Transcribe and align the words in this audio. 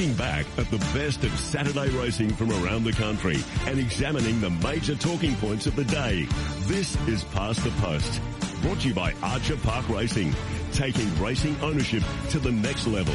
looking 0.00 0.16
back 0.16 0.46
at 0.56 0.64
the 0.70 0.78
best 0.98 1.24
of 1.24 1.38
Saturday 1.38 1.90
racing 1.90 2.30
from 2.30 2.50
around 2.64 2.84
the 2.84 2.92
country 2.92 3.36
and 3.66 3.78
examining 3.78 4.40
the 4.40 4.48
major 4.48 4.94
talking 4.94 5.36
points 5.36 5.66
of 5.66 5.76
the 5.76 5.84
day. 5.84 6.26
This 6.60 6.96
is 7.06 7.22
Past 7.24 7.62
the 7.64 7.70
Post, 7.82 8.18
brought 8.62 8.80
to 8.80 8.88
you 8.88 8.94
by 8.94 9.12
Archer 9.22 9.58
Park 9.58 9.86
Racing, 9.90 10.34
taking 10.72 11.22
racing 11.22 11.54
ownership 11.60 12.02
to 12.30 12.38
the 12.38 12.50
next 12.50 12.86
level. 12.86 13.12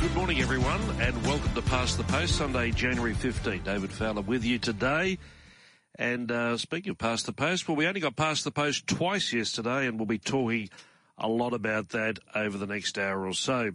Good 0.00 0.12
morning, 0.16 0.40
everyone, 0.40 0.80
and 1.00 1.24
welcome 1.24 1.54
to 1.54 1.62
Past 1.62 1.98
the 1.98 2.04
Post, 2.04 2.34
Sunday, 2.34 2.72
January 2.72 3.14
15th. 3.14 3.62
David 3.62 3.92
Fowler 3.92 4.22
with 4.22 4.44
you 4.44 4.58
today. 4.58 5.18
And 5.94 6.32
uh, 6.32 6.56
speaking 6.56 6.90
of 6.90 6.98
Past 6.98 7.26
the 7.26 7.32
Post, 7.32 7.68
well, 7.68 7.76
we 7.76 7.86
only 7.86 8.00
got 8.00 8.16
Past 8.16 8.42
the 8.42 8.50
Post 8.50 8.88
twice 8.88 9.32
yesterday, 9.32 9.86
and 9.86 10.00
we'll 10.00 10.06
be 10.06 10.18
talking 10.18 10.68
a 11.16 11.28
lot 11.28 11.52
about 11.52 11.90
that 11.90 12.18
over 12.34 12.58
the 12.58 12.66
next 12.66 12.98
hour 12.98 13.24
or 13.24 13.34
so. 13.34 13.70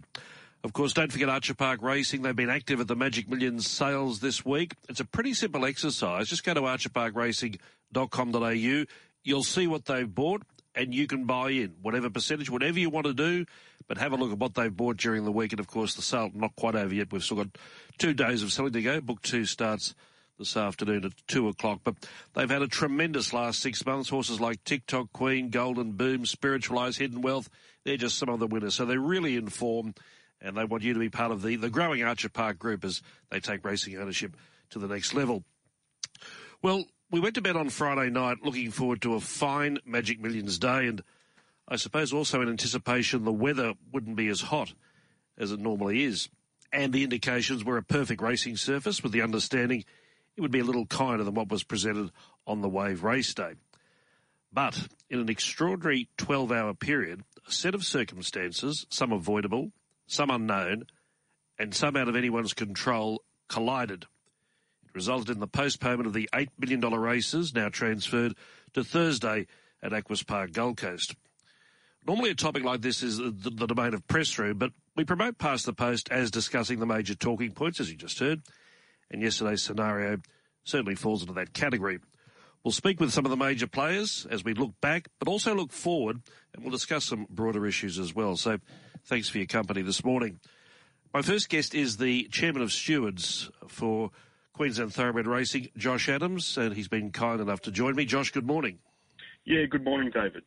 Of 0.64 0.72
course, 0.72 0.92
don't 0.92 1.12
forget 1.12 1.28
Archer 1.28 1.54
Park 1.54 1.82
Racing. 1.82 2.22
They've 2.22 2.34
been 2.34 2.50
active 2.50 2.80
at 2.80 2.88
the 2.88 2.96
Magic 2.96 3.28
Millions 3.28 3.70
sales 3.70 4.18
this 4.18 4.44
week. 4.44 4.74
It's 4.88 4.98
a 5.00 5.04
pretty 5.04 5.34
simple 5.34 5.64
exercise. 5.64 6.28
Just 6.28 6.42
go 6.42 6.54
to 6.54 6.62
archerparkracing.com.au. 6.62 8.84
You'll 9.22 9.44
see 9.44 9.68
what 9.68 9.84
they've 9.84 10.12
bought 10.12 10.42
and 10.74 10.94
you 10.94 11.06
can 11.06 11.24
buy 11.24 11.50
in 11.50 11.74
whatever 11.82 12.10
percentage, 12.10 12.50
whatever 12.50 12.78
you 12.78 12.90
want 12.90 13.06
to 13.06 13.14
do. 13.14 13.46
But 13.86 13.98
have 13.98 14.12
a 14.12 14.16
look 14.16 14.32
at 14.32 14.38
what 14.38 14.54
they've 14.54 14.74
bought 14.74 14.96
during 14.96 15.24
the 15.24 15.32
week. 15.32 15.52
And 15.52 15.60
of 15.60 15.66
course, 15.66 15.94
the 15.94 16.02
sale 16.02 16.30
not 16.34 16.56
quite 16.56 16.74
over 16.74 16.92
yet. 16.92 17.12
We've 17.12 17.24
still 17.24 17.38
got 17.38 17.56
two 17.96 18.12
days 18.12 18.42
of 18.42 18.52
selling 18.52 18.74
to 18.74 18.82
go. 18.82 19.00
Book 19.00 19.22
two 19.22 19.44
starts 19.44 19.94
this 20.38 20.56
afternoon 20.56 21.04
at 21.04 21.12
two 21.26 21.48
o'clock. 21.48 21.80
But 21.84 21.94
they've 22.34 22.50
had 22.50 22.62
a 22.62 22.68
tremendous 22.68 23.32
last 23.32 23.60
six 23.60 23.84
months. 23.86 24.08
Horses 24.08 24.40
like 24.40 24.62
TikTok 24.64 25.12
Queen, 25.12 25.50
Golden 25.50 25.92
Boom, 25.92 26.26
Spiritualize, 26.26 26.98
Hidden 26.98 27.22
Wealth. 27.22 27.48
They're 27.84 27.96
just 27.96 28.18
some 28.18 28.28
of 28.28 28.40
the 28.40 28.46
winners. 28.46 28.74
So 28.74 28.84
they're 28.84 29.00
really 29.00 29.36
in 29.36 29.48
form 29.48 29.94
and 30.40 30.56
they 30.56 30.64
want 30.64 30.82
you 30.82 30.94
to 30.94 31.00
be 31.00 31.08
part 31.08 31.32
of 31.32 31.42
the, 31.42 31.56
the 31.56 31.70
growing 31.70 32.02
Archer 32.02 32.28
Park 32.28 32.58
group 32.58 32.84
as 32.84 33.02
they 33.30 33.40
take 33.40 33.64
racing 33.64 33.96
ownership 33.96 34.36
to 34.70 34.78
the 34.78 34.88
next 34.88 35.14
level. 35.14 35.44
Well, 36.62 36.84
we 37.10 37.20
went 37.20 37.34
to 37.36 37.40
bed 37.40 37.56
on 37.56 37.70
Friday 37.70 38.10
night 38.10 38.38
looking 38.42 38.70
forward 38.70 39.02
to 39.02 39.14
a 39.14 39.20
fine 39.20 39.78
Magic 39.84 40.20
Millions 40.20 40.58
day, 40.58 40.86
and 40.86 41.02
I 41.66 41.76
suppose 41.76 42.12
also 42.12 42.42
in 42.42 42.48
anticipation 42.48 43.24
the 43.24 43.32
weather 43.32 43.74
wouldn't 43.92 44.16
be 44.16 44.28
as 44.28 44.42
hot 44.42 44.74
as 45.36 45.52
it 45.52 45.60
normally 45.60 46.04
is. 46.04 46.28
And 46.72 46.92
the 46.92 47.04
indications 47.04 47.64
were 47.64 47.78
a 47.78 47.82
perfect 47.82 48.20
racing 48.20 48.56
surface 48.56 49.02
with 49.02 49.12
the 49.12 49.22
understanding 49.22 49.84
it 50.36 50.40
would 50.40 50.52
be 50.52 50.60
a 50.60 50.64
little 50.64 50.86
kinder 50.86 51.24
than 51.24 51.34
what 51.34 51.48
was 51.48 51.64
presented 51.64 52.10
on 52.46 52.60
the 52.60 52.68
Wave 52.68 53.02
race 53.02 53.34
day. 53.34 53.54
But 54.52 54.88
in 55.10 55.18
an 55.18 55.28
extraordinary 55.28 56.08
12 56.16 56.52
hour 56.52 56.74
period, 56.74 57.24
a 57.46 57.52
set 57.52 57.74
of 57.74 57.84
circumstances, 57.84 58.86
some 58.88 59.12
avoidable, 59.12 59.72
some 60.08 60.30
unknown, 60.30 60.86
and 61.58 61.74
some 61.74 61.96
out 61.96 62.08
of 62.08 62.16
anyone's 62.16 62.54
control 62.54 63.22
collided. 63.48 64.04
It 64.84 64.94
resulted 64.94 65.36
in 65.36 65.40
the 65.40 65.46
postponement 65.46 66.06
of 66.06 66.14
the 66.14 66.28
$8 66.32 66.48
million 66.58 66.80
races, 66.80 67.54
now 67.54 67.68
transferred 67.68 68.34
to 68.74 68.82
Thursday 68.82 69.46
at 69.82 69.92
Aquis 69.92 70.22
Park, 70.22 70.52
Gold 70.52 70.78
Coast. 70.78 71.14
Normally, 72.06 72.30
a 72.30 72.34
topic 72.34 72.64
like 72.64 72.80
this 72.80 73.02
is 73.02 73.18
the, 73.18 73.30
the 73.30 73.66
domain 73.66 73.92
of 73.94 74.06
press 74.06 74.38
room, 74.38 74.56
but 74.56 74.72
we 74.96 75.04
promote 75.04 75.38
past 75.38 75.66
the 75.66 75.72
post 75.72 76.10
as 76.10 76.30
discussing 76.30 76.78
the 76.78 76.86
major 76.86 77.14
talking 77.14 77.52
points, 77.52 77.80
as 77.80 77.90
you 77.90 77.96
just 77.96 78.18
heard, 78.18 78.40
and 79.10 79.20
yesterday's 79.20 79.62
scenario 79.62 80.18
certainly 80.64 80.94
falls 80.94 81.22
into 81.22 81.34
that 81.34 81.52
category. 81.52 81.98
We'll 82.64 82.72
speak 82.72 82.98
with 82.98 83.12
some 83.12 83.24
of 83.24 83.30
the 83.30 83.36
major 83.36 83.66
players 83.66 84.26
as 84.30 84.44
we 84.44 84.54
look 84.54 84.72
back, 84.80 85.08
but 85.18 85.28
also 85.28 85.54
look 85.54 85.72
forward, 85.72 86.22
and 86.54 86.62
we'll 86.62 86.72
discuss 86.72 87.04
some 87.04 87.26
broader 87.30 87.66
issues 87.66 87.98
as 87.98 88.14
well. 88.14 88.36
So, 88.36 88.58
Thanks 89.08 89.30
for 89.30 89.38
your 89.38 89.46
company 89.46 89.80
this 89.80 90.04
morning. 90.04 90.38
My 91.14 91.22
first 91.22 91.48
guest 91.48 91.74
is 91.74 91.96
the 91.96 92.24
chairman 92.24 92.60
of 92.60 92.70
stewards 92.70 93.50
for 93.66 94.10
Queensland 94.52 94.92
Thoroughbred 94.92 95.26
Racing, 95.26 95.70
Josh 95.78 96.10
Adams, 96.10 96.58
and 96.58 96.74
he's 96.74 96.88
been 96.88 97.10
kind 97.10 97.40
enough 97.40 97.62
to 97.62 97.70
join 97.70 97.96
me. 97.96 98.04
Josh, 98.04 98.32
good 98.32 98.46
morning. 98.46 98.80
Yeah, 99.46 99.64
good 99.64 99.82
morning, 99.82 100.10
David. 100.12 100.42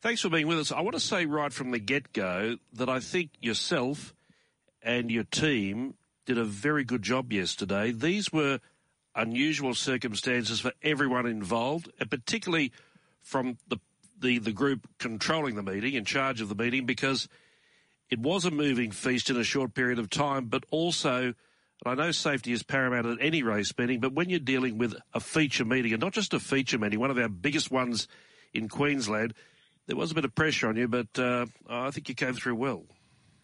Thanks 0.00 0.22
for 0.22 0.30
being 0.30 0.46
with 0.46 0.58
us. 0.58 0.72
I 0.72 0.80
want 0.80 0.94
to 0.94 1.00
say 1.00 1.26
right 1.26 1.52
from 1.52 1.70
the 1.70 1.78
get 1.78 2.14
go 2.14 2.56
that 2.72 2.88
I 2.88 2.98
think 2.98 3.28
yourself 3.42 4.14
and 4.82 5.10
your 5.10 5.24
team 5.24 5.92
did 6.24 6.38
a 6.38 6.44
very 6.44 6.84
good 6.84 7.02
job 7.02 7.30
yesterday. 7.30 7.90
These 7.90 8.32
were 8.32 8.60
unusual 9.14 9.74
circumstances 9.74 10.60
for 10.60 10.72
everyone 10.82 11.26
involved, 11.26 11.92
and 12.00 12.10
particularly 12.10 12.72
from 13.20 13.58
the, 13.68 13.76
the, 14.18 14.38
the 14.38 14.52
group 14.52 14.88
controlling 14.98 15.56
the 15.56 15.62
meeting, 15.62 15.92
in 15.92 16.06
charge 16.06 16.40
of 16.40 16.48
the 16.48 16.54
meeting, 16.54 16.86
because 16.86 17.28
it 18.10 18.18
was 18.18 18.44
a 18.44 18.50
moving 18.50 18.90
feast 18.90 19.30
in 19.30 19.36
a 19.36 19.44
short 19.44 19.74
period 19.74 19.98
of 19.98 20.10
time, 20.10 20.46
but 20.46 20.64
also, 20.70 21.18
and 21.18 21.34
I 21.84 21.94
know 21.94 22.10
safety 22.10 22.52
is 22.52 22.62
paramount 22.62 23.06
at 23.06 23.18
any 23.20 23.42
race 23.42 23.72
meeting, 23.76 24.00
but 24.00 24.12
when 24.12 24.30
you're 24.30 24.38
dealing 24.38 24.78
with 24.78 24.94
a 25.14 25.20
feature 25.20 25.64
meeting, 25.64 25.92
and 25.92 26.00
not 26.00 26.12
just 26.12 26.34
a 26.34 26.40
feature 26.40 26.78
meeting, 26.78 27.00
one 27.00 27.10
of 27.10 27.18
our 27.18 27.28
biggest 27.28 27.70
ones 27.70 28.08
in 28.54 28.68
Queensland, 28.68 29.34
there 29.86 29.96
was 29.96 30.10
a 30.10 30.14
bit 30.14 30.24
of 30.24 30.34
pressure 30.34 30.68
on 30.68 30.76
you, 30.76 30.88
but 30.88 31.18
uh, 31.18 31.46
I 31.68 31.90
think 31.90 32.08
you 32.08 32.14
came 32.14 32.34
through 32.34 32.56
well. 32.56 32.84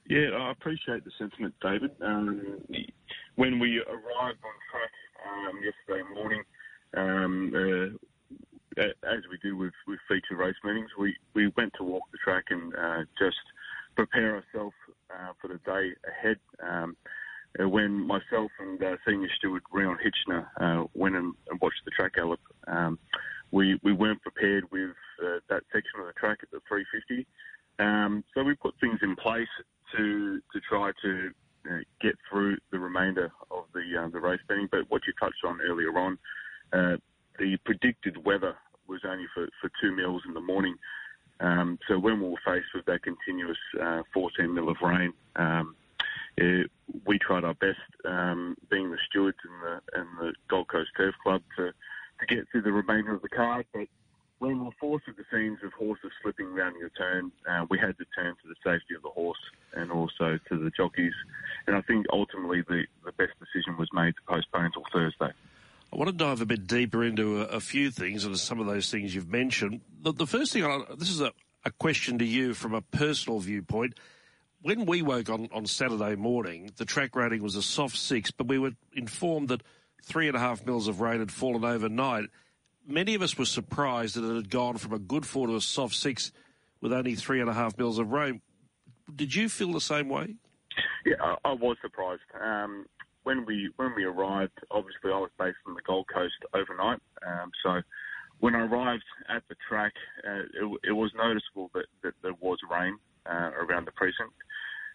Yeah, 0.08 0.28
I 0.38 0.50
appreciate 0.50 1.04
the 1.04 1.10
sentiment, 1.18 1.54
David. 1.62 1.90
Um, 2.02 2.62
when 3.36 3.58
we 3.58 3.78
arrived 3.78 4.38
on 4.44 4.54
track 4.70 4.92
um, 5.26 5.60
yesterday 5.64 6.14
morning, 6.14 6.42
um, 6.96 7.52
uh, 7.54 8.82
as 8.82 9.20
we 9.30 9.38
do 9.42 9.56
with, 9.56 9.72
with 9.86 9.98
feature 10.08 10.36
race 10.36 10.56
meetings, 10.62 10.90
we, 10.98 11.16
we 11.32 11.50
went 11.56 11.72
to 11.78 11.84
walk 11.84 12.02
the 12.12 12.18
track 12.22 12.44
and 12.50 12.74
uh, 12.74 13.04
just 13.18 13.36
prepare 13.96 14.36
ourselves 14.36 14.74
uh, 15.10 15.32
for 15.40 15.48
the 15.48 15.60
day 15.64 15.90
ahead. 16.08 16.38
Um, 16.62 16.96
uh, 17.60 17.68
when 17.68 18.04
myself 18.06 18.50
and 18.58 18.82
uh, 18.82 18.96
senior 19.06 19.28
steward 19.38 19.62
Rion 19.72 19.96
Hitchner 20.04 20.46
uh, 20.60 20.86
went 20.94 21.14
and, 21.14 21.34
and, 21.48 21.60
watched 21.60 21.84
the 21.84 21.92
track 21.92 22.14
gallop, 22.14 22.40
um, 22.66 22.98
we 23.52 23.78
we 23.84 23.92
weren't 23.92 24.20
prepared 24.22 24.64
with 24.72 24.90
uh, 25.22 25.38
that 25.48 25.62
section 25.72 26.00
of 26.00 26.06
the 26.06 26.12
track 26.14 26.38
at 26.42 26.50
the 26.50 26.60
350. 26.68 27.26
Um, 27.78 28.24
so 28.34 28.42
we 28.42 28.54
put 28.54 28.74
things 28.80 28.98
in 29.02 29.14
place 29.14 29.48
to 29.96 30.40
to 30.52 30.60
try 30.68 30.90
to 31.02 31.30
uh, 31.70 31.78
get 32.00 32.16
through 32.28 32.56
the 32.72 32.78
remainder 32.78 33.30
of 33.52 33.64
the 33.72 34.10
the 34.12 34.20
race 34.20 34.40
betting. 34.48 34.68
But 34.70 34.90
what 34.90 35.02
you 35.06 35.12
touched 35.20 35.44
on 35.46 35.60
earlier 35.60 35.96
on, 35.96 36.18
the 36.72 37.56
predicted 37.64 38.24
weather 38.24 38.56
was 38.88 39.00
only 39.06 39.26
for, 39.32 39.48
for 39.60 39.70
two 39.80 39.94
meals 39.94 40.22
in 40.26 40.34
the 40.34 40.40
morning. 40.40 40.74
Um, 41.40 41.78
so 41.88 41.98
when 41.98 42.20
we 42.20 42.28
were 42.28 42.36
faced 42.44 42.68
with 42.74 42.86
that 42.86 43.02
continuous 43.02 43.58
uh, 43.80 44.02
14 44.12 44.54
mil 44.54 44.68
of 44.68 44.76
rain, 44.82 45.12
um, 45.36 45.74
it, 46.36 46.70
we 47.06 47.18
tried 47.18 47.44
our 47.44 47.54
best, 47.54 47.78
um, 48.04 48.56
being 48.70 48.90
the 48.90 48.98
stewards 49.08 49.38
and 49.44 49.62
the, 49.62 50.00
and 50.00 50.08
the 50.18 50.32
Gold 50.48 50.68
Coast 50.68 50.90
Turf 50.96 51.14
Club, 51.22 51.42
to, 51.56 51.72
to 52.20 52.26
get 52.34 52.46
through 52.50 52.62
the 52.62 52.72
remainder 52.72 53.14
of 53.14 53.22
the 53.22 53.28
card. 53.28 53.66
But 53.72 53.88
when 54.38 54.58
we 54.58 54.64
were 54.66 54.70
forced 54.80 55.06
with 55.06 55.16
the 55.16 55.24
scenes 55.32 55.58
of 55.64 55.72
horses 55.72 56.10
slipping 56.22 56.46
around 56.46 56.76
your 56.78 56.90
turn, 56.90 57.30
uh, 57.48 57.66
we 57.70 57.78
had 57.78 57.96
to 57.98 58.04
turn 58.14 58.34
to 58.42 58.48
the 58.48 58.56
safety 58.64 58.94
of 58.94 59.02
the 59.02 59.10
horse 59.10 59.38
and 59.74 59.90
also 59.90 60.38
to 60.48 60.58
the 60.58 60.70
jockeys. 60.76 61.14
And 61.66 61.76
I 61.76 61.80
think 61.82 62.06
ultimately 62.12 62.62
the, 62.62 62.84
the 63.04 63.12
best 63.12 63.32
decision 63.38 63.76
was 63.78 63.88
made 63.92 64.14
to 64.16 64.22
postpone 64.28 64.66
until 64.66 64.84
Thursday. 64.92 65.32
I 65.94 65.96
want 65.96 66.08
to 66.08 66.16
dive 66.16 66.40
a 66.40 66.46
bit 66.46 66.66
deeper 66.66 67.04
into 67.04 67.42
a, 67.42 67.44
a 67.44 67.60
few 67.60 67.88
things, 67.88 68.24
and 68.24 68.36
some 68.36 68.58
of 68.58 68.66
those 68.66 68.90
things 68.90 69.14
you've 69.14 69.30
mentioned. 69.30 69.80
The, 70.02 70.12
the 70.12 70.26
first 70.26 70.52
thing, 70.52 70.64
I, 70.64 70.80
this 70.98 71.08
is 71.08 71.20
a, 71.20 71.30
a 71.64 71.70
question 71.70 72.18
to 72.18 72.24
you 72.24 72.52
from 72.52 72.74
a 72.74 72.80
personal 72.80 73.38
viewpoint. 73.38 73.94
When 74.60 74.86
we 74.86 75.02
woke 75.02 75.30
on, 75.30 75.48
on 75.52 75.66
Saturday 75.66 76.16
morning, 76.16 76.72
the 76.78 76.84
track 76.84 77.14
rating 77.14 77.44
was 77.44 77.54
a 77.54 77.62
soft 77.62 77.96
six, 77.96 78.32
but 78.32 78.48
we 78.48 78.58
were 78.58 78.72
informed 78.92 79.50
that 79.50 79.62
three 80.02 80.26
and 80.26 80.36
a 80.36 80.40
half 80.40 80.66
mils 80.66 80.88
of 80.88 81.00
rain 81.00 81.20
had 81.20 81.30
fallen 81.30 81.64
overnight. 81.64 82.24
Many 82.84 83.14
of 83.14 83.22
us 83.22 83.38
were 83.38 83.44
surprised 83.44 84.16
that 84.16 84.28
it 84.28 84.34
had 84.34 84.50
gone 84.50 84.78
from 84.78 84.94
a 84.94 84.98
good 84.98 85.24
four 85.24 85.46
to 85.46 85.54
a 85.54 85.60
soft 85.60 85.94
six 85.94 86.32
with 86.80 86.92
only 86.92 87.14
three 87.14 87.40
and 87.40 87.48
a 87.48 87.54
half 87.54 87.78
mils 87.78 88.00
of 88.00 88.10
rain. 88.10 88.40
Did 89.14 89.32
you 89.32 89.48
feel 89.48 89.72
the 89.72 89.80
same 89.80 90.08
way? 90.08 90.34
Yeah, 91.06 91.14
I, 91.20 91.36
I 91.44 91.52
was 91.52 91.76
surprised. 91.80 92.22
Um, 92.42 92.86
when 93.24 93.44
we 93.44 93.70
when 93.76 93.94
we 93.96 94.04
arrived, 94.04 94.52
obviously 94.70 95.10
I 95.10 95.18
was 95.18 95.30
based 95.38 95.58
on 95.66 95.74
the 95.74 95.82
Gold 95.86 96.06
Coast 96.12 96.34
overnight, 96.54 97.00
um, 97.26 97.50
so 97.62 97.80
when 98.40 98.54
I 98.54 98.60
arrived 98.60 99.04
at 99.34 99.42
the 99.48 99.54
track, 99.68 99.92
uh, 100.26 100.40
it, 100.40 100.80
it, 100.88 100.92
was 100.92 101.10
noticeable 101.16 101.70
that, 101.74 101.86
that 102.02 102.14
there 102.22 102.34
was 102.40 102.58
rain 102.70 102.98
uh, 103.26 103.50
around 103.58 103.86
the 103.86 103.92
precinct. 103.92 104.34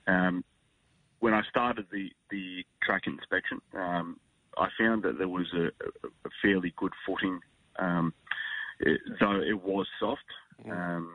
Um, 0.08 0.44
when 1.20 1.34
I 1.34 1.42
started 1.50 1.86
the 1.92 2.10
the 2.30 2.64
track 2.84 3.04
inspection, 3.08 3.60
um, 3.76 4.20
I 4.58 4.68
found 4.80 5.04
that 5.04 5.18
there 5.18 5.28
was 5.28 5.48
a, 5.54 5.68
a 5.68 6.30
fairly 6.42 6.74
good 6.78 6.94
footing, 7.06 7.40
um, 7.78 8.14
it, 8.80 9.02
though 9.20 9.42
it 9.42 9.62
was 9.62 9.88
soft. 10.00 10.22
Mm. 10.66 10.72
Um, 10.72 11.12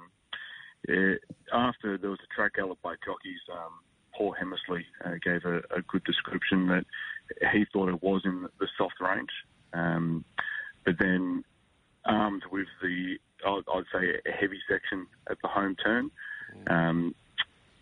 it, 0.85 1.21
after 1.53 1.97
there 1.97 2.11
was 2.11 2.19
a 2.23 2.35
track 2.35 2.55
gallop 2.55 2.81
by 2.83 2.95
jockeys, 3.05 3.41
um, 3.53 3.81
Paul 4.17 4.33
Hammersley 4.33 4.87
uh, 5.05 5.15
gave 5.23 5.45
a, 5.45 5.59
a, 5.77 5.83
good 5.89 6.05
description 6.05 6.69
that 6.69 6.85
he 7.53 7.65
thought 7.73 7.89
it 7.89 8.03
was 8.03 8.23
in 8.25 8.47
the 8.61 8.69
soft 8.79 9.01
range. 9.01 9.31
Um, 9.73 10.25
but 10.85 10.97
then 10.99 11.45
armed 12.05 12.43
with 12.51 12.67
the, 12.83 13.17
I'd, 13.47 13.63
I'd, 13.73 13.85
say, 13.93 14.21
a 14.27 14.33
heavy 14.33 14.61
section 14.69 15.07
at 15.29 15.39
the 15.43 15.49
home 15.49 15.77
turn, 15.77 16.11
um, 16.69 17.15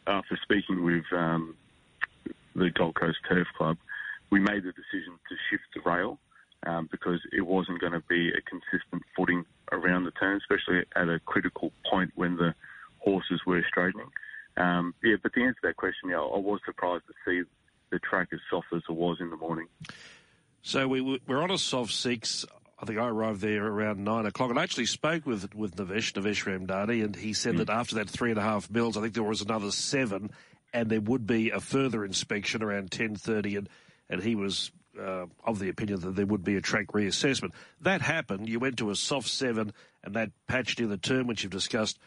after 0.06 0.38
speaking 0.42 0.84
with 0.84 1.04
um, 1.12 1.54
the 2.54 2.70
Gold 2.70 2.94
Coast 2.94 3.18
Turf 3.28 3.46
Club, 3.56 3.76
we 4.30 4.40
made 4.40 4.64
the 4.64 4.72
decision 4.72 5.18
to 5.28 5.36
shift 5.50 5.64
the 5.74 5.80
rail 5.88 6.18
um, 6.66 6.88
because 6.90 7.20
it 7.32 7.42
wasn't 7.42 7.80
going 7.80 7.92
to 7.92 8.02
be 8.08 8.30
a 8.30 8.40
consistent 8.42 9.02
footing 9.16 9.44
around 9.70 10.04
the 10.04 10.10
turn, 10.12 10.38
especially 10.38 10.84
at 10.96 11.08
a 11.08 11.20
critical 11.20 11.72
point 11.88 12.10
when 12.14 12.36
the 12.36 12.54
horses 12.98 13.40
were 13.46 13.62
straightening. 13.68 14.10
Um, 14.56 14.94
yeah, 15.02 15.16
but 15.22 15.32
to 15.34 15.42
answer 15.42 15.60
to 15.62 15.68
that 15.68 15.76
question, 15.76 16.10
yeah, 16.10 16.20
I 16.20 16.38
was 16.38 16.60
surprised 16.64 17.04
to 17.06 17.14
see 17.24 17.48
the 17.90 17.98
track 17.98 18.28
as 18.32 18.40
soft 18.50 18.66
as 18.74 18.82
it 18.88 18.92
was 18.92 19.18
in 19.20 19.30
the 19.30 19.36
morning. 19.36 19.66
So 20.62 20.86
we, 20.88 21.20
we're 21.26 21.42
on 21.42 21.50
a 21.50 21.58
soft 21.58 21.92
six. 21.92 22.44
I 22.78 22.84
think 22.84 22.98
I 22.98 23.06
arrived 23.06 23.40
there 23.40 23.66
around 23.66 24.02
nine 24.02 24.26
o'clock, 24.26 24.50
and 24.50 24.58
I 24.58 24.62
actually 24.62 24.86
spoke 24.86 25.24
with 25.24 25.54
with 25.54 25.76
Navesh 25.76 26.12
Navesh 26.12 26.44
Ramdani, 26.44 27.04
and 27.04 27.14
he 27.14 27.32
said 27.32 27.54
mm. 27.54 27.58
that 27.58 27.70
after 27.70 27.96
that 27.96 28.10
three 28.10 28.30
and 28.30 28.38
a 28.38 28.42
half 28.42 28.70
mils, 28.70 28.96
I 28.96 29.00
think 29.00 29.14
there 29.14 29.22
was 29.22 29.40
another 29.40 29.70
seven, 29.70 30.30
and 30.72 30.90
there 30.90 31.00
would 31.00 31.26
be 31.26 31.50
a 31.50 31.60
further 31.60 32.04
inspection 32.04 32.62
around 32.62 32.90
ten 32.90 33.14
thirty, 33.14 33.56
and 33.56 33.68
and 34.10 34.22
he 34.22 34.34
was 34.34 34.72
uh, 35.00 35.26
of 35.44 35.58
the 35.58 35.68
opinion 35.68 36.00
that 36.00 36.16
there 36.16 36.26
would 36.26 36.44
be 36.44 36.56
a 36.56 36.60
track 36.60 36.88
reassessment. 36.88 37.52
That 37.80 38.02
happened. 38.02 38.48
You 38.48 38.58
went 38.58 38.78
to 38.78 38.90
a 38.90 38.96
soft 38.96 39.28
seven, 39.28 39.72
and 40.02 40.14
that 40.14 40.30
patched 40.46 40.80
in 40.80 40.90
the 40.90 40.98
turn, 40.98 41.26
which 41.26 41.42
you've 41.42 41.52
discussed, 41.52 41.98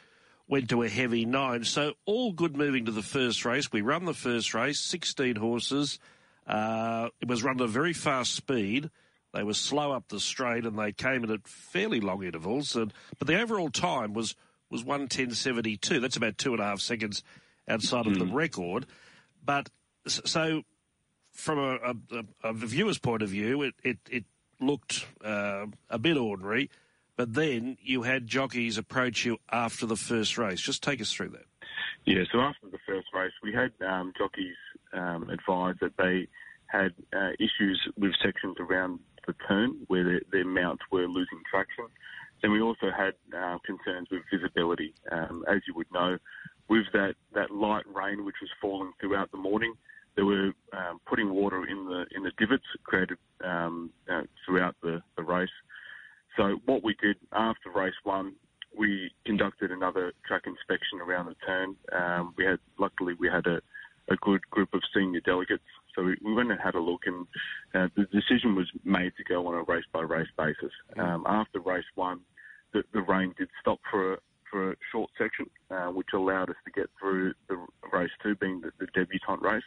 went 0.48 0.70
to 0.70 0.84
a 0.84 0.90
heavy 0.90 1.26
nine. 1.26 1.64
So 1.64 1.94
all 2.06 2.32
good 2.32 2.56
moving 2.56 2.86
to 2.86 2.92
the 2.92 3.02
first 3.02 3.46
race. 3.46 3.72
We 3.72 3.82
run 3.82 4.06
the 4.06 4.14
first 4.14 4.54
race, 4.54 4.80
16 4.80 5.36
horses. 5.38 6.00
Uh, 6.46 7.10
it 7.22 7.28
was 7.28 7.44
run 7.44 7.56
at 7.56 7.62
a 7.62 7.68
very 7.68 7.94
fast 7.94 8.34
speed. 8.34 8.90
They 9.34 9.44
were 9.44 9.54
slow 9.54 9.92
up 9.92 10.08
the 10.08 10.20
straight 10.20 10.66
and 10.66 10.78
they 10.78 10.92
came 10.92 11.24
in 11.24 11.32
at 11.32 11.48
fairly 11.48 12.00
long 12.00 12.24
intervals. 12.24 12.76
And, 12.76 12.94
but 13.18 13.28
the 13.28 13.42
overall 13.42 13.70
time 13.70 14.14
was, 14.14 14.36
was 14.70 14.84
110.72. 14.84 16.00
That's 16.00 16.16
about 16.16 16.38
two 16.38 16.54
and 16.54 16.62
a 16.62 16.66
half 16.66 16.80
seconds 16.80 17.24
outside 17.68 18.06
mm. 18.06 18.12
of 18.12 18.20
the 18.20 18.26
hmm. 18.26 18.36
record. 18.36 18.86
But 19.44 19.70
so 20.08 20.64
from 21.34 21.60
a, 21.60 21.96
a, 22.16 22.50
a, 22.50 22.54
viewer's 22.54 22.98
point 22.98 23.24
of 23.24 23.30
view, 23.30 23.64
it, 23.64 23.76
it, 23.84 23.98
it 24.10 24.24
looked 24.60 25.06
uh, 25.24 25.66
a 25.90 26.00
bit 26.00 26.18
ordinary. 26.18 26.70
But 27.18 27.34
then 27.34 27.78
you 27.82 28.04
had 28.04 28.28
jockeys 28.28 28.78
approach 28.78 29.26
you 29.26 29.38
after 29.52 29.86
the 29.86 29.96
first 29.96 30.38
race. 30.38 30.60
Just 30.60 30.84
take 30.84 31.02
us 31.02 31.12
through 31.12 31.30
that. 31.30 31.46
Yeah, 32.06 32.24
so 32.32 32.40
after 32.40 32.68
the 32.70 32.78
first 32.86 33.08
race, 33.14 33.32
we 33.42 33.54
had 33.54 33.72
um, 33.88 34.14
jockeys 34.18 34.56
um, 34.94 35.30
advise 35.30 35.76
that 35.82 35.94
they 35.98 36.28
had 36.68 36.94
uh, 37.16 37.32
issues 37.40 37.80
with 37.98 38.12
sections 38.24 38.58
around 38.60 39.00
the 39.28 39.34
turn 39.48 39.76
where 39.88 40.04
their, 40.04 40.22
their, 40.32 40.46
mounts 40.46 40.84
were 40.92 41.08
losing 41.08 41.42
traction. 41.50 41.86
Then 42.42 42.52
we 42.52 42.62
also 42.62 42.92
had 42.96 43.14
uh, 43.36 43.58
concerns 43.66 44.08
with 44.12 44.22
visibility. 44.32 44.94
Um, 45.12 45.44
as 45.48 45.62
you 45.68 45.74
would 45.76 45.92
know, 45.92 46.18
with 46.70 46.86
that, 46.94 47.16
that 47.34 47.52
light 47.52 47.86
rain 47.88 48.26
which 48.26 48.36
was 48.42 48.50
falling 48.62 48.92
throughout 49.00 49.32
the 49.32 49.38
morning, 49.38 49.74
they 50.16 50.24
were 50.24 50.52
um, 50.74 51.00
putting 51.08 51.34
water 51.34 51.66
in 51.66 51.86
the 51.86 52.06
in 52.16 52.24
the 52.24 52.32
divots 52.38 52.64
created 52.84 53.18
um, 53.44 53.90
uh, 54.12 54.22
throughout 54.46 54.76
the, 54.82 55.02
the 55.18 55.24
race. 55.24 55.50
So 56.38 56.60
what 56.66 56.84
we 56.84 56.96
did 57.02 57.18
after 57.32 57.70
race 57.70 57.94
one, 58.04 58.34
we 58.78 59.12
conducted 59.26 59.72
another 59.72 60.14
track 60.28 60.44
inspection 60.46 61.00
around 61.02 61.28
the 61.28 61.36
turn. 61.46 61.76
Um, 61.94 62.34
we 62.38 62.46
had, 62.46 62.60
luckily, 62.78 63.14
we 63.18 63.28
had 63.28 63.48
a, 63.48 63.62
a, 64.10 64.16
good 64.18 64.42
group 64.50 64.74
of 64.74 64.82
senior 64.94 65.22
delegates, 65.22 65.64
so 65.96 66.04
we, 66.04 66.18
we, 66.24 66.34
went 66.34 66.52
and 66.52 66.60
had 66.60 66.76
a 66.76 66.80
look, 66.80 67.02
and 67.06 67.26
uh, 67.74 67.88
the 67.96 68.04
decision 68.12 68.54
was 68.56 68.70
made 68.84 69.14
to 69.18 69.24
go 69.24 69.48
on 69.48 69.56
a 69.56 69.64
race 69.64 69.86
by 69.94 70.02
race 70.02 70.28
basis. 70.38 70.74
Um, 71.00 71.24
after 71.26 71.60
race 71.60 71.86
one, 71.96 72.20
the, 72.74 72.84
the, 72.94 73.02
rain 73.02 73.34
did 73.38 73.48
stop 73.62 73.80
for 73.90 74.16
a, 74.16 74.18
for 74.52 74.72
a 74.72 74.76
short 74.92 75.10
section, 75.18 75.46
uh, 75.72 75.88
which 75.88 76.10
allowed 76.14 76.50
us 76.50 76.58
to 76.66 76.72
get 76.72 76.90
through 77.00 77.34
the 77.48 77.66
race 77.94 78.12
two, 78.22 78.36
being 78.36 78.60
the, 78.60 78.72
the 78.80 78.88
debutante 78.94 79.42
race. 79.42 79.64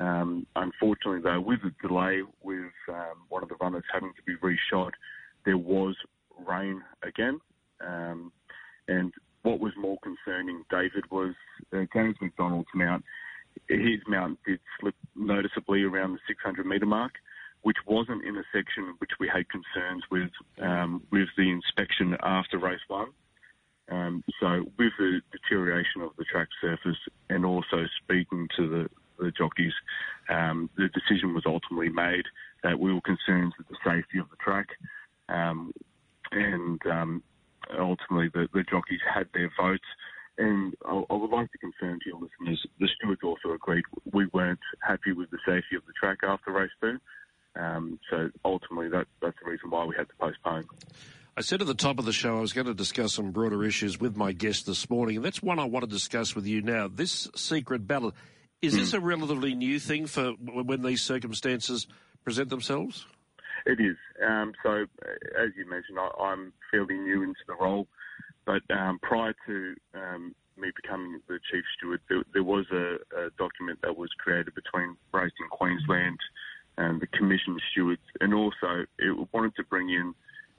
Um, 0.00 0.46
unfortunately, 0.56 1.20
though, 1.22 1.40
with 1.40 1.60
the 1.62 1.72
delay, 1.86 2.22
with 2.42 2.72
um, 2.88 3.26
one 3.28 3.42
of 3.42 3.48
the 3.50 3.56
runners 3.60 3.84
having 3.92 4.12
to 4.16 4.22
be 4.22 4.34
reshod, 4.36 4.92
there 5.44 5.58
was 5.58 5.96
rain 6.46 6.82
again. 7.02 7.40
Um, 7.86 8.32
and 8.88 9.12
what 9.42 9.60
was 9.60 9.72
more 9.76 9.98
concerning, 10.02 10.64
David, 10.70 11.10
was 11.10 11.34
uh, 11.72 11.84
James 11.92 12.16
McDonald's 12.20 12.68
mount. 12.74 13.04
His 13.68 14.00
mount 14.06 14.38
did 14.46 14.60
slip 14.80 14.94
noticeably 15.14 15.82
around 15.82 16.12
the 16.12 16.18
600 16.26 16.64
metre 16.64 16.86
mark, 16.86 17.12
which 17.62 17.76
wasn't 17.86 18.24
in 18.24 18.36
a 18.36 18.42
section 18.52 18.94
which 18.98 19.10
we 19.20 19.28
had 19.28 19.44
concerns 19.48 20.02
with 20.10 20.30
um, 20.60 21.02
with 21.10 21.28
the 21.36 21.50
inspection 21.50 22.16
after 22.22 22.58
race 22.58 22.80
one. 22.88 23.08
Um, 23.90 24.24
so, 24.40 24.64
with 24.78 24.92
the 24.98 25.20
deterioration 25.32 26.02
of 26.02 26.10
the 26.16 26.24
track 26.24 26.48
surface 26.60 26.96
and 27.28 27.44
also 27.44 27.84
speaking 28.02 28.48
to 28.56 28.68
the, 28.68 28.88
the 29.22 29.32
jockeys, 29.32 29.74
um, 30.28 30.70
the 30.76 30.88
decision 30.88 31.34
was 31.34 31.44
ultimately 31.46 31.88
made 31.88 32.24
that 32.62 32.78
we 32.78 32.92
were 32.92 33.00
concerned 33.02 33.52
with 33.58 33.68
the 33.68 33.76
safety 33.84 34.18
of 34.18 34.30
the 34.30 34.36
track. 34.36 34.68
Um, 35.28 35.72
and 36.30 36.80
um, 36.86 37.22
ultimately, 37.78 38.28
the, 38.32 38.48
the, 38.52 38.64
jockeys 38.70 39.00
had 39.12 39.28
their 39.34 39.50
votes. 39.60 39.84
And 40.38 40.74
I, 40.84 41.02
I, 41.10 41.14
would 41.14 41.30
like 41.30 41.52
to 41.52 41.58
confirm 41.58 41.98
to 42.00 42.08
your 42.08 42.18
listeners, 42.18 42.64
the 42.80 42.88
stewards 42.96 43.20
also 43.22 43.54
agreed 43.54 43.84
we 44.12 44.26
weren't 44.32 44.58
happy 44.86 45.12
with 45.12 45.30
the 45.30 45.38
safety 45.46 45.76
of 45.76 45.82
the 45.86 45.92
track 45.98 46.18
after 46.22 46.52
race 46.52 46.70
two. 46.80 46.98
Um, 47.54 47.98
so 48.10 48.30
ultimately, 48.44 48.88
that, 48.88 49.06
that's 49.20 49.36
the 49.44 49.50
reason 49.50 49.70
why 49.70 49.84
we 49.84 49.94
had 49.96 50.08
to 50.08 50.14
postpone. 50.18 50.64
I 51.36 51.40
said 51.40 51.60
at 51.60 51.66
the 51.66 51.74
top 51.74 51.98
of 51.98 52.04
the 52.04 52.12
show 52.12 52.38
I 52.38 52.40
was 52.40 52.52
going 52.52 52.66
to 52.66 52.74
discuss 52.74 53.14
some 53.14 53.30
broader 53.30 53.64
issues 53.64 53.98
with 53.98 54.16
my 54.16 54.32
guest 54.32 54.66
this 54.66 54.88
morning, 54.90 55.16
and 55.16 55.24
that's 55.24 55.42
one 55.42 55.58
I 55.58 55.64
want 55.64 55.84
to 55.84 55.90
discuss 55.90 56.34
with 56.34 56.46
you 56.46 56.62
now. 56.62 56.88
This 56.88 57.28
secret 57.36 57.86
ballot, 57.86 58.14
is 58.60 58.74
mm. 58.74 58.78
this 58.78 58.92
a 58.92 59.00
relatively 59.00 59.54
new 59.54 59.78
thing 59.78 60.06
for 60.06 60.32
when 60.32 60.82
these 60.82 61.02
circumstances 61.02 61.86
present 62.24 62.48
themselves? 62.48 63.06
It 63.66 63.80
is. 63.80 63.96
Um, 64.24 64.52
so, 64.62 64.86
as 65.38 65.50
you 65.56 65.68
mentioned, 65.68 65.98
I, 65.98 66.32
am 66.32 66.52
fairly 66.70 66.98
new 66.98 67.22
into 67.22 67.40
the 67.46 67.54
role, 67.54 67.86
but 68.44 68.62
um, 68.70 68.98
prior 69.02 69.34
to 69.46 69.74
um, 69.94 70.34
me 70.56 70.70
becoming 70.74 71.20
the 71.28 71.38
chief 71.50 71.64
steward, 71.76 72.00
there, 72.08 72.22
there 72.32 72.42
was 72.42 72.66
a, 72.72 72.96
a, 73.16 73.30
document 73.38 73.78
that 73.82 73.96
was 73.96 74.10
created 74.18 74.54
between 74.54 74.96
Racing 75.12 75.48
Queensland 75.50 76.18
and 76.76 77.00
the 77.00 77.06
commission 77.08 77.58
stewards, 77.70 78.02
and 78.20 78.34
also 78.34 78.84
it 78.98 79.28
wanted 79.32 79.54
to 79.56 79.64
bring 79.64 79.90
in 79.90 80.14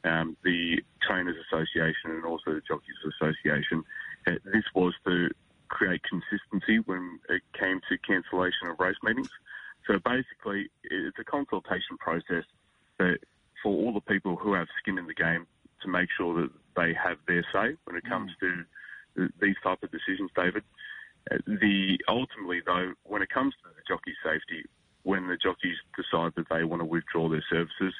um, 0.06 0.38
the 0.44 0.82
Trainers 1.06 1.36
Association 1.48 2.12
and 2.12 2.26
also 2.26 2.54
the 2.54 2.62
Jockeys 2.68 2.96
Association. 3.20 3.84
Uh, 4.28 4.34
this 4.46 4.64
was 4.76 4.94
to 5.06 5.30
create 5.68 6.02
consistency 6.04 6.80
when 6.86 7.20
it 7.30 7.42
came 7.60 7.82
to 7.90 7.98
cancellation 7.98 8.68
of 8.70 8.80
race 8.80 8.96
meetings. 9.04 9.30
So 9.88 10.00
basically, 10.06 10.70
it's 10.84 11.18
a 11.20 11.24
consultation 11.24 11.98
process 12.00 12.46
for 12.98 13.72
all 13.72 13.94
the 13.94 14.02
people 14.02 14.36
who 14.36 14.54
have 14.54 14.68
skin 14.82 14.98
in 14.98 15.08
the 15.08 15.14
game 15.14 15.48
to 15.82 15.88
make 15.88 16.10
sure 16.18 16.42
that 16.42 16.50
they 16.76 16.94
have 16.94 17.18
their 17.28 17.46
say 17.54 17.76
when 17.86 17.96
it 17.96 18.04
comes 18.08 18.32
mm. 18.42 18.66
to 19.16 19.30
these 19.42 19.56
type 19.64 19.82
of 19.84 19.92
decisions, 19.92 20.32
David. 20.36 20.64
Uh, 21.32 21.38
the 21.48 21.98
ultimately 22.10 22.62
though, 22.66 22.94
when 23.04 23.22
it 23.22 23.30
comes 23.30 23.54
to 23.64 23.70
the 23.70 23.82
jockey 23.88 24.14
safety, 24.24 24.68
when 25.04 25.28
the 25.28 25.38
jockeys 25.38 25.78
decide 25.96 26.34
that 26.36 26.48
they 26.50 26.64
want 26.64 26.82
to 26.82 26.86
withdraw 26.86 27.30
their 27.30 27.44
services, 27.50 27.94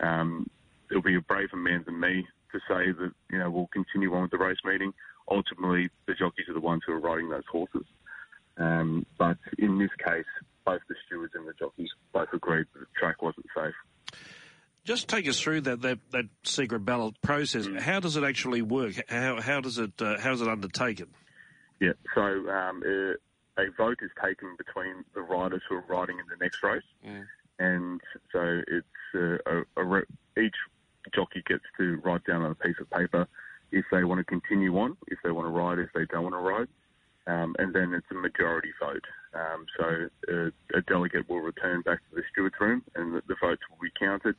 um, 0.00 0.48
there'll 0.88 1.02
be 1.02 1.16
a 1.16 1.20
braver 1.20 1.56
man 1.56 1.82
than 1.84 1.98
me 1.98 2.26
to 2.52 2.58
say 2.68 2.92
that 2.92 3.12
you 3.30 3.38
know 3.38 3.50
we'll 3.50 3.68
continue 3.72 4.14
on 4.14 4.22
with 4.22 4.30
the 4.30 4.38
race 4.38 4.58
meeting. 4.64 4.92
Ultimately, 5.30 5.88
the 6.06 6.14
jockeys 6.14 6.48
are 6.48 6.54
the 6.54 6.60
ones 6.60 6.82
who 6.86 6.92
are 6.92 7.00
riding 7.00 7.28
those 7.28 7.46
horses. 7.50 7.84
Um, 8.58 9.06
but 9.18 9.38
in 9.58 9.78
this 9.78 9.90
case, 10.04 10.26
both 10.64 10.80
the 10.88 10.94
stewards 11.06 11.32
and 11.34 11.46
the 11.46 11.54
jockeys 11.58 11.88
both 12.12 12.28
agreed 12.32 12.66
that 12.74 12.80
the 12.80 12.86
track 12.98 13.22
wasn't 13.22 13.46
safe. 13.54 13.74
Just 14.84 15.08
take 15.08 15.28
us 15.28 15.38
through 15.38 15.62
that 15.62 15.82
that, 15.82 15.98
that 16.10 16.24
secret 16.42 16.84
ballot 16.84 17.20
process. 17.22 17.66
Mm. 17.66 17.80
How 17.80 18.00
does 18.00 18.16
it 18.16 18.24
actually 18.24 18.62
work? 18.62 18.94
How 19.08 19.40
how 19.40 19.60
does 19.60 19.78
it 19.78 20.00
uh, 20.00 20.18
how 20.18 20.32
is 20.32 20.40
it 20.40 20.48
undertaken? 20.48 21.08
Yeah, 21.80 21.92
so 22.14 22.22
um, 22.22 22.82
a, 22.86 23.14
a, 23.60 23.70
vote 23.76 23.98
is 24.02 24.10
taken 24.24 24.54
between 24.56 25.04
the 25.14 25.20
riders 25.20 25.62
who 25.68 25.76
are 25.76 25.84
riding 25.88 26.16
in 26.20 26.24
the 26.30 26.36
next 26.40 26.62
race, 26.62 26.82
mm. 27.04 27.24
and 27.58 28.00
so 28.30 28.62
it's 28.68 28.86
uh, 29.16 29.62
a, 29.76 29.82
a, 29.82 30.02
each 30.40 30.54
jockey 31.12 31.42
gets 31.44 31.64
to 31.78 32.00
write 32.04 32.24
down 32.24 32.42
on 32.42 32.52
a 32.52 32.54
piece 32.54 32.76
of 32.80 32.88
paper 32.90 33.26
if 33.72 33.84
they 33.90 34.04
want 34.04 34.20
to 34.20 34.24
continue 34.24 34.78
on, 34.78 34.96
if 35.08 35.18
they 35.24 35.32
want 35.32 35.46
to 35.46 35.50
ride, 35.50 35.78
if 35.78 35.88
they 35.92 36.04
don't 36.06 36.22
want 36.22 36.34
to 36.34 36.38
ride. 36.38 36.68
Um, 37.26 37.54
and 37.58 37.74
then 37.74 37.94
it's 37.94 38.06
a 38.10 38.14
majority 38.14 38.70
vote. 38.80 39.04
Um, 39.34 39.66
so 39.78 40.08
uh, 40.32 40.78
a 40.78 40.82
delegate 40.82 41.28
will 41.28 41.40
return 41.40 41.82
back 41.82 41.98
to 41.98 42.16
the 42.16 42.22
stewards 42.30 42.56
room, 42.60 42.82
and 42.94 43.14
the, 43.14 43.22
the 43.26 43.36
votes 43.40 43.62
will 43.70 43.78
be 43.80 43.90
counted. 43.98 44.36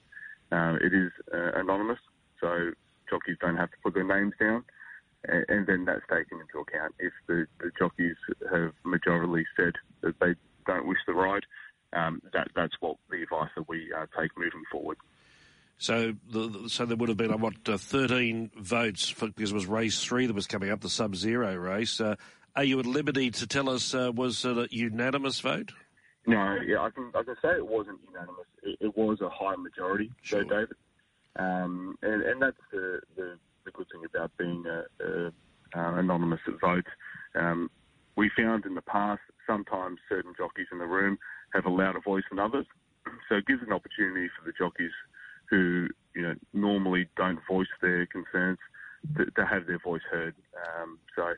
Uh, 0.53 0.75
it 0.81 0.93
is 0.93 1.11
uh, 1.33 1.59
anonymous, 1.59 1.97
so 2.39 2.71
jockeys 3.09 3.37
don't 3.41 3.57
have 3.57 3.71
to 3.71 3.77
put 3.83 3.95
their 3.95 4.03
names 4.03 4.33
down, 4.39 4.63
and, 5.27 5.45
and 5.49 5.67
then 5.67 5.85
that's 5.85 6.05
taken 6.07 6.39
into 6.39 6.59
account. 6.59 6.93
If 6.99 7.13
the, 7.27 7.47
the, 7.59 7.71
jockeys 7.79 8.17
have 8.51 8.73
majorly 8.85 9.45
said 9.57 9.73
that 10.01 10.19
they 10.19 10.35
don't 10.67 10.87
wish 10.87 10.99
to 11.07 11.13
ride, 11.13 11.45
um, 11.93 12.21
that, 12.33 12.49
that's 12.55 12.75
what 12.81 12.97
the 13.09 13.23
advice 13.23 13.49
that 13.55 13.67
we 13.67 13.91
uh, 13.99 14.05
take 14.19 14.29
moving 14.37 14.63
forward. 14.71 14.97
So, 15.79 16.13
the, 16.29 16.65
so 16.67 16.85
there 16.85 16.97
would 16.97 17.09
have 17.09 17.17
been 17.17 17.41
what 17.41 17.67
uh, 17.67 17.77
thirteen 17.77 18.51
votes 18.55 19.09
for, 19.09 19.27
because 19.27 19.51
it 19.51 19.55
was 19.55 19.65
race 19.65 20.03
three 20.03 20.27
that 20.27 20.35
was 20.35 20.45
coming 20.45 20.69
up, 20.69 20.81
the 20.81 20.89
Sub 20.89 21.15
Zero 21.15 21.55
race. 21.55 21.99
Uh, 21.99 22.15
are 22.55 22.63
you 22.63 22.79
at 22.79 22.85
liberty 22.85 23.31
to 23.31 23.47
tell 23.47 23.69
us 23.69 23.95
uh, 23.95 24.11
was 24.13 24.45
it 24.45 24.57
a 24.57 24.67
unanimous 24.69 25.39
vote? 25.39 25.71
No, 26.25 26.57
yeah, 26.65 26.79
I 26.79 26.89
can 26.89 27.11
I 27.15 27.23
can 27.23 27.35
say 27.41 27.49
it 27.49 27.67
wasn't 27.67 27.99
unanimous. 28.07 28.47
It, 28.63 28.77
it 28.79 28.97
was 28.97 29.19
a 29.21 29.29
high 29.29 29.55
majority, 29.55 30.09
Sure. 30.23 30.43
so 30.43 30.49
David, 30.49 30.77
um, 31.37 31.97
and 32.01 32.21
and 32.21 32.41
that's 32.41 32.57
the, 32.71 33.01
the 33.17 33.37
the 33.65 33.71
good 33.71 33.87
thing 33.91 34.03
about 34.05 34.31
being 34.37 34.63
a, 34.65 34.83
a 35.03 35.27
uh, 35.75 35.95
anonymous 35.95 36.39
at 36.47 36.59
votes. 36.61 36.87
Um, 37.35 37.69
we 38.15 38.29
found 38.37 38.65
in 38.65 38.75
the 38.75 38.81
past 38.81 39.21
sometimes 39.47 39.97
certain 40.07 40.33
jockeys 40.37 40.67
in 40.71 40.77
the 40.77 40.85
room 40.85 41.17
have 41.53 41.65
a 41.65 41.69
louder 41.69 41.99
voice 41.99 42.23
than 42.29 42.39
others, 42.39 42.65
so 43.29 43.35
it 43.35 43.47
gives 43.47 43.61
an 43.65 43.73
opportunity 43.73 44.27
for 44.37 44.45
the 44.45 44.53
jockeys 44.57 44.91
who 45.49 45.87
you 46.15 46.21
know 46.21 46.35
normally 46.53 47.09
don't 47.17 47.39
voice 47.49 47.67
their 47.81 48.05
concerns 48.05 48.59
to, 49.17 49.25
to 49.25 49.45
have 49.45 49.67
their 49.67 49.79
voice 49.79 50.01
heard. 50.09 50.35
Um, 50.79 50.99
so 51.15 51.33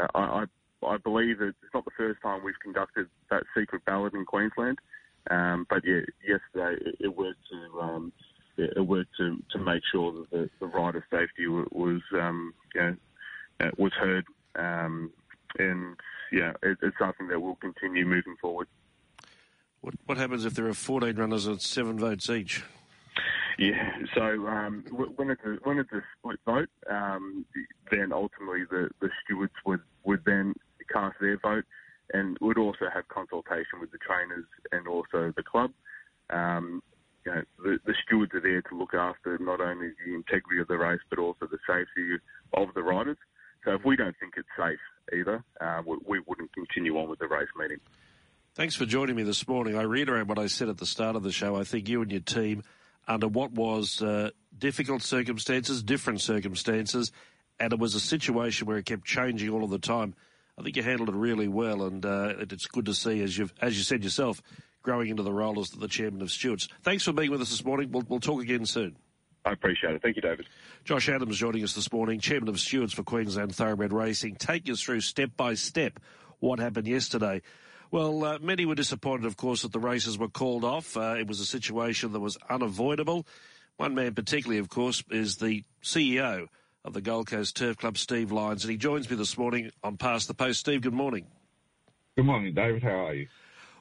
uh, 0.00 0.06
I, 0.14 0.20
I 0.20 0.44
I 0.86 0.96
believe 0.98 1.40
it's 1.40 1.56
not 1.72 1.84
the 1.84 1.90
first 1.96 2.20
time 2.22 2.44
we've 2.44 2.58
conducted 2.62 3.08
that 3.30 3.44
secret 3.56 3.84
ballot 3.84 4.14
in 4.14 4.24
Queensland. 4.24 4.78
Um, 5.30 5.66
but 5.70 5.82
yeah, 5.84 6.00
yesterday 6.26 6.82
it, 6.84 6.96
it 7.00 7.16
worked 7.16 7.40
to 7.50 7.80
um, 7.80 8.12
it, 8.56 8.86
worked 8.86 9.16
to, 9.18 9.42
to 9.52 9.58
make 9.58 9.82
sure 9.90 10.12
that 10.12 10.30
the, 10.30 10.50
the 10.60 10.66
rider 10.66 11.04
safety 11.10 11.46
was 11.46 12.02
um, 12.12 12.54
you 12.74 12.80
know, 12.80 12.96
uh, 13.60 13.70
was 13.78 13.92
heard. 13.94 14.24
Um, 14.56 15.10
and 15.58 15.96
yeah, 16.32 16.52
it, 16.62 16.78
it's 16.82 16.98
something 16.98 17.28
that 17.28 17.40
will 17.40 17.56
continue 17.56 18.04
moving 18.04 18.36
forward. 18.40 18.68
What, 19.80 19.94
what 20.06 20.18
happens 20.18 20.44
if 20.44 20.54
there 20.54 20.66
are 20.66 20.74
14 20.74 21.16
runners 21.16 21.46
and 21.46 21.60
seven 21.60 21.98
votes 21.98 22.30
each? 22.30 22.62
Yeah, 23.58 23.92
so 24.14 24.48
um, 24.48 24.84
when 24.90 25.30
it's 25.30 25.42
a, 25.44 25.58
when 25.62 25.78
it's 25.78 25.92
a 25.92 26.02
split 26.18 26.40
vote, 26.44 26.68
um, 26.90 27.44
then 27.90 28.12
ultimately 28.12 28.64
the, 28.68 28.90
the 29.00 29.10
stewards 29.24 29.52
would, 29.64 29.80
would 30.04 30.24
then 30.24 30.54
cast 30.92 31.16
their 31.20 31.38
vote 31.38 31.64
and 32.12 32.36
would 32.40 32.58
also 32.58 32.86
have 32.92 33.08
consultation 33.08 33.80
with 33.80 33.90
the 33.92 33.98
trainers 33.98 34.44
and 34.72 34.86
also 34.86 35.32
the 35.36 35.42
club. 35.42 35.70
Um, 36.30 36.82
you 37.24 37.32
know, 37.32 37.42
the, 37.62 37.78
the 37.86 37.94
stewards 38.04 38.32
are 38.34 38.40
there 38.40 38.62
to 38.62 38.76
look 38.76 38.94
after 38.94 39.38
not 39.38 39.60
only 39.60 39.88
the 40.04 40.14
integrity 40.14 40.60
of 40.60 40.68
the 40.68 40.76
race 40.76 41.00
but 41.08 41.18
also 41.18 41.46
the 41.46 41.58
safety 41.66 42.16
of 42.52 42.68
the 42.74 42.82
riders. 42.82 43.16
So 43.64 43.72
if 43.72 43.84
we 43.84 43.96
don't 43.96 44.14
think 44.20 44.34
it's 44.36 44.48
safe 44.56 44.78
either, 45.16 45.42
uh, 45.60 45.82
we, 45.86 45.96
we 46.06 46.20
wouldn't 46.26 46.52
continue 46.52 46.98
on 46.98 47.08
with 47.08 47.18
the 47.18 47.28
race 47.28 47.48
meeting. 47.58 47.78
Thanks 48.54 48.76
for 48.76 48.86
joining 48.86 49.16
me 49.16 49.24
this 49.24 49.48
morning. 49.48 49.76
I 49.76 49.82
reiterate 49.82 50.26
what 50.26 50.38
I 50.38 50.46
said 50.46 50.68
at 50.68 50.78
the 50.78 50.86
start 50.86 51.16
of 51.16 51.22
the 51.22 51.32
show. 51.32 51.56
I 51.56 51.64
think 51.64 51.88
you 51.88 52.02
and 52.02 52.12
your 52.12 52.20
team, 52.20 52.62
under 53.08 53.26
what 53.26 53.52
was 53.52 54.00
uh, 54.00 54.30
difficult 54.56 55.02
circumstances, 55.02 55.82
different 55.82 56.20
circumstances, 56.20 57.10
and 57.58 57.72
it 57.72 57.78
was 57.78 57.94
a 57.94 58.00
situation 58.00 58.66
where 58.66 58.76
it 58.76 58.86
kept 58.86 59.04
changing 59.04 59.50
all 59.50 59.64
of 59.64 59.70
the 59.70 59.78
time. 59.78 60.14
I 60.58 60.62
think 60.62 60.76
you 60.76 60.82
handled 60.82 61.08
it 61.08 61.14
really 61.14 61.48
well, 61.48 61.82
and 61.82 62.04
uh, 62.04 62.34
it's 62.38 62.66
good 62.66 62.86
to 62.86 62.94
see, 62.94 63.22
as 63.22 63.36
you've 63.36 63.52
as 63.60 63.76
you 63.76 63.82
said 63.82 64.04
yourself, 64.04 64.40
growing 64.82 65.08
into 65.08 65.22
the 65.22 65.32
role 65.32 65.58
as 65.58 65.70
the 65.70 65.88
chairman 65.88 66.22
of 66.22 66.30
stewards. 66.30 66.68
Thanks 66.82 67.04
for 67.04 67.12
being 67.12 67.30
with 67.30 67.40
us 67.40 67.50
this 67.50 67.64
morning. 67.64 67.90
We'll, 67.90 68.04
we'll 68.08 68.20
talk 68.20 68.42
again 68.42 68.66
soon. 68.66 68.96
I 69.44 69.52
appreciate 69.52 69.94
it. 69.94 70.02
Thank 70.02 70.16
you, 70.16 70.22
David. 70.22 70.46
Josh 70.84 71.08
Adams 71.08 71.36
joining 71.36 71.64
us 71.64 71.74
this 71.74 71.92
morning, 71.92 72.20
chairman 72.20 72.48
of 72.48 72.58
stewards 72.58 72.94
for 72.94 73.02
Queensland 73.02 73.54
Thoroughbred 73.54 73.92
Racing. 73.92 74.36
Take 74.36 74.70
us 74.70 74.80
through 74.80 75.00
step 75.00 75.30
by 75.36 75.54
step 75.54 76.00
what 76.38 76.60
happened 76.60 76.86
yesterday. 76.86 77.42
Well, 77.90 78.24
uh, 78.24 78.38
many 78.40 78.64
were 78.64 78.74
disappointed, 78.74 79.26
of 79.26 79.36
course, 79.36 79.62
that 79.62 79.72
the 79.72 79.78
races 79.78 80.16
were 80.18 80.28
called 80.28 80.64
off. 80.64 80.96
Uh, 80.96 81.16
it 81.18 81.26
was 81.26 81.40
a 81.40 81.46
situation 81.46 82.12
that 82.12 82.20
was 82.20 82.38
unavoidable. 82.48 83.26
One 83.76 83.94
man, 83.94 84.14
particularly, 84.14 84.58
of 84.60 84.68
course, 84.68 85.02
is 85.10 85.36
the 85.36 85.64
CEO 85.82 86.48
of 86.84 86.92
the 86.92 87.00
Gold 87.00 87.26
Coast 87.26 87.56
Turf 87.56 87.78
Club, 87.78 87.96
Steve 87.96 88.30
Lyons, 88.30 88.64
and 88.64 88.70
he 88.70 88.76
joins 88.76 89.08
me 89.08 89.16
this 89.16 89.38
morning 89.38 89.70
on 89.82 89.96
Past 89.96 90.28
the 90.28 90.34
Post. 90.34 90.60
Steve, 90.60 90.82
good 90.82 90.92
morning. 90.92 91.26
Good 92.16 92.26
morning, 92.26 92.54
David. 92.54 92.82
How 92.82 93.06
are 93.06 93.14
you? 93.14 93.28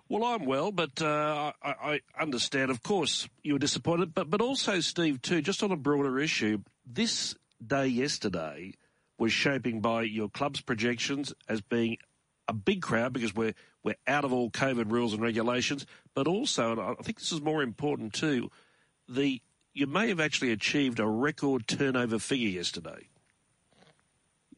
Well, 0.10 0.24
I'm 0.24 0.46
well, 0.46 0.72
but 0.72 1.02
uh, 1.02 1.52
I, 1.62 1.72
I 1.72 2.00
understand, 2.20 2.72
of 2.72 2.84
course, 2.84 3.28
you 3.42 3.54
were 3.54 3.60
disappointed, 3.60 4.14
but 4.14 4.30
but 4.30 4.42
also, 4.42 4.80
Steve, 4.80 5.22
too, 5.22 5.42
just 5.42 5.64
on 5.64 5.72
a 5.72 5.76
broader 5.76 6.20
issue, 6.20 6.60
this 6.86 7.36
day 7.66 7.88
yesterday 7.88 8.74
was 9.18 9.32
shaping 9.32 9.82
by 9.82 10.04
your 10.04 10.30
club's 10.30 10.62
projections 10.62 11.34
as 11.48 11.62
being 11.62 11.98
a 12.48 12.54
big 12.54 12.82
crowd 12.82 13.14
because 13.14 13.34
we're 13.34 13.54
we're 13.84 13.96
out 14.08 14.26
of 14.26 14.34
all 14.34 14.50
COVID 14.50 14.92
rules 14.92 15.14
and 15.14 15.22
regulations, 15.22 15.86
but 16.14 16.28
also, 16.28 16.72
and 16.72 16.82
I 16.82 16.94
think 17.02 17.20
this 17.20 17.32
is 17.32 17.42
more 17.42 17.62
important 17.62 18.14
too, 18.14 18.50
the 19.08 19.42
you 19.74 19.88
may 19.88 20.10
have 20.10 20.20
actually 20.20 20.52
achieved 20.52 21.00
a 21.00 21.08
record 21.08 21.68
turnover 21.68 22.20
figure 22.20 22.50
yesterday. 22.50 23.08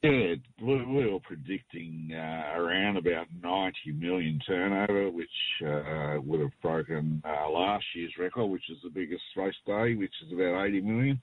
Yeah, 0.03 0.35
we, 0.61 0.85
we 0.85 1.11
were 1.11 1.19
predicting 1.21 2.11
uh, 2.13 2.59
around 2.59 2.97
about 2.97 3.25
90 3.41 3.75
million 3.93 4.39
turnover, 4.45 5.09
which 5.09 5.27
uh, 5.65 6.17
would 6.23 6.41
have 6.41 6.51
broken 6.61 7.23
uh, 7.25 7.49
last 7.49 7.85
year's 7.95 8.13
record, 8.19 8.45
which 8.45 8.69
is 8.69 8.77
the 8.83 8.89
biggest 8.89 9.23
race 9.35 9.55
day, 9.65 9.95
which 9.95 10.13
is 10.25 10.31
about 10.31 10.65
80 10.67 10.81
million. 10.81 11.21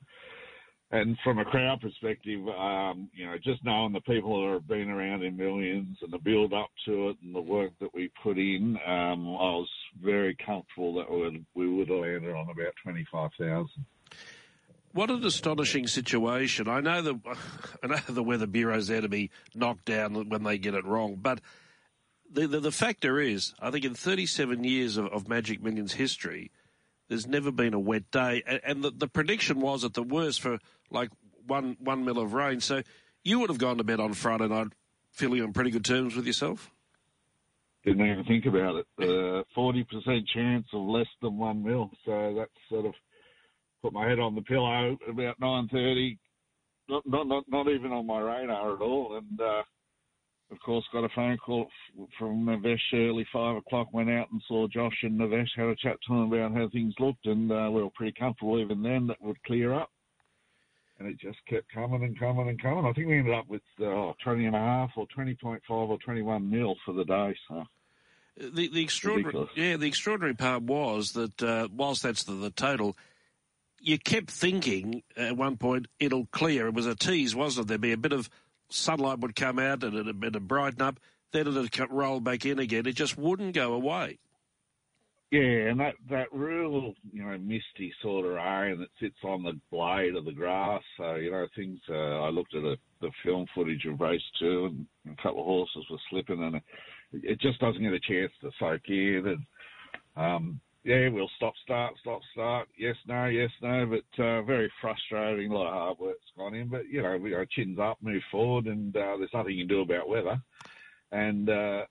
And 0.92 1.16
from 1.25 1.38
a 1.38 1.44
crowd 1.46 1.80
perspective, 1.80 2.46
um, 2.49 3.08
you 3.14 3.25
know, 3.25 3.37
just 3.42 3.64
knowing 3.64 3.94
the 3.94 4.02
people 4.02 4.46
that 4.46 4.52
have 4.52 4.68
been 4.68 4.90
around 4.90 5.22
in 5.22 5.38
millions 5.38 5.96
and 6.02 6.12
the 6.12 6.18
build 6.18 6.52
up 6.52 6.68
to 6.84 7.08
it 7.08 7.16
and 7.25 7.34
the 7.34 7.40
work 7.40 7.72
that 7.80 7.94
we 7.94 8.11
put 8.22 8.37
in, 8.37 8.76
um, 8.87 9.26
I 9.26 9.56
was 9.56 9.70
very 10.02 10.37
comfortable 10.44 10.92
that 10.96 11.11
we 11.11 11.20
would, 11.22 11.46
we 11.54 11.68
would 11.68 11.88
have 11.88 11.99
landed 11.99 12.34
on 12.34 12.50
about 12.50 12.75
25,000. 12.82 13.68
What 14.92 15.11
an 15.11 15.25
astonishing 15.25 15.87
situation! 15.87 16.68
I 16.68 16.80
know 16.80 17.00
the 17.00 17.18
I 17.82 17.87
know 17.87 17.96
the 18.06 18.22
Weather 18.22 18.46
Bureau's 18.46 18.88
there 18.88 19.00
to 19.00 19.08
be 19.08 19.30
knocked 19.54 19.87
down 19.87 20.28
when 20.28 20.42
they 20.42 20.58
get 20.58 20.75
it 20.75 20.84
wrong, 20.84 21.16
but 21.18 21.40
the 22.30 22.46
the, 22.46 22.61
the 22.61 22.72
factor 22.72 23.18
is, 23.18 23.54
I 23.58 23.70
think 23.70 23.87
in 23.87 23.94
37 23.94 24.64
years 24.64 24.99
of, 24.99 25.06
of 25.06 25.26
Magic 25.26 25.62
Millions 25.62 25.94
history, 25.94 26.50
there's 27.08 27.26
never 27.26 27.50
been 27.50 27.75
a 27.75 27.80
wet 27.80 28.11
day, 28.11 28.42
and, 28.46 28.61
and 28.64 28.84
the, 28.84 28.90
the 28.90 29.08
prediction 29.08 29.61
was 29.61 29.84
at 29.84 29.94
the 29.94 30.02
worst 30.02 30.42
for 30.42 30.58
like 30.92 31.11
one 31.46 31.76
one 31.80 32.04
mil 32.04 32.18
of 32.18 32.32
rain. 32.32 32.61
So 32.61 32.82
you 33.25 33.38
would 33.40 33.50
have 33.50 33.58
gone 33.58 33.78
to 33.78 33.84
bed 33.84 34.00
on 34.00 34.14
Friday 34.14 34.49
night 34.49 34.68
feeling 35.11 35.42
on 35.42 35.52
pretty 35.52 35.70
good 35.70 35.84
terms 35.84 36.14
with 36.16 36.26
yourself. 36.26 36.70
Didn't 37.84 38.06
even 38.06 38.25
think 38.25 38.46
about 38.46 38.76
it. 38.76 38.87
Uh, 39.00 39.42
Forty 39.54 39.84
percent 39.84 40.28
chance 40.32 40.66
of 40.72 40.82
less 40.82 41.08
than 41.20 41.37
one 41.37 41.64
mil. 41.64 41.90
So 42.04 42.34
that's 42.37 42.50
sort 42.68 42.87
of 42.87 42.94
put 43.82 43.92
my 43.92 44.08
head 44.08 44.20
on 44.20 44.34
the 44.34 44.42
pillow 44.42 44.96
about 45.08 45.40
nine 45.40 45.68
thirty. 45.70 46.18
Not, 46.88 47.02
not 47.06 47.26
not 47.26 47.44
not 47.49 47.68
even 47.68 47.92
on 47.92 48.06
my 48.06 48.20
radar 48.20 48.75
at 48.75 48.80
all. 48.80 49.16
And 49.16 49.40
uh, 49.40 49.62
of 50.52 50.58
course, 50.64 50.84
got 50.92 51.04
a 51.04 51.08
phone 51.14 51.38
call 51.38 51.66
from 52.18 52.44
Navesh 52.44 52.78
early 52.94 53.26
five 53.32 53.56
o'clock. 53.56 53.92
Went 53.92 54.11
out 54.11 54.30
and 54.30 54.42
saw 54.46 54.68
Josh 54.68 54.96
and 55.02 55.18
Navesh. 55.18 55.49
Had 55.56 55.66
a 55.66 55.76
chat 55.76 55.96
to 56.06 56.14
them 56.14 56.32
about 56.32 56.54
how 56.54 56.68
things 56.68 56.94
looked, 57.00 57.26
and 57.26 57.50
uh, 57.50 57.68
we 57.72 57.82
were 57.82 57.90
pretty 57.94 58.14
comfortable 58.18 58.61
even 58.61 58.82
then 58.82 59.06
that 59.08 59.20
would 59.20 59.42
clear 59.44 59.75
up. 59.75 59.90
And 60.99 61.08
it 61.08 61.18
just 61.18 61.38
kept 61.46 61.72
coming 61.72 62.04
and 62.04 62.18
coming 62.18 62.49
and 62.49 62.61
coming. 62.62 62.84
I 62.84 62.92
think 62.92 63.08
we 63.08 63.18
ended 63.18 63.34
up 63.34 63.49
with 63.49 63.62
uh, 63.80 64.12
20 64.22 64.46
and 64.46 64.54
a 64.54 64.58
half 64.58 64.90
or 64.96 65.06
20.5 65.16 65.58
or 65.68 65.99
21 65.99 66.49
mil 66.50 66.76
for 66.84 66.92
the 66.94 67.04
day. 67.04 67.34
So 67.49 67.64
The 68.37 68.68
the 68.68 68.82
extraordinary 68.82 69.34
Ridiculous. 69.34 69.50
yeah 69.56 69.76
the 69.76 69.88
extraordinary 69.88 70.34
part 70.34 70.62
was 70.62 71.12
that 71.12 71.42
uh, 71.42 71.68
whilst 71.75 72.02
that's 72.04 72.22
the, 72.25 72.34
the 72.34 72.50
total, 72.50 72.96
you 73.80 73.99
kept 73.99 74.30
thinking 74.30 75.02
at 75.16 75.37
one 75.37 75.56
point 75.56 75.87
it'll 75.99 76.26
clear. 76.26 76.68
It 76.68 76.75
was 76.75 76.87
a 76.87 76.94
tease, 76.94 77.34
wasn't 77.34 77.66
it? 77.66 77.68
There'd 77.68 77.80
be 77.80 77.92
a 77.92 77.96
bit 77.96 78.12
of 78.12 78.30
sunlight 78.68 79.18
would 79.18 79.34
come 79.34 79.58
out 79.58 79.82
and 79.82 79.94
it'd, 79.94 80.25
it'd 80.25 80.49
brighten 80.49 80.82
up. 80.82 81.00
Then 81.32 81.49
it'd 81.49 81.90
roll 81.90 82.20
back 82.20 82.44
in 82.46 82.58
again. 82.58 82.87
It 82.87 82.94
just 82.94 83.18
wouldn't 83.18 83.54
go 83.54 83.72
away. 83.72 84.18
Yeah, 85.32 85.70
and 85.70 85.80
that 85.80 85.94
that 86.10 86.26
real 86.30 86.92
you 87.10 87.24
know 87.24 87.38
misty 87.38 87.90
sort 88.02 88.26
of 88.26 88.32
rain 88.32 88.78
that 88.80 88.90
sits 89.00 89.16
on 89.24 89.42
the 89.42 89.58
blade 89.70 90.14
of 90.14 90.26
the 90.26 90.32
grass. 90.32 90.82
So 90.98 91.14
you 91.14 91.30
know 91.30 91.46
things. 91.56 91.80
Uh, 91.88 92.20
I 92.20 92.28
looked 92.28 92.54
at 92.54 92.64
a, 92.64 92.76
the 93.00 93.10
film 93.24 93.46
footage 93.54 93.86
of 93.86 93.98
race 93.98 94.20
two, 94.38 94.66
and 94.66 94.86
a 95.10 95.22
couple 95.22 95.40
of 95.40 95.46
horses 95.46 95.86
were 95.90 95.96
slipping, 96.10 96.42
and 96.42 96.60
it, 97.14 97.40
just 97.40 97.58
doesn't 97.60 97.82
get 97.82 97.94
a 97.94 98.00
chance 98.00 98.30
to 98.42 98.50
soak 98.58 98.82
in. 98.88 99.22
And 99.26 100.22
um, 100.22 100.60
yeah, 100.84 101.08
we'll 101.08 101.30
stop, 101.36 101.54
start, 101.64 101.94
stop, 102.02 102.20
start. 102.34 102.68
Yes, 102.76 102.96
no, 103.08 103.24
yes, 103.24 103.50
no. 103.62 103.86
But 103.86 104.22
uh, 104.22 104.42
very 104.42 104.70
frustrating. 104.82 105.50
A 105.50 105.54
lot 105.54 105.68
of 105.68 105.72
hard 105.72 105.98
work's 105.98 106.20
gone 106.36 106.54
in, 106.54 106.68
but 106.68 106.86
you 106.90 107.00
know 107.00 107.16
we 107.16 107.32
our 107.32 107.46
chins 107.46 107.78
up, 107.78 107.96
move 108.02 108.22
forward, 108.30 108.66
and 108.66 108.94
uh, 108.94 109.16
there's 109.16 109.32
nothing 109.32 109.54
you 109.54 109.66
can 109.66 109.76
do 109.76 109.80
about 109.80 110.10
weather. 110.10 110.38
And 111.10 111.48
uh, 111.48 111.84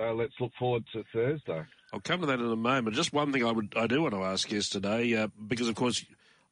uh, 0.00 0.12
let's 0.12 0.34
look 0.40 0.50
forward 0.58 0.82
to 0.92 1.04
Thursday. 1.12 1.62
I'll 1.92 2.00
come 2.00 2.20
to 2.20 2.26
that 2.26 2.38
in 2.38 2.46
a 2.46 2.56
moment. 2.56 2.94
Just 2.94 3.12
one 3.12 3.32
thing 3.32 3.44
I 3.44 3.52
would 3.52 3.74
I 3.76 3.86
do 3.86 4.02
want 4.02 4.14
to 4.14 4.22
ask 4.22 4.50
yesterday, 4.50 5.16
uh, 5.16 5.28
because 5.46 5.68
of 5.68 5.74
course 5.74 6.04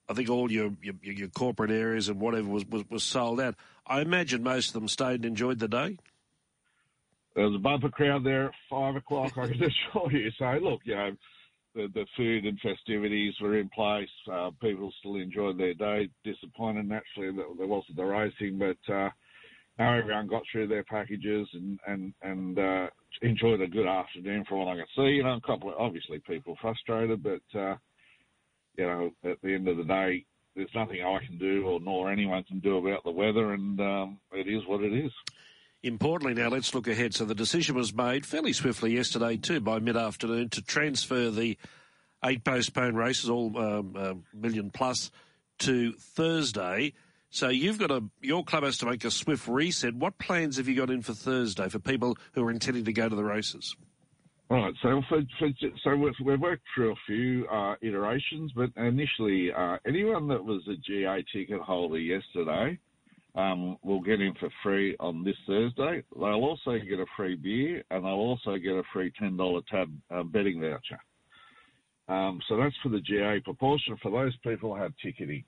I 0.09 0.15
think 0.15 0.29
all 0.31 0.51
your, 0.51 0.73
your 0.83 0.95
your 1.03 1.29
corporate 1.29 1.71
areas 1.71 2.09
and 2.09 2.21
whatever 2.21 2.49
was, 2.49 2.67
was 2.67 2.85
was 2.91 3.03
sold 3.03 3.41
out. 3.41 3.55
I 3.87 4.01
imagine 4.01 4.43
most 4.43 4.69
of 4.69 4.75
them 4.75 4.89
stayed 4.89 5.17
and 5.17 5.27
enjoyed 5.27 5.59
the 5.59 5.69
day. 5.69 5.99
There 7.35 7.47
was 7.47 7.55
a 7.55 7.59
bumper 7.59 7.89
crowd 7.89 8.25
there 8.25 8.47
at 8.47 8.55
five 8.69 8.97
o'clock, 8.97 9.39
I 9.39 9.47
can 9.47 9.63
assure 9.93 10.11
you. 10.11 10.31
So, 10.39 10.59
look, 10.61 10.81
you 10.83 10.97
know, 10.97 11.11
the, 11.75 11.87
the 11.95 12.05
food 12.17 12.45
and 12.45 12.59
festivities 12.59 13.35
were 13.41 13.57
in 13.57 13.69
place. 13.69 14.09
Uh, 14.31 14.51
people 14.61 14.93
still 14.99 15.17
enjoyed 15.17 15.57
their 15.57 15.75
day. 15.75 16.09
Disappointed, 16.25 16.89
naturally, 16.89 17.37
that 17.37 17.47
there 17.57 17.69
wasn't 17.69 17.97
the 17.97 18.05
racing, 18.05 18.59
but, 18.59 18.93
uh, 18.93 19.11
how 19.79 19.95
everyone 19.95 20.27
got 20.27 20.43
through 20.51 20.67
their 20.67 20.85
packages 20.85 21.47
and 21.55 21.79
and 21.87 22.13
and 22.23 22.59
uh, 22.59 22.89
enjoyed 23.23 23.61
a 23.61 23.67
good 23.67 23.87
afternoon 23.87 24.45
from 24.49 24.59
what 24.59 24.69
I 24.69 24.77
can 24.77 24.87
see. 24.97 25.17
You 25.17 25.25
know, 25.25 25.37
a 25.37 25.41
couple 25.41 25.71
of 25.71 25.77
obviously 25.79 26.21
people 26.21 26.57
frustrated, 26.61 27.23
but 27.23 27.59
uh, 27.59 27.77
you 28.77 28.87
know, 28.87 29.11
at 29.25 29.41
the 29.43 29.55
end 29.55 29.69
of 29.69 29.77
the 29.77 29.85
day, 29.85 30.25
there's 30.55 30.71
nothing 30.75 31.03
I 31.03 31.25
can 31.25 31.39
do 31.39 31.67
or 31.67 31.81
nor 31.81 32.11
anyone 32.11 32.43
can 32.45 32.61
do 32.61 32.79
about 32.79 33.05
the 33.05 33.11
weather, 33.11 33.53
and 33.53 33.81
um, 33.81 34.19
it 34.33 34.49
is 34.49 34.63
what 34.67 34.83
it 34.83 34.93
is. 34.93 35.13
Importantly, 35.83 36.35
now 36.35 36.49
let's 36.49 36.75
look 36.75 36.89
ahead. 36.89 37.15
So 37.15 37.25
the 37.25 37.35
decision 37.35 37.77
was 37.77 37.95
made 37.95 38.27
fairly 38.27 38.53
swiftly 38.53 38.95
yesterday 38.95 39.37
too, 39.37 39.61
by 39.61 39.79
mid-afternoon, 39.79 40.49
to 40.51 40.63
transfer 40.63 41.31
the 41.31 41.57
eight 42.25 42.43
postponed 42.43 42.97
races, 42.97 43.31
all 43.31 43.57
um, 43.57 43.95
uh, 43.97 44.15
million 44.35 44.71
plus, 44.71 45.13
to 45.61 45.93
Thursday. 45.93 46.95
So 47.31 47.49
you've 47.49 47.79
got 47.79 47.91
a 47.91 48.03
your 48.21 48.45
club 48.45 48.65
has 48.65 48.79
to 48.79 48.87
make 48.87 49.05
a 49.05 49.11
swift 49.11 49.49
reset. 49.49 49.95
What 49.95 50.19
plans 50.19 50.57
have 50.57 50.67
you 50.67 50.75
got 50.75 50.91
in 50.91 51.03
for 51.03 51.13
Thursday 51.13 51.69
for 51.69 51.79
people 51.79 52.17
who 52.33 52.43
are 52.45 52.51
intending 52.51 52.85
to 52.85 52.93
go 52.93 53.09
to 53.09 53.15
the 53.15 53.25
races? 53.25 53.77
Right, 54.51 54.73
so 54.81 55.03
for, 55.11 55.21
for, 55.39 55.49
so 55.85 55.95
we've, 55.95 56.15
we've, 56.25 56.41
worked 56.41 56.63
through 56.75 56.93
a 56.93 56.97
few 57.07 57.47
uh, 57.49 57.75
iterations, 57.83 58.51
but 58.57 58.71
initially, 58.77 59.53
uh, 59.53 59.77
anyone 59.87 60.27
that 60.29 60.43
was 60.43 60.63
a 60.69 60.77
GA 60.77 61.23
ticket 61.31 61.61
holder 61.61 61.99
yesterday 61.99 62.79
um, 63.35 63.77
will 63.83 64.01
get 64.01 64.23
in 64.23 64.33
for 64.41 64.49
free 64.63 64.97
on 65.01 65.23
this 65.23 65.37
Thursday. 65.47 66.03
They'll 66.15 66.25
also 66.25 66.79
get 66.79 66.99
a 66.99 67.05
free 67.15 67.37
beer, 67.37 67.85
and 67.91 68.05
they'll 68.05 68.13
also 68.13 68.57
get 68.57 68.73
a 68.73 68.83
free 68.91 69.13
ten 69.19 69.37
dollar 69.37 69.61
tab 69.71 69.93
uh, 70.11 70.23
betting 70.23 70.63
voucher. 70.63 70.99
Um, 72.09 72.41
so 72.49 72.57
that's 72.57 72.75
for 72.83 72.89
the 72.89 73.01
GA 73.01 73.41
proportion 73.45 73.99
for 74.03 74.11
those 74.11 74.35
people 74.39 74.75
who 74.75 74.81
have 74.81 74.93
ticketing. 75.03 75.45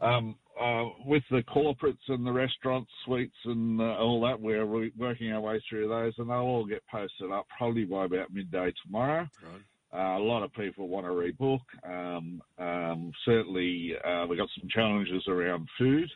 Um, 0.00 0.34
uh, 0.60 0.84
with 1.06 1.22
the 1.30 1.42
corporates 1.42 2.08
and 2.08 2.26
the 2.26 2.32
restaurants, 2.32 2.90
suites, 3.04 3.36
and 3.44 3.80
uh, 3.80 3.96
all 3.96 4.20
that, 4.20 4.40
we're 4.40 4.66
working 4.66 5.32
our 5.32 5.40
way 5.40 5.62
through 5.68 5.88
those, 5.88 6.12
and 6.18 6.28
they'll 6.28 6.36
all 6.36 6.66
get 6.66 6.82
posted 6.90 7.30
up 7.30 7.46
probably 7.56 7.84
by 7.84 8.04
about 8.04 8.32
midday 8.32 8.72
tomorrow. 8.84 9.28
Right. 9.42 9.62
Uh, 9.94 10.18
a 10.18 10.24
lot 10.24 10.42
of 10.42 10.52
people 10.54 10.88
want 10.88 11.06
to 11.06 11.10
rebook. 11.10 11.60
Um, 11.86 12.42
um, 12.58 13.12
certainly, 13.24 13.92
uh, 14.04 14.26
we've 14.26 14.38
got 14.38 14.48
some 14.58 14.68
challenges 14.70 15.22
around 15.28 15.68
food, 15.78 16.10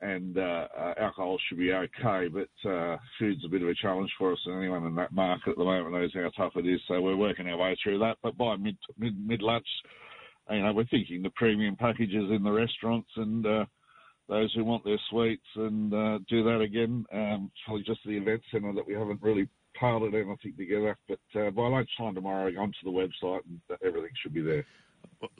and 0.00 0.36
uh, 0.36 0.66
uh, 0.76 0.94
alcohol 1.00 1.38
should 1.48 1.58
be 1.58 1.72
okay, 1.72 2.28
but 2.28 2.48
food's 3.18 3.44
a 3.44 3.48
bit 3.48 3.62
of 3.62 3.68
a 3.68 3.74
challenge 3.74 4.10
for 4.18 4.32
us, 4.32 4.38
and 4.46 4.56
anyone 4.56 4.86
in 4.86 4.94
that 4.96 5.12
market 5.12 5.50
at 5.50 5.56
the 5.56 5.64
moment 5.64 5.94
knows 5.94 6.10
how 6.14 6.30
tough 6.36 6.56
it 6.56 6.66
is. 6.66 6.80
So 6.88 7.00
we're 7.00 7.16
working 7.16 7.48
our 7.48 7.56
way 7.56 7.76
through 7.82 8.00
that. 8.00 8.16
But 8.22 8.36
by 8.36 8.56
mid 8.56 8.76
mid 8.98 9.14
mid 9.26 9.42
lunch 9.42 9.66
you 10.50 10.62
know, 10.62 10.72
we're 10.72 10.84
thinking 10.84 11.22
the 11.22 11.30
premium 11.30 11.76
packages 11.76 12.30
in 12.30 12.42
the 12.42 12.50
restaurants 12.50 13.08
and 13.16 13.46
uh, 13.46 13.64
those 14.28 14.52
who 14.54 14.64
want 14.64 14.84
their 14.84 15.00
suites 15.10 15.46
and 15.56 15.92
uh, 15.92 16.18
do 16.28 16.44
that 16.44 16.60
again. 16.60 17.04
Um, 17.12 17.50
probably 17.64 17.82
just 17.84 18.00
the 18.04 18.16
event 18.16 18.42
centre 18.50 18.72
that 18.72 18.86
we 18.86 18.94
haven't 18.94 19.22
really 19.22 19.48
piled 19.78 20.02
anything 20.14 20.54
together. 20.56 20.96
But 21.08 21.18
uh, 21.34 21.50
by 21.50 21.68
lunchtime 21.68 22.14
tomorrow, 22.14 22.50
go 22.50 22.60
onto 22.60 22.78
the 22.84 22.90
website 22.90 23.40
and 23.48 23.60
everything 23.82 24.10
should 24.22 24.34
be 24.34 24.42
there. 24.42 24.64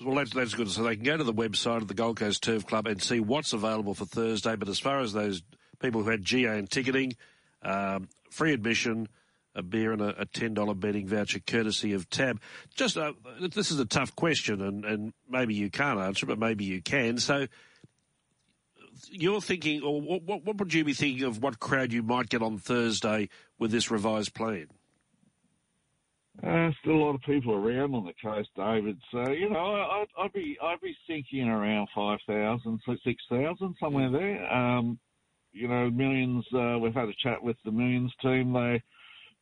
Well, 0.03 0.17
that's, 0.17 0.33
that's 0.33 0.55
good. 0.55 0.71
So 0.71 0.83
they 0.83 0.97
can 0.97 1.05
go 1.05 1.17
to 1.17 1.25
the 1.25 1.33
website 1.35 1.79
of 1.79 1.89
the 1.89 1.95
Gold 1.95 2.19
Coast 2.19 2.43
Turf 2.43 2.67
Club 2.67 2.87
and 2.87 3.03
see 3.03 3.21
what's 3.21 3.53
available 3.53 3.95
for 3.95 4.05
Thursday. 4.05 4.57
But 4.57 4.69
as 4.69 4.79
far 4.79 5.01
as 5.01 5.13
those 5.13 5.43
people 5.81 6.03
who 6.03 6.11
had 6.11 6.25
GA 6.25 6.59
and 6.59 6.71
ticketing, 6.71 7.15
um, 7.63 8.09
free 8.31 8.53
admission, 8.53 9.09
a 9.55 9.63
beer 9.63 9.93
and 9.93 10.01
a, 10.01 10.23
a 10.23 10.27
$10 10.27 10.79
betting 10.81 11.07
voucher 11.07 11.41
courtesy 11.41 11.93
of 11.93 12.09
Tab. 12.11 12.41
Just, 12.75 12.97
uh, 12.97 13.13
this 13.41 13.71
is 13.71 13.79
a 13.79 13.85
tough 13.85 14.15
question 14.17 14.61
and, 14.61 14.85
and 14.85 15.13
maybe 15.29 15.55
you 15.55 15.71
can't 15.71 16.01
answer, 16.01 16.27
but 16.27 16.39
maybe 16.39 16.65
you 16.65 16.83
can. 16.83 17.19
So 17.19 17.47
you're 19.11 19.41
thinking, 19.41 19.83
or 19.83 20.01
what, 20.01 20.45
what 20.45 20.59
would 20.59 20.75
you 20.75 20.85
be 20.85 20.95
thinking 20.95 21.25
of 21.25 21.43
what 21.43 21.59
crowd 21.59 21.93
you 21.93 22.03
might 22.03 22.29
get 22.29 22.43
on 22.43 22.59
Thursday 22.59 23.29
with 23.59 23.71
this 23.71 23.91
revised 23.91 24.35
plan? 24.35 24.67
Uh, 26.43 26.71
still 26.81 26.97
a 26.97 27.03
lot 27.05 27.15
of 27.15 27.21
people 27.23 27.55
around 27.55 27.95
on 27.95 28.05
the 28.05 28.15
coast, 28.21 28.49
David. 28.57 28.99
So 29.13 29.31
you 29.31 29.49
know, 29.49 29.57
I'd, 29.57 30.07
I'd 30.19 30.33
be 30.33 30.59
I'd 30.61 30.81
be 30.81 30.97
thinking 31.07 31.49
around 31.49 31.89
5,000, 31.95 32.81
6,000, 32.85 33.77
somewhere 33.79 34.11
there. 34.11 34.53
Um, 34.53 34.99
you 35.53 35.69
know, 35.69 35.89
millions. 35.91 36.45
Uh, 36.53 36.77
we've 36.81 36.95
had 36.95 37.09
a 37.09 37.15
chat 37.23 37.41
with 37.41 37.57
the 37.65 37.71
millions 37.71 38.13
team. 38.21 38.53
They 38.53 38.83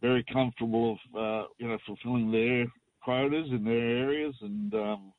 very 0.03 0.25
comfortable 0.31 0.93
of 0.93 1.19
uh, 1.19 1.47
you 1.59 1.69
know 1.69 1.79
fulfilling 1.87 2.31
their 2.31 2.67
quotas 3.03 3.49
in 3.51 3.65
their 3.65 3.89
areas, 3.89 4.35
and 4.43 4.75
um, 4.75 5.13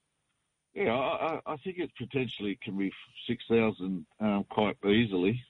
yeah, 0.76 0.92
I, 0.92 1.40
I, 1.46 1.58
think 1.64 1.78
it 1.80 1.90
potentially 1.98 2.60
can 2.64 2.78
be 2.78 2.92
six 3.28 3.44
thousand 3.50 4.06
um, 4.20 4.46
quite 4.50 4.78
easily. 4.86 5.42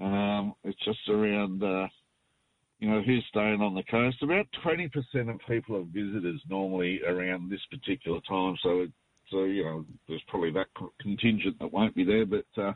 Um, 0.00 0.54
it's 0.62 0.78
just 0.84 1.08
around 1.08 1.62
uh, 1.62 1.88
you 2.78 2.90
know 2.90 3.02
who's 3.02 3.24
staying 3.30 3.60
on 3.60 3.74
the 3.74 3.82
coast. 3.84 4.22
About 4.22 4.46
twenty 4.62 4.88
percent 4.88 5.30
of 5.30 5.40
people 5.48 5.76
are 5.76 5.84
visitors 5.84 6.40
normally 6.48 7.00
around 7.08 7.50
this 7.50 7.64
particular 7.70 8.20
time, 8.28 8.56
so 8.62 8.86
so 9.30 9.44
you 9.44 9.64
know 9.64 9.84
there's 10.06 10.22
probably 10.28 10.52
that 10.52 10.66
contingent 11.00 11.58
that 11.58 11.72
won't 11.72 11.94
be 11.94 12.04
there, 12.04 12.26
but 12.26 12.46
uh, 12.56 12.72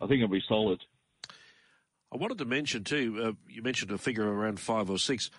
I 0.00 0.06
think 0.06 0.22
it'll 0.22 0.28
be 0.28 0.42
solid. 0.48 0.80
I 2.12 2.16
wanted 2.16 2.38
to 2.38 2.44
mention 2.44 2.84
too. 2.84 3.20
Uh, 3.22 3.32
you 3.48 3.62
mentioned 3.62 3.90
a 3.92 3.98
figure 3.98 4.26
around 4.26 4.58
five 4.58 4.90
or 4.90 4.98
six. 4.98 5.30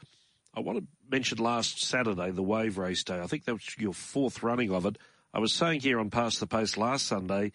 I 0.54 0.62
want 0.62 0.80
to 0.80 0.86
mention 1.10 1.38
last 1.38 1.82
Saturday, 1.82 2.32
the 2.32 2.44
Wave 2.44 2.78
Race 2.78 3.04
Day. 3.04 3.20
I 3.20 3.28
think 3.28 3.46
that 3.46 3.54
was 3.54 3.76
your 3.78 3.94
fourth 3.94 4.44
running 4.44 4.72
of 4.72 4.86
it. 4.86 4.98
I 5.34 5.40
was 5.40 5.54
saying 5.54 5.82
here 5.82 6.00
on 6.00 6.10
Past 6.10 6.40
the 6.40 6.48
Pace 6.48 6.78
last 6.78 7.08
Sunday, 7.08 7.54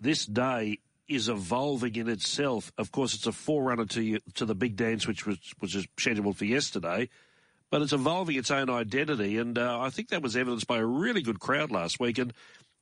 this 0.00 0.24
day 0.24 0.78
is 1.08 1.28
evolving 1.28 1.96
in 1.96 2.08
itself. 2.08 2.72
Of 2.78 2.92
course, 2.92 3.14
it's 3.14 3.26
a 3.26 3.32
forerunner 3.32 3.86
to 3.86 4.18
to 4.34 4.44
the 4.44 4.54
big 4.54 4.76
dance, 4.76 5.06
which 5.06 5.26
was 5.26 5.38
was 5.60 5.86
scheduled 5.96 6.36
for 6.36 6.44
yesterday, 6.44 7.08
but 7.70 7.82
it's 7.82 7.92
evolving 7.92 8.36
its 8.36 8.50
own 8.50 8.70
identity, 8.70 9.38
and 9.38 9.58
uh, 9.58 9.80
I 9.80 9.90
think 9.90 10.08
that 10.08 10.22
was 10.22 10.36
evidenced 10.36 10.66
by 10.66 10.78
a 10.78 10.86
really 10.86 11.22
good 11.22 11.40
crowd 11.40 11.70
last 11.70 11.98
week, 11.98 12.18
and 12.18 12.32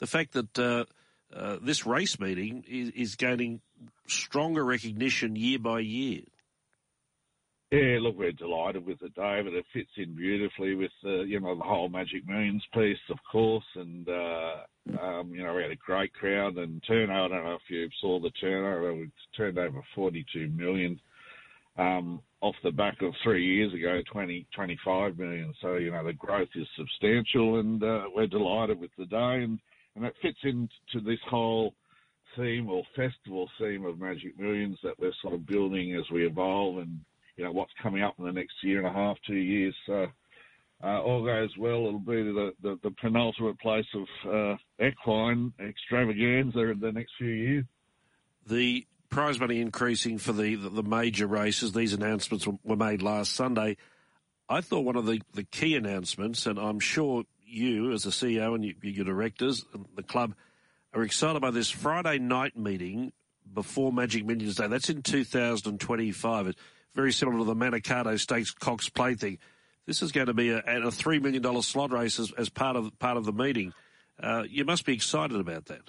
the 0.01 0.07
fact 0.07 0.33
that 0.33 0.59
uh, 0.59 0.85
uh, 1.35 1.57
this 1.63 1.87
race 1.87 2.21
meeting 2.21 2.65
is, 2.69 2.91
is 2.91 3.17
gaining 3.17 3.61
stronger 4.11 4.65
recognition 4.65 5.37
year 5.37 5.59
by 5.59 5.81
year. 5.81 6.23
Yeah, 7.73 7.99
look, 8.01 8.17
we're 8.17 8.31
delighted 8.31 8.87
with 8.87 9.03
it, 9.03 9.15
David. 9.17 9.55
It 9.55 9.65
fits 9.73 9.91
in 9.97 10.15
beautifully 10.15 10.77
with 10.77 10.93
the, 11.03 11.25
you 11.27 11.41
know, 11.41 11.57
the 11.57 11.65
whole 11.65 11.89
Magic 11.89 12.27
Millions 12.27 12.65
piece, 12.73 12.97
of 13.11 13.19
course, 13.31 13.65
and 13.75 14.09
uh, 14.09 14.55
um, 15.03 15.33
you 15.35 15.43
know, 15.43 15.53
we 15.53 15.63
had 15.63 15.73
a 15.73 15.77
great 15.77 16.13
crowd 16.15 16.57
and 16.59 16.81
turnout. 16.87 17.33
I 17.33 17.37
don't 17.37 17.45
know 17.45 17.55
if 17.55 17.69
you 17.69 17.89
saw 18.01 18.21
the 18.21 18.31
turnout; 18.41 18.97
We 18.97 19.11
turned 19.37 19.59
over 19.59 19.83
42 19.97 20.49
million 20.49 21.01
um, 21.77 22.21
off 22.41 22.55
the 22.63 22.71
back 22.71 23.03
of 23.03 23.13
three 23.25 23.45
years 23.45 23.75
ago, 23.75 24.01
20, 24.13 24.47
25 24.55 25.19
million. 25.19 25.53
So 25.61 25.75
you 25.75 25.91
know, 25.91 26.05
the 26.05 26.13
growth 26.13 26.49
is 26.55 26.69
substantial, 26.79 27.59
and 27.59 27.83
uh, 27.83 28.05
we're 28.15 28.29
delighted 28.29 28.79
with 28.79 28.93
the 28.97 29.07
day, 29.07 29.43
and 29.43 29.59
and 29.97 30.05
it 30.05 30.15
fits 30.23 30.39
into 30.45 31.05
this 31.05 31.19
whole 31.29 31.75
theme 32.37 32.69
or 32.69 32.83
festival 32.95 33.49
theme 33.59 33.85
of 33.85 33.99
Magic 33.99 34.39
Millions 34.39 34.79
that 34.83 34.99
we're 34.99 35.13
sort 35.23 35.35
of 35.35 35.47
building 35.47 35.95
as 35.95 36.05
we 36.13 36.27
evolve 36.27 36.79
and, 36.79 37.01
you 37.37 37.45
know, 37.45 37.53
what's 37.53 37.73
coming 37.83 38.03
up 38.03 38.15
in 38.19 38.25
the 38.25 38.33
next 38.33 38.55
year 38.63 38.79
and 38.79 38.87
a 38.87 38.93
half, 38.93 39.17
two 39.27 39.35
years. 39.35 39.75
So, 39.87 40.07
uh, 40.83 41.01
all 41.01 41.25
goes 41.25 41.51
well, 41.59 41.87
it'll 41.87 41.99
be 41.99 42.23
the, 42.23 42.53
the, 42.63 42.79
the 42.83 42.91
penultimate 43.01 43.59
place 43.61 43.87
of 43.95 44.31
uh, 44.31 44.85
equine 44.85 45.53
extravaganza 45.61 46.71
in 46.71 46.81
the 46.81 46.93
next 46.93 47.13
few 47.17 47.29
years. 47.29 47.65
The 48.47 48.87
prize 49.09 49.41
money 49.41 49.61
increasing 49.61 50.19
for 50.19 50.33
the, 50.33 50.55
the, 50.55 50.69
the 50.69 50.83
major 50.83 51.27
races, 51.27 51.73
these 51.73 51.95
announcements 51.95 52.47
were 52.63 52.77
made 52.77 53.01
last 53.03 53.33
Sunday. 53.33 53.77
I 54.49 54.61
thought 54.61 54.85
one 54.85 54.97
of 54.97 55.07
the, 55.07 55.23
the 55.33 55.45
key 55.45 55.75
announcements, 55.77 56.47
and 56.47 56.59
I'm 56.59 56.79
sure 56.79 57.25
you 57.45 57.93
as 57.93 58.05
a 58.05 58.11
CEO 58.11 58.55
and 58.55 58.65
your 58.65 59.05
directors 59.05 59.65
and 59.73 59.87
the 59.95 60.03
club 60.03 60.35
are 60.97 61.03
excited 61.03 61.43
by 61.43 61.51
this 61.51 61.71
Friday 61.71 62.19
night 62.19 62.57
meeting 62.57 63.13
before 63.53 63.93
Magic 63.93 64.25
Millions 64.25 64.55
Day. 64.55 64.67
That's 64.67 64.89
in 64.89 65.03
2025. 65.03 66.47
It's 66.47 66.61
very 66.95 67.13
similar 67.13 67.39
to 67.39 67.45
the 67.45 67.55
Manikato 67.55 68.19
Stakes 68.19 68.51
Cox 68.53 68.89
Plate 68.89 69.21
thing. 69.21 69.39
This 69.85 70.01
is 70.01 70.11
going 70.11 70.29
to 70.29 70.35
be 70.35 70.49
a, 70.49 70.63
a 70.67 70.91
three 70.91 71.19
million 71.19 71.43
dollar 71.43 71.61
slot 71.61 71.93
race 71.93 72.19
as, 72.19 72.33
as, 72.39 72.49
part 72.49 72.77
of 72.77 72.99
part 72.99 73.19
of 73.19 73.27
the 73.27 73.33
meeting. 73.33 73.75
Uh, 74.19 74.45
you 74.49 74.65
must 74.65 74.87
be 74.87 74.95
excited 74.95 75.39
about 75.39 75.67
that. 75.67 75.83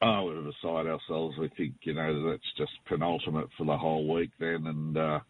Oh, 0.00 0.24
we're 0.24 0.40
beside 0.40 0.86
ourselves. 0.86 1.36
We 1.36 1.50
think 1.50 1.74
you 1.82 1.92
know 1.92 2.30
that's 2.30 2.52
just 2.56 2.72
penultimate 2.86 3.50
for 3.58 3.66
the 3.66 3.76
whole 3.76 4.12
week 4.12 4.30
then, 4.40 4.66
and 4.66 4.96
uh, 4.96 5.20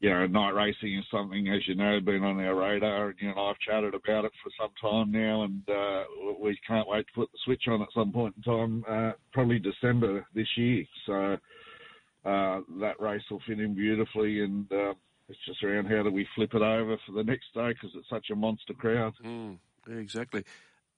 you 0.00 0.10
know, 0.10 0.26
night 0.26 0.54
racing 0.54 0.98
is 0.98 1.04
something, 1.10 1.48
as 1.48 1.66
you 1.66 1.74
know, 1.74 1.98
been 2.00 2.22
on 2.22 2.38
our 2.40 2.54
radar, 2.54 3.08
and 3.08 3.16
you 3.20 3.30
and 3.30 3.38
I've 3.38 3.58
chatted 3.58 3.94
about 3.94 4.24
it 4.26 4.32
for 4.42 4.50
some 4.60 4.70
time 4.80 5.10
now, 5.10 5.44
and 5.44 5.62
uh, 5.68 6.04
we 6.40 6.58
can't 6.66 6.86
wait 6.88 7.06
to 7.06 7.12
put 7.14 7.32
the 7.32 7.38
switch 7.44 7.62
on 7.68 7.80
at 7.82 7.88
some 7.94 8.12
point 8.12 8.34
in 8.36 8.42
time, 8.42 8.84
uh, 8.88 9.12
probably 9.32 9.58
December 9.58 10.26
this 10.34 10.48
year. 10.56 10.84
So 11.06 11.36
uh, 12.24 12.60
that 12.80 13.00
race 13.00 13.22
will 13.30 13.40
fit 13.46 13.58
in 13.60 13.74
beautifully, 13.74 14.42
and 14.42 14.70
uh, 14.70 14.92
it's 15.28 15.38
just 15.46 15.62
around 15.64 15.86
how 15.86 16.02
do 16.02 16.10
we 16.10 16.26
flip 16.34 16.52
it 16.54 16.62
over 16.62 16.96
for 17.06 17.12
the 17.12 17.24
next 17.24 17.46
day 17.54 17.68
because 17.68 17.90
it's 17.96 18.08
such 18.10 18.26
a 18.30 18.36
monster 18.36 18.74
crowd. 18.74 19.14
Mm, 19.24 19.58
exactly. 19.88 20.44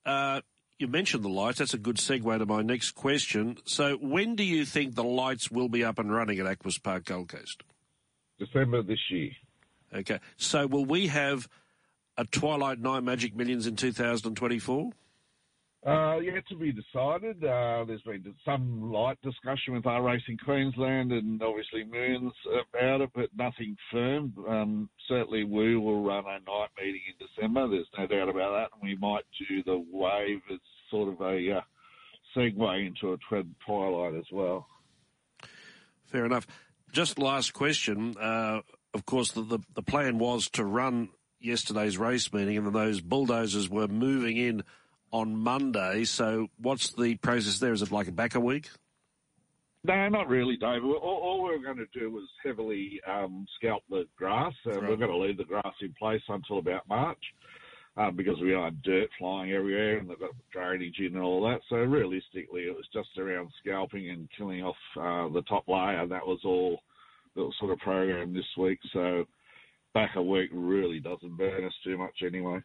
Uh, 0.05 0.41
You 0.77 0.87
mentioned 0.87 1.23
the 1.23 1.29
lights. 1.29 1.59
That's 1.59 1.73
a 1.73 1.77
good 1.77 1.97
segue 1.97 2.37
to 2.39 2.45
my 2.45 2.61
next 2.61 2.91
question. 2.91 3.57
So, 3.65 3.95
when 3.97 4.35
do 4.35 4.43
you 4.43 4.65
think 4.65 4.95
the 4.95 5.03
lights 5.03 5.49
will 5.51 5.69
be 5.69 5.83
up 5.83 5.99
and 5.99 6.11
running 6.13 6.39
at 6.39 6.45
Aquis 6.47 6.77
Park 6.77 7.05
Gold 7.05 7.29
Coast? 7.29 7.63
December 8.39 8.81
this 8.81 8.99
year. 9.09 9.31
Okay. 9.93 10.19
So, 10.37 10.67
will 10.67 10.85
we 10.85 11.07
have 11.07 11.47
a 12.17 12.25
Twilight 12.25 12.79
Night 12.79 13.03
Magic 13.03 13.35
Millions 13.35 13.67
in 13.67 13.75
2024? 13.75 14.91
Uh, 15.85 16.17
yet 16.17 16.45
to 16.49 16.57
be 16.57 16.73
decided. 16.73 17.41
Uh, 17.41 17.85
there's 17.87 18.01
been 18.01 18.35
some 18.43 18.91
light 18.91 19.17
discussion 19.23 19.73
with 19.73 19.85
our 19.85 20.03
Racing 20.03 20.37
Queensland 20.43 21.13
and 21.13 21.41
obviously 21.41 21.85
Moons 21.85 22.33
about 22.75 22.99
it, 22.99 23.09
but 23.15 23.29
nothing 23.37 23.77
firm. 23.89 24.33
Um, 24.45 24.89
certainly, 25.07 25.45
we 25.45 25.77
will 25.77 26.03
run 26.03 26.25
a 26.25 26.39
night 26.49 26.69
meeting 26.77 27.01
in 27.07 27.25
December. 27.25 27.69
There's 27.69 27.87
no 27.97 28.07
doubt 28.07 28.27
about 28.27 28.51
that, 28.51 28.69
and 28.73 28.83
we 28.83 28.97
might 28.97 29.23
do 29.47 29.63
the 29.63 29.81
wave 29.89 30.41
as 30.51 30.59
sort 30.91 31.13
of 31.13 31.21
a 31.21 31.59
uh, 31.59 31.61
segue 32.35 32.87
into 32.87 33.13
a 33.13 33.45
twilight 33.65 34.15
as 34.15 34.25
well. 34.33 34.67
Fair 36.03 36.25
enough. 36.25 36.45
Just 36.91 37.19
last 37.19 37.53
question. 37.53 38.15
Uh, 38.19 38.61
of 38.93 39.05
course, 39.05 39.31
the, 39.31 39.41
the, 39.41 39.59
the 39.75 39.83
plan 39.83 40.17
was 40.17 40.49
to 40.51 40.65
run 40.65 41.09
yesterday's 41.39 41.97
race 41.97 42.31
meeting, 42.33 42.57
and 42.57 42.65
then 42.65 42.73
those 42.73 43.01
bulldozers 43.01 43.69
were 43.69 43.87
moving 43.87 44.37
in 44.37 44.63
on 45.11 45.35
Monday. 45.35 46.03
So 46.03 46.47
what's 46.57 46.93
the 46.93 47.15
process 47.15 47.59
there? 47.59 47.73
Is 47.73 47.81
it 47.81 47.91
like 47.91 48.07
a 48.07 48.11
back 48.11 48.35
a 48.35 48.39
week? 48.39 48.69
No, 49.83 50.09
not 50.09 50.27
really, 50.27 50.57
David. 50.57 50.83
All, 50.83 51.21
all 51.23 51.43
we're 51.43 51.63
going 51.63 51.77
to 51.77 51.99
do 51.99 52.17
is 52.17 52.27
heavily 52.43 52.99
um, 53.07 53.45
scalp 53.57 53.83
the 53.89 54.05
grass. 54.17 54.53
and 54.65 54.75
right. 54.75 54.89
We're 54.89 54.97
going 54.97 55.11
to 55.11 55.17
leave 55.17 55.37
the 55.37 55.45
grass 55.45 55.73
in 55.81 55.93
place 55.97 56.21
until 56.27 56.59
about 56.59 56.87
March 56.89 57.23
uh, 57.97 58.11
because 58.11 58.39
we 58.41 58.51
had 58.51 58.81
dirt 58.81 59.09
flying 59.17 59.51
everywhere 59.51 59.97
and 59.97 60.09
they've 60.09 60.19
got 60.19 60.31
drainage 60.51 60.99
in 60.99 61.15
and 61.15 61.23
all 61.23 61.41
that. 61.41 61.61
So 61.69 61.77
realistically, 61.77 62.61
it 62.61 62.75
was 62.75 62.87
just 62.93 63.17
around 63.17 63.51
scalping 63.59 64.09
and 64.09 64.29
killing 64.37 64.63
off 64.63 64.75
uh, 64.95 65.31
the 65.33 65.43
top 65.43 65.67
layer. 65.67 66.05
That 66.07 66.25
was 66.25 66.39
all 66.45 66.81
that 67.35 67.41
was 67.41 67.55
sort 67.59 67.71
of 67.71 67.79
programmed 67.79 68.35
this 68.35 68.57
week. 68.57 68.79
So 68.93 69.25
back 69.93 70.11
a 70.15 70.21
week 70.21 70.49
really 70.53 70.99
doesn't 70.99 71.37
burn 71.37 71.63
us 71.63 71.73
too 71.83 71.97
much 71.97 72.21
anyway. 72.25 72.61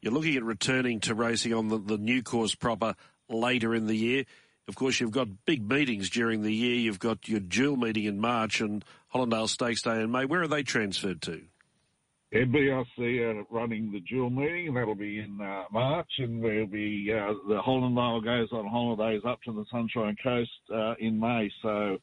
You're 0.00 0.12
looking 0.12 0.36
at 0.36 0.44
returning 0.44 1.00
to 1.00 1.14
racing 1.14 1.52
on 1.54 1.68
the, 1.68 1.78
the 1.78 1.98
new 1.98 2.22
course 2.22 2.54
proper 2.54 2.94
later 3.28 3.74
in 3.74 3.86
the 3.86 3.96
year. 3.96 4.24
Of 4.68 4.76
course, 4.76 5.00
you've 5.00 5.10
got 5.10 5.46
big 5.46 5.68
meetings 5.68 6.10
during 6.10 6.42
the 6.42 6.52
year. 6.52 6.74
You've 6.74 6.98
got 6.98 7.26
your 7.26 7.40
Jewel 7.40 7.76
meeting 7.76 8.04
in 8.04 8.20
March 8.20 8.60
and 8.60 8.84
Hollindale 9.14 9.48
Stakes 9.48 9.82
Day 9.82 10.02
in 10.02 10.10
May. 10.10 10.26
Where 10.26 10.42
are 10.42 10.48
they 10.48 10.62
transferred 10.62 11.22
to? 11.22 11.42
NBRC 12.32 13.20
are 13.22 13.44
running 13.50 13.90
the 13.90 14.00
Jewel 14.00 14.28
meeting, 14.28 14.68
and 14.68 14.76
that'll 14.76 14.94
be 14.94 15.18
in 15.18 15.40
uh, 15.40 15.64
March, 15.72 16.10
and 16.18 16.44
there'll 16.44 16.66
be 16.66 17.10
uh, 17.10 17.32
the 17.48 17.60
Hollindale 17.60 18.22
goes 18.22 18.48
on 18.52 18.66
holidays 18.66 19.22
up 19.26 19.42
to 19.44 19.52
the 19.52 19.64
Sunshine 19.70 20.14
Coast 20.22 20.50
uh, 20.72 20.94
in 20.98 21.18
May. 21.18 21.50
So 21.62 21.96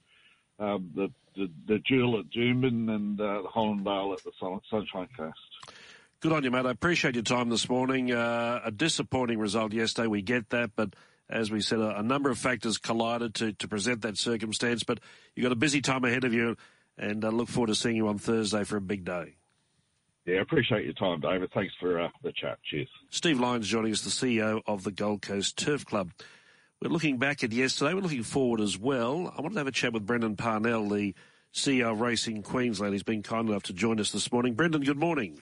um, 0.60 0.90
the, 0.96 1.12
the, 1.36 1.52
the 1.68 1.80
Jewel 1.88 2.20
at 2.20 2.26
Doomben 2.32 2.90
and 2.90 3.22
uh, 3.22 3.44
the 3.44 3.50
Hollindale 3.56 4.14
at 4.14 4.24
the 4.24 4.32
Sunshine 4.72 5.10
Coast. 5.16 5.76
Good 6.22 6.32
on 6.32 6.44
you, 6.44 6.50
mate. 6.50 6.66
I 6.66 6.72
appreciate 6.72 7.14
your 7.14 7.24
time 7.24 7.50
this 7.50 7.70
morning. 7.70 8.12
Uh, 8.12 8.62
a 8.66 8.72
disappointing 8.72 9.38
result 9.38 9.74
yesterday. 9.74 10.08
We 10.08 10.24
get 10.24 10.50
that, 10.50 10.72
but 10.76 10.96
as 11.30 11.52
we 11.52 11.62
said, 11.62 11.78
a, 11.78 12.00
a, 12.00 12.04
number 12.04 12.32
of 12.32 12.40
factors 12.40 12.80
collided 12.80 13.36
to, 13.36 13.54
to 13.54 13.68
present 13.68 14.02
that 14.02 14.18
circumstance. 14.18 14.82
But 14.82 15.02
you've 15.36 15.44
got 15.44 15.52
a 15.52 15.56
busy 15.56 15.82
time 15.82 16.04
ahead 16.04 16.24
of 16.24 16.34
you, 16.34 16.58
and 16.98 17.24
I 17.24 17.28
uh, 17.28 17.32
look 17.32 17.48
forward 17.48 17.68
to 17.68 17.76
seeing 17.76 17.96
you 17.96 18.08
on 18.08 18.18
Thursday 18.18 18.64
for 18.64 18.78
a 18.78 18.82
big 18.82 19.06
day. 19.06 19.36
Yeah, 20.26 20.38
I 20.38 20.42
appreciate 20.42 20.86
your 20.86 20.94
time, 20.94 21.20
David. 21.20 21.52
Thanks 21.54 21.74
for 21.80 22.02
uh, 22.02 22.10
the 22.24 22.32
chat. 22.32 22.58
Cheers. 22.64 22.88
Steve 23.10 23.40
Lyons 23.40 23.68
joining 23.68 23.92
us, 23.92 24.02
the 24.02 24.10
CEO 24.10 24.62
of 24.66 24.84
the 24.84 24.92
Gold 24.92 25.22
Coast 25.22 25.58
Turf 25.58 25.86
Club. 25.86 26.12
We're 26.82 26.90
looking 26.90 27.18
back 27.18 27.44
at 27.44 27.52
yesterday. 27.52 27.94
We're 27.94 28.02
looking 28.02 28.24
forward 28.24 28.60
as 28.60 28.78
well. 28.78 29.32
I 29.38 29.42
wanted 29.42 29.54
to 29.54 29.60
have 29.60 29.68
a 29.68 29.72
chat 29.72 29.94
with 29.94 30.06
Brendan 30.06 30.36
Parnell, 30.36 30.90
the 30.90 31.14
CEO 31.54 31.92
of 31.92 32.02
Racing 32.02 32.42
Queensland. 32.42 32.94
He's 32.94 33.04
been 33.04 33.22
kind 33.24 33.48
enough 33.50 33.64
to 33.64 33.74
join 33.74 34.00
us 34.00 34.12
this 34.12 34.32
morning. 34.32 34.56
Brendan, 34.56 34.82
good 34.82 34.98
morning. 34.98 35.42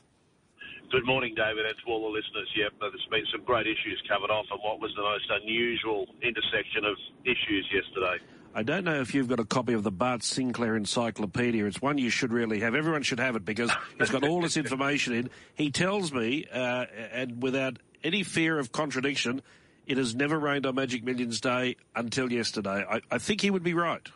Good 0.92 1.06
morning, 1.08 1.34
David, 1.34 1.66
and 1.66 1.74
to 1.74 1.92
all 1.92 2.04
the 2.04 2.14
listeners. 2.14 2.48
Yep, 2.56 2.74
there's 2.80 3.08
been 3.10 3.26
some 3.32 3.44
great 3.46 3.66
issues 3.66 4.04
covered 4.08 4.30
off, 4.30 4.46
and 4.52 4.60
what 4.62 4.80
was 4.80 4.92
the 4.96 5.02
most 5.02 5.26
unusual 5.42 6.06
intersection 6.22 6.86
of 6.86 6.98
issues 7.26 7.66
yesterday? 7.74 8.22
I 8.56 8.64
don't 8.64 8.84
know 8.84 9.02
if 9.02 9.16
you've 9.16 9.28
got 9.28 9.40
a 9.40 9.46
copy 9.46 9.74
of 9.74 9.84
the 9.84 9.92
Bart 9.92 10.22
Sinclair 10.24 10.76
Encyclopedia. 10.76 11.66
It's 11.66 11.82
one 11.82 11.98
you 11.98 12.10
should 12.10 12.32
really 12.32 12.60
have. 12.60 12.76
Everyone 12.76 13.02
should 13.02 13.20
have 13.20 13.36
it 13.36 13.44
because 13.44 13.72
it's 14.00 14.12
got 14.12 14.24
all 14.24 14.42
this 14.42 14.58
information 14.58 15.14
in. 15.14 15.30
He 15.56 15.72
tells 15.72 16.14
me, 16.14 16.46
uh, 16.54 16.86
and 17.12 17.42
without 17.42 17.78
any 18.04 18.22
fear 18.22 18.60
of 18.60 18.72
contradiction, 18.72 19.42
it 19.88 19.98
has 19.98 20.14
never 20.14 20.40
rained 20.40 20.66
on 20.66 20.76
Magic 20.76 21.04
Millions 21.04 21.42
Day 21.42 21.78
until 21.96 22.32
yesterday. 22.32 22.86
I, 22.88 23.02
I 23.10 23.18
think 23.18 23.42
he 23.42 23.50
would 23.50 23.64
be 23.64 23.74
right. 23.74 24.08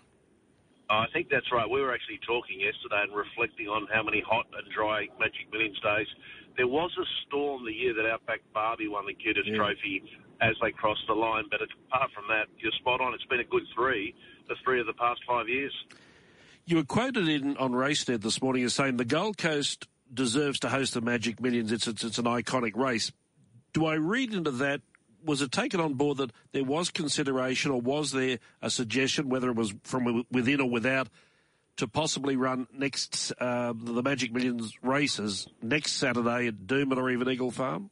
I 0.89 1.05
think 1.11 1.29
that's 1.29 1.51
right. 1.51 1.69
We 1.69 1.81
were 1.81 1.93
actually 1.93 2.19
talking 2.25 2.61
yesterday 2.61 3.03
and 3.03 3.13
reflecting 3.13 3.67
on 3.67 3.87
how 3.91 4.03
many 4.03 4.21
hot 4.21 4.45
and 4.55 4.71
dry 4.71 5.07
Magic 5.19 5.51
Millions 5.51 5.79
days 5.81 6.07
there 6.57 6.67
was 6.67 6.91
a 6.99 7.05
storm 7.25 7.63
the 7.65 7.71
year 7.71 7.93
that 7.93 8.05
Outback 8.09 8.41
Barbie 8.53 8.87
won 8.87 9.05
the 9.05 9.13
Qantas 9.13 9.45
yeah. 9.45 9.55
Trophy 9.55 10.03
as 10.41 10.55
they 10.61 10.71
cross 10.71 10.97
the 11.07 11.13
line, 11.13 11.45
but 11.49 11.61
apart 11.61 12.11
from 12.13 12.25
that, 12.29 12.45
you're 12.59 12.71
spot 12.73 13.01
on. 13.01 13.13
It's 13.13 13.25
been 13.25 13.39
a 13.39 13.43
good 13.43 13.63
three, 13.75 14.13
the 14.47 14.55
three 14.63 14.79
of 14.79 14.87
the 14.87 14.93
past 14.93 15.21
five 15.27 15.49
years. 15.49 15.73
You 16.65 16.77
were 16.77 16.83
quoted 16.83 17.27
in 17.27 17.57
on 17.57 17.71
RaceNet 17.71 18.21
this 18.21 18.41
morning 18.41 18.63
as 18.63 18.73
saying 18.73 18.97
the 18.97 19.05
Gold 19.05 19.37
Coast 19.37 19.87
deserves 20.13 20.59
to 20.59 20.69
host 20.69 20.93
the 20.93 21.01
Magic 21.01 21.41
Millions. 21.41 21.71
It's, 21.71 21.87
it's, 21.87 22.03
it's 22.03 22.17
an 22.17 22.25
iconic 22.25 22.75
race. 22.75 23.11
Do 23.73 23.85
I 23.85 23.95
read 23.95 24.33
into 24.33 24.51
that? 24.51 24.81
Was 25.23 25.41
it 25.41 25.51
taken 25.51 25.79
on 25.79 25.95
board 25.95 26.17
that 26.17 26.31
there 26.51 26.63
was 26.63 26.89
consideration, 26.89 27.71
or 27.71 27.81
was 27.81 28.11
there 28.11 28.39
a 28.61 28.69
suggestion, 28.69 29.29
whether 29.29 29.49
it 29.49 29.55
was 29.55 29.73
from 29.83 30.25
within 30.31 30.61
or 30.61 30.69
without, 30.69 31.09
to 31.77 31.87
possibly 31.87 32.35
run 32.35 32.67
next 32.73 33.33
uh, 33.39 33.73
the 33.75 34.03
Magic 34.03 34.33
Millions 34.33 34.73
races 34.81 35.47
next 35.61 35.93
Saturday 35.93 36.47
at 36.47 36.67
Doomben 36.67 36.97
or 36.97 37.09
even 37.09 37.29
Eagle 37.29 37.51
Farm? 37.51 37.89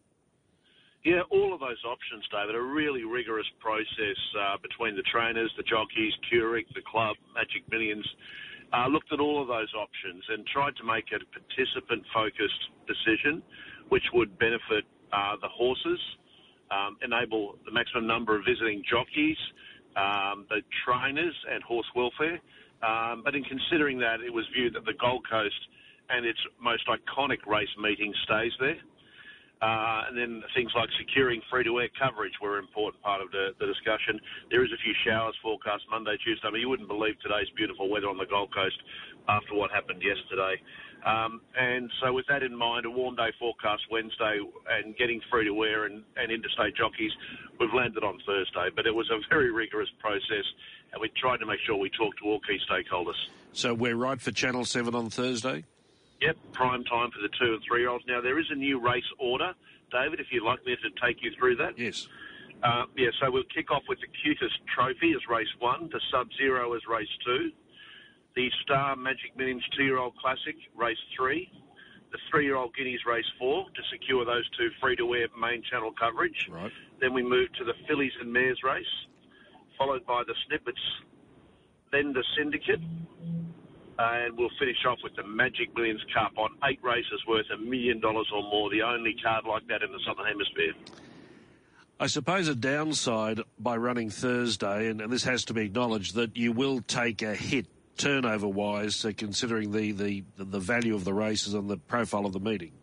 Yeah, 1.06 1.22
all 1.30 1.54
of 1.54 1.60
those 1.60 1.78
options, 1.86 2.26
David. 2.34 2.56
A 2.56 2.62
really 2.62 3.04
rigorous 3.06 3.46
process 3.62 4.18
uh, 4.42 4.58
between 4.58 4.96
the 4.96 5.04
trainers, 5.04 5.54
the 5.56 5.62
jockeys, 5.62 6.12
QRIC, 6.26 6.66
the 6.74 6.82
club, 6.82 7.16
Magic 7.36 7.62
Millions. 7.70 8.04
Uh, 8.74 8.88
looked 8.88 9.14
at 9.14 9.20
all 9.20 9.40
of 9.40 9.48
those 9.48 9.70
options 9.78 10.24
and 10.34 10.42
tried 10.48 10.76
to 10.78 10.84
make 10.84 11.06
a 11.14 11.22
participant-focused 11.30 12.64
decision, 12.90 13.44
which 13.90 14.02
would 14.16 14.34
benefit 14.40 14.82
uh, 15.14 15.38
the 15.46 15.48
horses, 15.48 16.02
um, 16.72 16.98
enable 17.06 17.54
the 17.66 17.72
maximum 17.72 18.08
number 18.08 18.36
of 18.36 18.42
visiting 18.44 18.82
jockeys, 18.90 19.38
um, 19.96 20.50
the 20.50 20.66
trainers, 20.84 21.38
and 21.54 21.62
horse 21.62 21.86
welfare. 21.96 22.42
Um, 22.82 23.22
but 23.24 23.36
in 23.36 23.44
considering 23.44 24.00
that, 24.00 24.22
it 24.26 24.34
was 24.34 24.46
viewed 24.58 24.74
that 24.74 24.86
the 24.86 24.98
Gold 25.00 25.22
Coast 25.30 25.62
and 26.10 26.26
its 26.26 26.40
most 26.60 26.90
iconic 26.90 27.46
race 27.46 27.70
meeting 27.78 28.12
stays 28.26 28.54
there. 28.60 28.82
Uh, 29.66 30.06
and 30.06 30.14
then 30.14 30.44
things 30.54 30.70
like 30.78 30.90
securing 31.02 31.42
free-to-air 31.50 31.90
coverage 31.98 32.34
were 32.38 32.60
an 32.60 32.66
important 32.66 33.02
part 33.02 33.18
of 33.18 33.32
the, 33.32 33.50
the, 33.58 33.66
discussion. 33.66 34.22
There 34.52 34.64
is 34.64 34.70
a 34.70 34.78
few 34.78 34.94
showers 35.02 35.34
forecast 35.42 35.90
Monday, 35.90 36.14
Tuesday. 36.24 36.46
I 36.46 36.52
mean, 36.52 36.62
you 36.62 36.70
wouldn't 36.70 36.88
believe 36.88 37.18
today's 37.18 37.50
beautiful 37.58 37.90
weather 37.90 38.06
on 38.06 38.20
the 38.22 38.30
Gold 38.30 38.54
Coast 38.54 38.78
after 39.28 39.56
what 39.58 39.72
happened 39.72 40.06
yesterday. 40.06 40.62
Um, 41.02 41.42
and 41.58 41.90
so 41.98 42.14
with 42.14 42.30
that 42.30 42.44
in 42.44 42.54
mind, 42.54 42.86
a 42.86 42.92
warm 42.92 43.16
day 43.16 43.34
forecast 43.40 43.82
Wednesday 43.90 44.38
and 44.70 44.96
getting 44.98 45.20
free-to-air 45.32 45.86
and, 45.90 46.04
and 46.14 46.30
interstate 46.30 46.78
jockeys, 46.78 47.12
we've 47.60 47.74
landed 47.74 48.04
on 48.04 48.22
Thursday. 48.22 48.70
But 48.70 48.86
it 48.86 48.94
was 48.94 49.10
a 49.10 49.18
very 49.34 49.50
rigorous 49.50 49.90
process 49.98 50.46
and 50.94 51.02
we 51.02 51.10
tried 51.18 51.42
to 51.42 51.48
make 51.50 51.60
sure 51.66 51.76
we 51.76 51.90
talked 51.90 52.22
to 52.22 52.30
all 52.30 52.40
key 52.46 52.62
stakeholders. 52.70 53.18
So 53.54 53.74
we're 53.74 53.98
right 53.98 54.22
for 54.22 54.30
Channel 54.30 54.66
7 54.66 54.94
on 54.94 55.10
Thursday? 55.10 55.66
Yep, 56.22 56.38
prime 56.54 56.84
time 56.86 57.12
for 57.12 57.22
the 57.22 57.30
two 57.40 57.54
and 57.54 57.64
three 57.68 57.82
year 57.82 57.90
olds. 57.90 58.06
Now, 58.08 58.22
there 58.22 58.40
is 58.40 58.46
a 58.50 58.56
new 58.56 58.80
race 58.80 59.04
order, 59.20 59.54
David, 59.92 60.20
if 60.20 60.28
you'd 60.32 60.44
like 60.44 60.66
me 60.66 60.76
to 60.76 61.06
take 61.06 61.22
you 61.22 61.32
through 61.38 61.58
that. 61.58 61.78
Yes. 61.78 62.08
Uh, 62.64 62.86
yeah, 62.96 63.10
so 63.22 63.30
we'll 63.30 63.44
kick 63.54 63.70
off 63.70 63.84
with 63.90 64.00
the 64.00 64.08
cutest 64.24 64.56
trophy 64.74 65.12
as 65.12 65.28
race 65.30 65.54
one, 65.60 65.90
the 65.92 66.00
Sub 66.12 66.28
Zero 66.38 66.74
as 66.74 66.82
race 66.88 67.12
two, 67.26 67.52
the 68.36 68.50
Star 68.64 68.96
Magic 68.96 69.36
Millions 69.38 69.64
two 69.78 69.84
year 69.84 69.98
old 69.98 70.16
classic, 70.18 70.56
race 70.76 70.98
three, 71.16 71.52
the 72.12 72.18
three 72.32 72.46
year 72.46 72.56
old 72.56 72.74
Guineas 72.76 73.06
race 73.06 73.26
four 73.38 73.66
to 73.66 73.82
secure 73.92 74.26
those 74.26 74.50
two 74.58 74.70
free 74.82 74.96
to 74.96 75.14
air 75.16 75.28
main 75.40 75.62
channel 75.70 75.92
coverage. 76.00 76.48
Right. 76.50 76.72
Then 77.02 77.14
we 77.14 77.24
move 77.24 77.52
to 77.60 77.66
the 77.66 77.74
Fillies 77.88 78.14
and 78.22 78.32
Mares 78.32 78.64
race 78.64 78.86
followed 79.78 80.06
by 80.06 80.24
the 80.26 80.34
snippets, 80.48 80.80
then 81.92 82.14
the 82.14 82.24
syndicate, 82.38 82.82
and 83.98 84.38
we'll 84.38 84.50
finish 84.60 84.78
off 84.88 85.00
with 85.04 85.16
the 85.16 85.24
Magic 85.24 85.76
Millions 85.76 86.04
Cup 86.14 86.38
on 86.38 86.50
eight 86.70 86.84
races 86.84 87.22
worth 87.28 87.46
a 87.54 87.58
million 87.58 88.00
dollars 88.00 88.30
or 88.34 88.44
more, 88.44 88.70
the 88.70 88.82
only 88.82 89.16
card 89.24 89.46
like 89.46 89.68
that 89.68 89.82
in 89.82 89.92
the 89.92 90.00
Southern 90.06 90.26
Hemisphere. 90.26 90.74
I 92.00 92.08
suppose 92.08 92.50
a 92.50 92.56
downside 92.56 93.40
by 93.58 93.78
running 93.78 94.10
Thursday, 94.10 94.90
and, 94.90 95.00
and 95.00 95.12
this 95.12 95.24
has 95.24 95.46
to 95.46 95.54
be 95.54 95.62
acknowledged, 95.62 96.16
that 96.16 96.36
you 96.36 96.52
will 96.52 96.82
take 96.82 97.22
a 97.22 97.34
hit 97.34 97.68
turnover 97.98 98.50
wise, 98.50 99.06
uh, 99.06 99.12
considering 99.16 99.72
the, 99.72 99.94
the, 99.94 100.24
the 100.38 100.60
value 100.60 100.94
of 100.94 101.06
the 101.06 101.14
races 101.14 101.54
and 101.54 101.70
the 101.70 101.78
profile 101.78 102.26
of 102.26 102.34
the 102.34 102.40
meeting. 102.40 102.74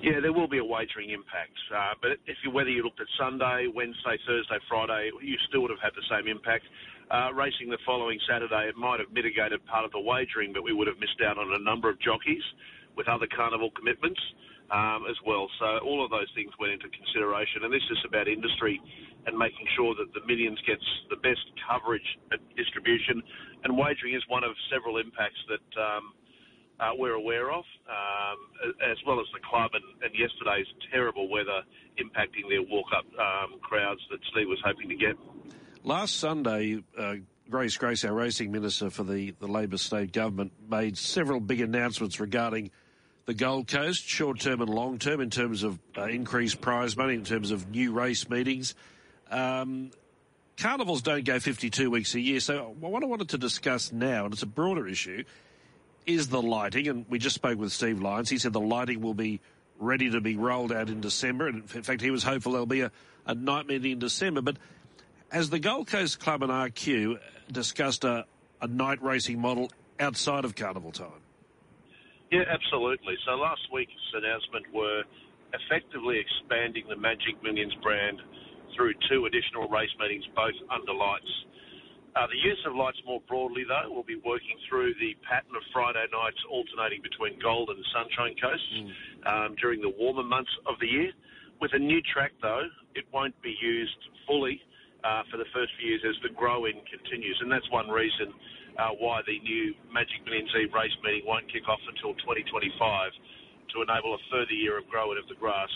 Yeah, 0.00 0.20
there 0.20 0.32
will 0.32 0.46
be 0.46 0.58
a 0.58 0.64
wagering 0.64 1.10
impact. 1.10 1.58
Uh, 1.74 1.94
but 2.00 2.12
if 2.26 2.36
you, 2.44 2.52
whether 2.52 2.70
you 2.70 2.84
looked 2.84 3.00
at 3.00 3.08
Sunday, 3.18 3.66
Wednesday, 3.74 4.16
Thursday, 4.24 4.58
Friday, 4.68 5.10
you 5.20 5.36
still 5.48 5.62
would 5.62 5.72
have 5.72 5.80
had 5.80 5.90
the 5.96 6.06
same 6.08 6.28
impact. 6.28 6.66
Uh, 7.10 7.32
racing 7.32 7.70
the 7.70 7.78
following 7.86 8.20
Saturday, 8.28 8.68
it 8.68 8.76
might 8.76 9.00
have 9.00 9.08
mitigated 9.16 9.64
part 9.64 9.82
of 9.82 9.90
the 9.92 10.00
wagering, 10.00 10.52
but 10.52 10.62
we 10.62 10.76
would 10.76 10.86
have 10.86 11.00
missed 11.00 11.16
out 11.24 11.38
on 11.38 11.48
a 11.56 11.58
number 11.64 11.88
of 11.88 11.98
jockeys 12.00 12.44
with 13.00 13.08
other 13.08 13.26
carnival 13.32 13.70
commitments 13.72 14.20
um, 14.68 15.08
as 15.08 15.16
well. 15.24 15.48
So 15.58 15.80
all 15.80 16.04
of 16.04 16.10
those 16.10 16.28
things 16.36 16.52
went 16.60 16.76
into 16.76 16.92
consideration, 16.92 17.64
and 17.64 17.72
this 17.72 17.84
is 17.88 17.96
about 18.04 18.28
industry 18.28 18.76
and 19.24 19.32
making 19.38 19.64
sure 19.72 19.96
that 19.96 20.12
the 20.12 20.20
Millions 20.28 20.60
gets 20.68 20.84
the 21.08 21.16
best 21.16 21.40
coverage 21.64 22.04
and 22.30 22.40
distribution. 22.60 23.22
And 23.64 23.72
wagering 23.72 24.12
is 24.12 24.22
one 24.28 24.44
of 24.44 24.52
several 24.70 24.98
impacts 24.98 25.40
that. 25.48 25.68
Um, 25.80 26.12
uh, 26.78 26.94
we're 26.94 27.18
aware 27.18 27.50
of, 27.50 27.64
um, 27.90 28.38
as 28.88 28.96
well 29.04 29.18
as 29.18 29.26
the 29.34 29.40
club 29.42 29.68
and, 29.74 29.82
and, 29.98 30.14
yesterday's 30.14 30.66
terrible 30.92 31.28
weather 31.28 31.66
impacting 31.98 32.46
their 32.48 32.62
walk-up 32.62 33.04
um, 33.18 33.58
crowds 33.58 34.00
that 34.12 34.20
Steve 34.30 34.46
was 34.46 34.62
hoping 34.64 34.88
to 34.88 34.94
get. 34.94 35.18
Last 35.88 36.18
Sunday, 36.18 36.84
uh, 36.98 37.14
Grace 37.48 37.78
Grace, 37.78 38.04
our 38.04 38.12
racing 38.12 38.52
minister 38.52 38.90
for 38.90 39.04
the, 39.04 39.30
the 39.40 39.46
Labor 39.46 39.78
state 39.78 40.12
government, 40.12 40.52
made 40.68 40.98
several 40.98 41.40
big 41.40 41.62
announcements 41.62 42.20
regarding 42.20 42.70
the 43.24 43.32
Gold 43.32 43.68
Coast, 43.68 44.06
short 44.06 44.38
term 44.38 44.60
and 44.60 44.68
long 44.68 44.98
term, 44.98 45.22
in 45.22 45.30
terms 45.30 45.62
of 45.62 45.78
uh, 45.96 46.02
increased 46.02 46.60
prize 46.60 46.94
money, 46.94 47.14
in 47.14 47.24
terms 47.24 47.52
of 47.52 47.70
new 47.70 47.92
race 47.92 48.28
meetings. 48.28 48.74
Um, 49.30 49.90
carnivals 50.58 51.00
don't 51.00 51.24
go 51.24 51.40
52 51.40 51.90
weeks 51.90 52.14
a 52.14 52.20
year, 52.20 52.40
so 52.40 52.76
what 52.78 53.02
I 53.02 53.06
wanted 53.06 53.30
to 53.30 53.38
discuss 53.38 53.90
now, 53.90 54.26
and 54.26 54.34
it's 54.34 54.42
a 54.42 54.46
broader 54.46 54.86
issue, 54.86 55.24
is 56.04 56.28
the 56.28 56.42
lighting, 56.42 56.86
and 56.88 57.06
we 57.08 57.18
just 57.18 57.36
spoke 57.36 57.58
with 57.58 57.72
Steve 57.72 58.02
Lyons. 58.02 58.28
He 58.28 58.36
said 58.36 58.52
the 58.52 58.60
lighting 58.60 59.00
will 59.00 59.14
be 59.14 59.40
ready 59.78 60.10
to 60.10 60.20
be 60.20 60.36
rolled 60.36 60.70
out 60.70 60.90
in 60.90 61.00
December, 61.00 61.48
and 61.48 61.62
in 61.74 61.82
fact, 61.82 62.02
he 62.02 62.10
was 62.10 62.24
hopeful 62.24 62.52
there'll 62.52 62.66
be 62.66 62.82
a, 62.82 62.92
a 63.24 63.34
night 63.34 63.66
meeting 63.66 63.92
in 63.92 63.98
December. 63.98 64.42
But 64.42 64.58
has 65.30 65.50
the 65.50 65.58
Gold 65.58 65.86
Coast 65.86 66.20
Club 66.20 66.42
and 66.42 66.50
RQ 66.50 67.18
discussed 67.50 68.04
a, 68.04 68.26
a 68.60 68.66
night 68.66 69.02
racing 69.02 69.40
model 69.40 69.70
outside 70.00 70.44
of 70.44 70.54
carnival 70.54 70.92
time? 70.92 71.22
Yeah, 72.30 72.44
absolutely. 72.48 73.16
So 73.26 73.32
last 73.32 73.62
week's 73.72 73.92
announcement 74.14 74.66
were 74.72 75.02
effectively 75.52 76.20
expanding 76.20 76.84
the 76.88 76.96
Magic 76.96 77.42
Millions 77.42 77.74
brand 77.82 78.20
through 78.76 78.92
two 79.08 79.24
additional 79.26 79.68
race 79.68 79.90
meetings, 79.98 80.24
both 80.36 80.54
under 80.70 80.92
lights. 80.92 81.32
Uh, 82.16 82.26
the 82.26 82.36
use 82.36 82.58
of 82.66 82.74
lights 82.74 82.98
more 83.06 83.20
broadly, 83.28 83.64
though, 83.68 83.90
will 83.92 84.04
be 84.04 84.16
working 84.24 84.56
through 84.68 84.92
the 85.00 85.16
pattern 85.28 85.54
of 85.56 85.62
Friday 85.72 86.04
nights 86.12 86.40
alternating 86.50 87.00
between 87.02 87.38
Gold 87.40 87.70
and 87.70 87.78
Sunshine 87.94 88.34
Coasts 88.40 88.74
mm. 88.74 88.90
um, 89.28 89.56
during 89.60 89.80
the 89.80 89.92
warmer 89.96 90.24
months 90.24 90.50
of 90.66 90.76
the 90.80 90.86
year. 90.86 91.12
With 91.60 91.72
a 91.74 91.78
new 91.78 92.00
track, 92.02 92.32
though, 92.42 92.64
it 92.94 93.04
won't 93.12 93.40
be 93.42 93.54
used 93.60 93.98
fully 94.26 94.60
uh, 95.04 95.22
for 95.30 95.36
the 95.36 95.48
first 95.54 95.70
few 95.78 95.94
years 95.94 96.02
as 96.06 96.16
the 96.22 96.32
grow-in 96.34 96.78
continues, 96.90 97.38
and 97.40 97.50
that's 97.50 97.68
one 97.70 97.88
reason 97.88 98.34
uh, 98.78 98.94
why 98.98 99.22
the 99.26 99.38
new 99.40 99.74
Magic 99.90 100.22
Millions 100.26 100.50
Eve 100.58 100.74
race 100.74 100.94
meeting 101.02 101.26
won't 101.26 101.46
kick 101.50 101.66
off 101.68 101.82
until 101.86 102.14
2025 102.22 102.74
to 103.74 103.82
enable 103.82 104.14
a 104.14 104.20
further 104.30 104.54
year 104.54 104.78
of 104.78 104.86
grow-in 104.88 105.18
of 105.18 105.26
the 105.28 105.38
grass. 105.38 105.70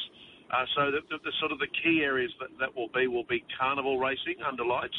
Uh, 0.50 0.66
so 0.76 0.82
the, 0.90 1.00
the, 1.08 1.18
the, 1.24 1.34
sort 1.40 1.50
of 1.50 1.58
the 1.58 1.70
key 1.82 2.04
areas 2.04 2.30
that, 2.36 2.52
that 2.60 2.70
will 2.76 2.92
be 2.92 3.08
will 3.08 3.26
be 3.26 3.44
carnival 3.56 3.98
racing 3.98 4.36
under 4.44 4.64
lights, 4.64 4.96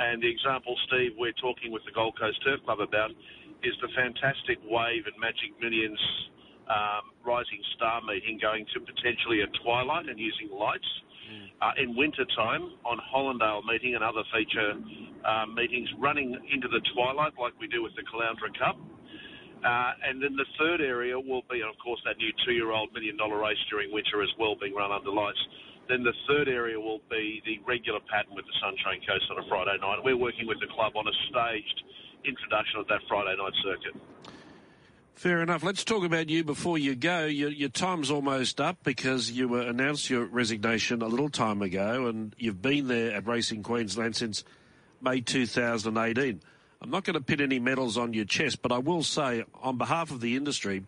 and 0.00 0.22
the 0.22 0.30
example, 0.30 0.74
Steve, 0.88 1.12
we're 1.20 1.36
talking 1.36 1.70
with 1.70 1.84
the 1.84 1.92
Gold 1.92 2.16
Coast 2.18 2.40
Turf 2.42 2.64
Club 2.64 2.80
about 2.80 3.12
is 3.60 3.76
the 3.84 3.92
fantastic 3.92 4.56
Wave 4.64 5.04
and 5.04 5.16
Magic 5.20 5.52
Millions 5.60 6.00
um, 6.72 7.12
Rising 7.20 7.60
Star 7.76 8.00
meeting 8.00 8.40
going 8.40 8.64
to 8.72 8.80
potentially 8.80 9.44
a 9.44 9.48
twilight 9.60 10.08
and 10.08 10.16
using 10.16 10.48
lights. 10.48 10.88
Mm. 11.30 11.46
Uh, 11.62 11.82
in 11.82 11.94
winter 11.94 12.26
time 12.34 12.74
on 12.84 12.98
Hollindale 12.98 13.62
meeting 13.64 13.94
and 13.94 14.02
other 14.02 14.24
feature 14.34 14.74
uh, 15.22 15.46
meetings 15.46 15.88
running 15.98 16.34
into 16.50 16.66
the 16.66 16.80
twilight 16.92 17.34
like 17.38 17.54
we 17.60 17.68
do 17.68 17.82
with 17.82 17.94
the 17.94 18.02
Caloundra 18.02 18.50
Cup. 18.58 18.76
Uh, 19.62 19.92
and 20.08 20.22
then 20.22 20.34
the 20.34 20.48
third 20.58 20.80
area 20.80 21.14
will 21.14 21.44
be, 21.52 21.60
of 21.60 21.76
course, 21.84 22.00
that 22.08 22.16
new 22.16 22.32
two-year-old 22.46 22.92
million-dollar 22.96 23.38
race 23.38 23.60
during 23.68 23.92
winter 23.92 24.22
as 24.22 24.32
well, 24.40 24.56
being 24.56 24.74
run 24.74 24.90
under 24.90 25.12
lights. 25.12 25.38
Then 25.86 26.02
the 26.02 26.16
third 26.26 26.48
area 26.48 26.80
will 26.80 27.04
be 27.10 27.42
the 27.44 27.60
regular 27.68 28.00
pattern 28.10 28.34
with 28.34 28.46
the 28.46 28.56
Sunshine 28.58 29.04
Coast 29.04 29.28
on 29.30 29.44
a 29.44 29.46
Friday 29.46 29.76
night. 29.78 30.00
We're 30.02 30.16
working 30.16 30.48
with 30.48 30.58
the 30.60 30.70
club 30.72 30.96
on 30.96 31.06
a 31.06 31.14
staged 31.28 31.78
introduction 32.24 32.80
of 32.80 32.88
that 32.88 33.04
Friday 33.06 33.36
night 33.36 33.52
circuit. 33.62 33.94
Fair 35.20 35.42
enough. 35.42 35.62
Let's 35.62 35.84
talk 35.84 36.02
about 36.02 36.30
you 36.30 36.44
before 36.44 36.78
you 36.78 36.94
go. 36.94 37.26
Your, 37.26 37.50
your 37.50 37.68
time's 37.68 38.10
almost 38.10 38.58
up 38.58 38.78
because 38.82 39.30
you 39.30 39.54
announced 39.54 40.08
your 40.08 40.24
resignation 40.24 41.02
a 41.02 41.08
little 41.08 41.28
time 41.28 41.60
ago 41.60 42.06
and 42.06 42.34
you've 42.38 42.62
been 42.62 42.88
there 42.88 43.12
at 43.12 43.26
Racing 43.26 43.62
Queensland 43.62 44.16
since 44.16 44.44
May 45.02 45.20
2018. 45.20 46.40
I'm 46.80 46.90
not 46.90 47.04
going 47.04 47.16
to 47.16 47.20
pin 47.20 47.42
any 47.42 47.58
medals 47.58 47.98
on 47.98 48.14
your 48.14 48.24
chest, 48.24 48.62
but 48.62 48.72
I 48.72 48.78
will 48.78 49.02
say, 49.02 49.44
on 49.62 49.76
behalf 49.76 50.10
of 50.10 50.22
the 50.22 50.36
industry, 50.36 50.84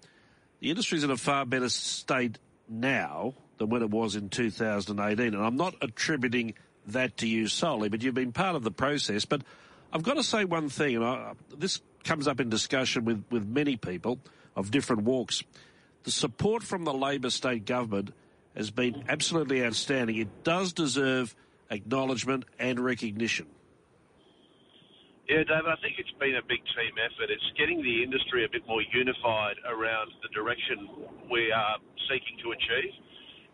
the 0.60 0.70
industry's 0.70 1.04
in 1.04 1.10
a 1.10 1.18
far 1.18 1.44
better 1.44 1.68
state 1.68 2.38
now 2.66 3.34
than 3.58 3.68
when 3.68 3.82
it 3.82 3.90
was 3.90 4.16
in 4.16 4.30
2018. 4.30 5.34
And 5.34 5.44
I'm 5.44 5.56
not 5.56 5.74
attributing 5.82 6.54
that 6.86 7.18
to 7.18 7.28
you 7.28 7.48
solely, 7.48 7.90
but 7.90 8.02
you've 8.02 8.14
been 8.14 8.32
part 8.32 8.56
of 8.56 8.62
the 8.62 8.70
process. 8.70 9.26
But 9.26 9.42
I've 9.92 10.02
got 10.02 10.14
to 10.14 10.22
say 10.22 10.46
one 10.46 10.70
thing, 10.70 10.96
and 10.96 11.04
I, 11.04 11.34
this 11.54 11.82
comes 12.04 12.28
up 12.28 12.40
in 12.40 12.48
discussion 12.48 13.04
with, 13.04 13.24
with 13.30 13.46
many 13.46 13.76
people 13.76 14.18
of 14.56 14.70
different 14.70 15.02
walks. 15.02 15.42
The 16.04 16.10
support 16.10 16.62
from 16.62 16.84
the 16.84 16.92
Labor 16.92 17.30
state 17.30 17.64
government 17.64 18.12
has 18.56 18.70
been 18.70 19.04
absolutely 19.08 19.64
outstanding. 19.64 20.16
It 20.16 20.44
does 20.44 20.72
deserve 20.72 21.34
acknowledgement 21.70 22.44
and 22.58 22.78
recognition. 22.80 23.46
Yeah, 25.28 25.48
David, 25.48 25.70
I 25.70 25.80
think 25.80 25.96
it's 25.96 26.12
been 26.20 26.36
a 26.36 26.44
big 26.44 26.60
team 26.76 26.92
effort. 26.98 27.30
It's 27.30 27.50
getting 27.56 27.80
the 27.80 28.02
industry 28.02 28.44
a 28.44 28.50
bit 28.50 28.66
more 28.66 28.82
unified 28.92 29.56
around 29.64 30.12
the 30.20 30.28
direction 30.34 31.08
we 31.30 31.48
are 31.48 31.78
seeking 32.10 32.36
to 32.44 32.52
achieve. 32.52 32.92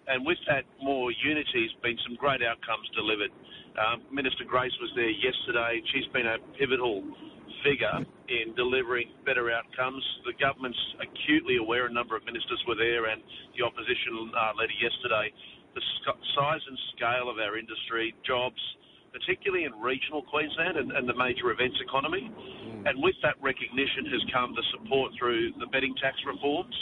And 0.09 0.25
with 0.25 0.39
that 0.49 0.65
more 0.83 1.13
unity 1.13 1.69
has 1.69 1.75
been 1.85 1.95
some 2.03 2.17
great 2.17 2.41
outcomes 2.43 2.89
delivered. 2.97 3.31
Um, 3.77 4.03
Minister 4.11 4.43
Grace 4.43 4.73
was 4.81 4.91
there 4.97 5.13
yesterday. 5.13 5.79
She's 5.93 6.09
been 6.11 6.27
a 6.27 6.41
pivotal 6.59 7.05
figure 7.65 8.05
in 8.29 8.55
delivering 8.55 9.11
better 9.25 9.51
outcomes. 9.51 10.03
The 10.25 10.37
government's 10.39 10.79
acutely 11.01 11.57
aware, 11.57 11.87
a 11.87 11.93
number 11.93 12.17
of 12.17 12.25
ministers 12.25 12.61
were 12.67 12.77
there, 12.77 13.07
and 13.11 13.23
the 13.57 13.65
opposition 13.65 14.31
uh, 14.35 14.53
leader 14.59 14.79
yesterday, 14.79 15.33
the 15.75 15.83
size 16.35 16.65
and 16.67 16.79
scale 16.97 17.31
of 17.31 17.39
our 17.39 17.57
industry, 17.59 18.15
jobs, 18.27 18.59
particularly 19.13 19.65
in 19.65 19.73
regional 19.81 20.23
Queensland 20.23 20.77
and, 20.77 20.93
and 20.93 21.09
the 21.09 21.17
major 21.17 21.51
events 21.51 21.77
economy. 21.81 22.29
Mm. 22.29 22.89
And 22.89 22.95
with 23.03 23.17
that 23.23 23.41
recognition 23.41 24.07
has 24.13 24.23
come 24.33 24.53
the 24.55 24.67
support 24.77 25.13
through 25.19 25.57
the 25.59 25.67
betting 25.73 25.95
tax 26.01 26.17
reforms 26.27 26.75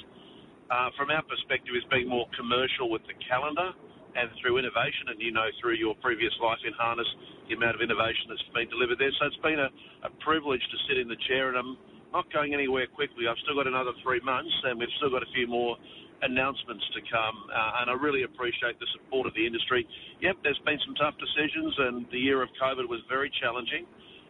uh, 0.70 0.90
from 0.98 1.10
our 1.10 1.22
perspective, 1.22 1.74
is 1.78 1.86
being 1.90 2.08
more 2.08 2.26
commercial 2.34 2.90
with 2.90 3.02
the 3.06 3.14
calendar 3.22 3.70
and 4.16 4.26
through 4.40 4.58
innovation. 4.58 5.14
And 5.14 5.18
you 5.20 5.30
know, 5.30 5.46
through 5.60 5.78
your 5.78 5.94
previous 6.02 6.32
life 6.42 6.58
in 6.66 6.72
harness, 6.74 7.06
the 7.48 7.54
amount 7.54 7.76
of 7.76 7.82
innovation 7.82 8.28
that's 8.28 8.44
been 8.54 8.68
delivered 8.68 8.98
there. 8.98 9.12
So 9.18 9.26
it's 9.26 9.42
been 9.42 9.60
a, 9.60 9.70
a 10.06 10.10
privilege 10.24 10.62
to 10.62 10.76
sit 10.88 10.98
in 10.98 11.08
the 11.08 11.18
chair, 11.28 11.48
and 11.48 11.56
I'm 11.56 11.76
not 12.12 12.32
going 12.32 12.54
anywhere 12.54 12.86
quickly. 12.86 13.26
I've 13.28 13.38
still 13.42 13.54
got 13.54 13.66
another 13.66 13.92
three 14.02 14.20
months, 14.20 14.52
and 14.64 14.78
we've 14.78 14.92
still 14.98 15.10
got 15.10 15.22
a 15.22 15.30
few 15.34 15.46
more 15.46 15.76
announcements 16.22 16.84
to 16.94 17.00
come, 17.12 17.36
uh, 17.52 17.80
and 17.82 17.90
I 17.90 17.94
really 17.94 18.22
appreciate 18.22 18.80
the 18.80 18.86
support 18.96 19.26
of 19.26 19.34
the 19.34 19.46
industry. 19.46 19.86
Yep, 20.20 20.36
there's 20.42 20.60
been 20.64 20.78
some 20.86 20.94
tough 20.94 21.14
decisions, 21.20 21.74
and 21.78 22.06
the 22.10 22.18
year 22.18 22.42
of 22.42 22.48
COVID 22.60 22.88
was 22.88 23.00
very 23.08 23.30
challenging. 23.40 23.86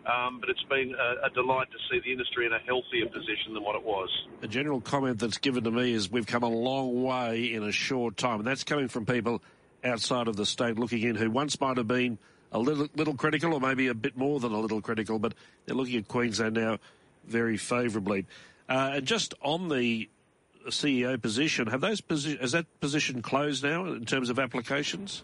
Um, 0.07 0.39
but 0.39 0.49
it's 0.49 0.63
been 0.71 0.95
a, 0.95 1.27
a, 1.27 1.31
delight 1.31 1.67
to 1.73 1.79
see 1.91 1.99
the 1.99 2.13
industry 2.13 2.47
in 2.47 2.53
a 2.53 2.61
healthier 2.61 3.07
position 3.07 3.55
than 3.55 3.65
what 3.65 3.75
it 3.75 3.83
was. 3.83 4.09
A 4.41 4.47
general 4.47 4.81
comment 4.81 5.19
that's 5.19 5.39
given 5.39 5.65
to 5.65 5.71
me 5.73 5.93
is 5.93 6.09
we've 6.09 6.29
come 6.29 6.45
a 6.45 6.49
long 6.49 7.03
way 7.03 7.53
in 7.53 7.65
a 7.65 7.73
short 7.73 8.17
time, 8.17 8.39
and 8.39 8.47
that's 8.47 8.63
coming 8.63 8.87
from 8.87 9.05
people 9.05 9.43
outside 9.83 10.29
of 10.29 10.37
the 10.37 10.47
state 10.47 10.79
looking 10.79 11.03
in 11.03 11.17
who 11.17 11.29
once 11.29 11.61
might 11.61 11.77
have 11.77 11.89
been 11.89 12.19
a 12.53 12.59
little, 12.59 12.89
little 12.95 13.15
critical, 13.15 13.55
or 13.55 13.61
maybe 13.61 13.89
a 13.89 13.95
bit 13.95 14.17
more 14.17 14.41
than 14.41 14.53
a 14.53 14.59
little 14.59 14.81
critical, 14.81 15.19
but 15.19 15.35
they're 15.65 15.77
looking 15.77 15.97
at 15.97 16.09
Queensland 16.09 16.55
now 16.55 16.79
very 17.27 17.57
favourably. 17.57 18.27
Uh, 18.69 18.93
and 18.95 19.07
just 19.07 19.35
on 19.43 19.69
the 19.69 20.09
CEO 20.69 21.21
position, 21.21 21.69
have 21.69 21.81
those 21.81 22.01
posi- 22.01 22.41
has 22.41 22.53
that 22.53 22.67
position 22.81 23.23
closed 23.23 23.63
now 23.63 23.87
in 23.87 24.05
terms 24.05 24.31
of 24.31 24.39
applications? 24.39 25.23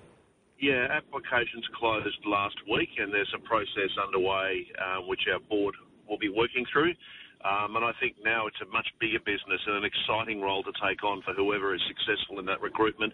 Yeah, 0.60 0.86
applications 0.90 1.66
closed 1.74 2.24
last 2.24 2.56
week, 2.70 2.90
and 2.98 3.12
there's 3.12 3.32
a 3.34 3.40
process 3.40 3.90
underway 4.00 4.66
uh, 4.78 5.00
which 5.02 5.22
our 5.32 5.40
board 5.40 5.74
will 6.08 6.18
be 6.18 6.28
working 6.28 6.64
through. 6.72 6.94
Um, 7.44 7.74
and 7.74 7.84
I 7.84 7.90
think 7.98 8.14
now 8.24 8.46
it's 8.46 8.60
a 8.62 8.70
much 8.70 8.86
bigger 9.00 9.18
business 9.18 9.60
and 9.66 9.76
an 9.76 9.84
exciting 9.84 10.40
role 10.40 10.62
to 10.62 10.70
take 10.78 11.02
on 11.02 11.22
for 11.22 11.34
whoever 11.34 11.74
is 11.74 11.80
successful 11.88 12.38
in 12.38 12.46
that 12.46 12.60
recruitment. 12.60 13.12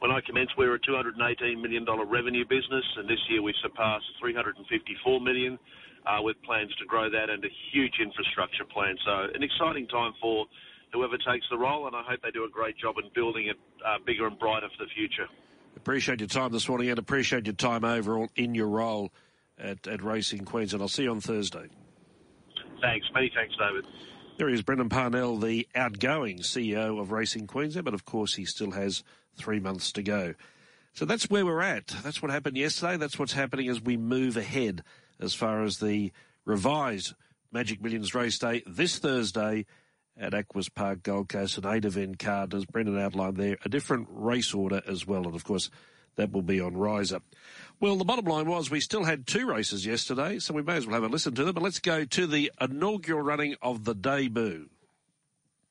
When 0.00 0.10
I 0.10 0.20
commenced, 0.20 0.52
we 0.58 0.66
were 0.66 0.74
a 0.74 0.80
$218 0.80 1.16
million 1.60 1.86
revenue 2.08 2.44
business, 2.44 2.84
and 2.96 3.08
this 3.08 3.20
year 3.30 3.40
we've 3.40 3.56
surpassed 3.62 4.04
354 4.20 5.20
million 5.20 5.58
uh, 6.06 6.22
with 6.22 6.36
plans 6.42 6.74
to 6.76 6.86
grow 6.86 7.10
that 7.10 7.30
and 7.30 7.44
a 7.44 7.48
huge 7.72 7.94
infrastructure 8.00 8.64
plan. 8.64 8.96
So 9.04 9.32
an 9.34 9.42
exciting 9.42 9.88
time 9.88 10.12
for 10.20 10.46
whoever 10.92 11.16
takes 11.16 11.46
the 11.50 11.58
role, 11.58 11.86
and 11.86 11.96
I 11.96 12.02
hope 12.02 12.20
they 12.22 12.30
do 12.30 12.44
a 12.44 12.50
great 12.50 12.76
job 12.78 12.96
in 13.02 13.10
building 13.14 13.48
it 13.48 13.56
uh, 13.84 13.98
bigger 14.04 14.26
and 14.26 14.38
brighter 14.38 14.68
for 14.76 14.84
the 14.84 14.90
future. 14.94 15.26
Appreciate 15.76 16.20
your 16.20 16.28
time 16.28 16.52
this 16.52 16.68
morning 16.68 16.90
and 16.90 16.98
appreciate 16.98 17.46
your 17.46 17.54
time 17.54 17.84
overall 17.84 18.28
in 18.36 18.54
your 18.54 18.68
role 18.68 19.12
at, 19.58 19.86
at 19.86 20.02
Racing 20.02 20.44
Queensland. 20.44 20.82
I'll 20.82 20.88
see 20.88 21.04
you 21.04 21.10
on 21.10 21.20
Thursday. 21.20 21.68
Thanks. 22.80 23.06
Many 23.14 23.30
thanks, 23.34 23.54
David. 23.56 23.84
There 24.38 24.48
he 24.48 24.54
is, 24.54 24.60
Brendan 24.60 24.90
Parnell, 24.90 25.38
the 25.38 25.66
outgoing 25.74 26.40
CEO 26.40 27.00
of 27.00 27.10
Racing 27.10 27.46
Queensland, 27.46 27.86
but 27.86 27.94
of 27.94 28.04
course 28.04 28.34
he 28.34 28.44
still 28.44 28.72
has 28.72 29.02
three 29.34 29.60
months 29.60 29.92
to 29.92 30.02
go. 30.02 30.34
So 30.92 31.06
that's 31.06 31.30
where 31.30 31.46
we're 31.46 31.62
at. 31.62 31.86
That's 32.02 32.20
what 32.20 32.30
happened 32.30 32.58
yesterday. 32.58 32.98
That's 32.98 33.18
what's 33.18 33.32
happening 33.32 33.70
as 33.70 33.80
we 33.80 33.96
move 33.96 34.36
ahead 34.36 34.82
as 35.18 35.32
far 35.32 35.62
as 35.62 35.78
the 35.78 36.12
revised 36.44 37.14
Magic 37.50 37.82
Millions 37.82 38.14
race 38.14 38.38
day 38.38 38.62
this 38.66 38.98
Thursday 38.98 39.64
at 40.18 40.34
Aquis 40.34 40.68
Park, 40.68 41.02
Gold 41.02 41.30
Coast, 41.30 41.56
an 41.56 41.66
eight 41.66 41.86
event 41.86 42.18
card, 42.18 42.52
as 42.52 42.66
Brendan 42.66 42.98
outlined 42.98 43.38
there, 43.38 43.56
a 43.64 43.70
different 43.70 44.06
race 44.10 44.52
order 44.52 44.82
as 44.86 45.06
well. 45.06 45.24
And 45.24 45.34
of 45.34 45.44
course, 45.44 45.70
that 46.16 46.32
will 46.32 46.42
be 46.42 46.60
on 46.60 46.76
Riser. 46.76 47.20
Well, 47.78 47.96
the 47.96 48.06
bottom 48.06 48.24
line 48.24 48.46
was 48.48 48.70
we 48.70 48.80
still 48.80 49.04
had 49.04 49.26
two 49.26 49.46
races 49.46 49.84
yesterday, 49.84 50.38
so 50.38 50.54
we 50.54 50.62
may 50.62 50.76
as 50.76 50.86
well 50.86 50.94
have 50.94 51.04
a 51.04 51.12
listen 51.12 51.34
to 51.34 51.44
them. 51.44 51.54
But 51.54 51.62
let's 51.62 51.78
go 51.78 52.06
to 52.06 52.26
the 52.26 52.50
inaugural 52.58 53.20
running 53.20 53.54
of 53.60 53.84
the 53.84 53.94
debut. 53.94 54.70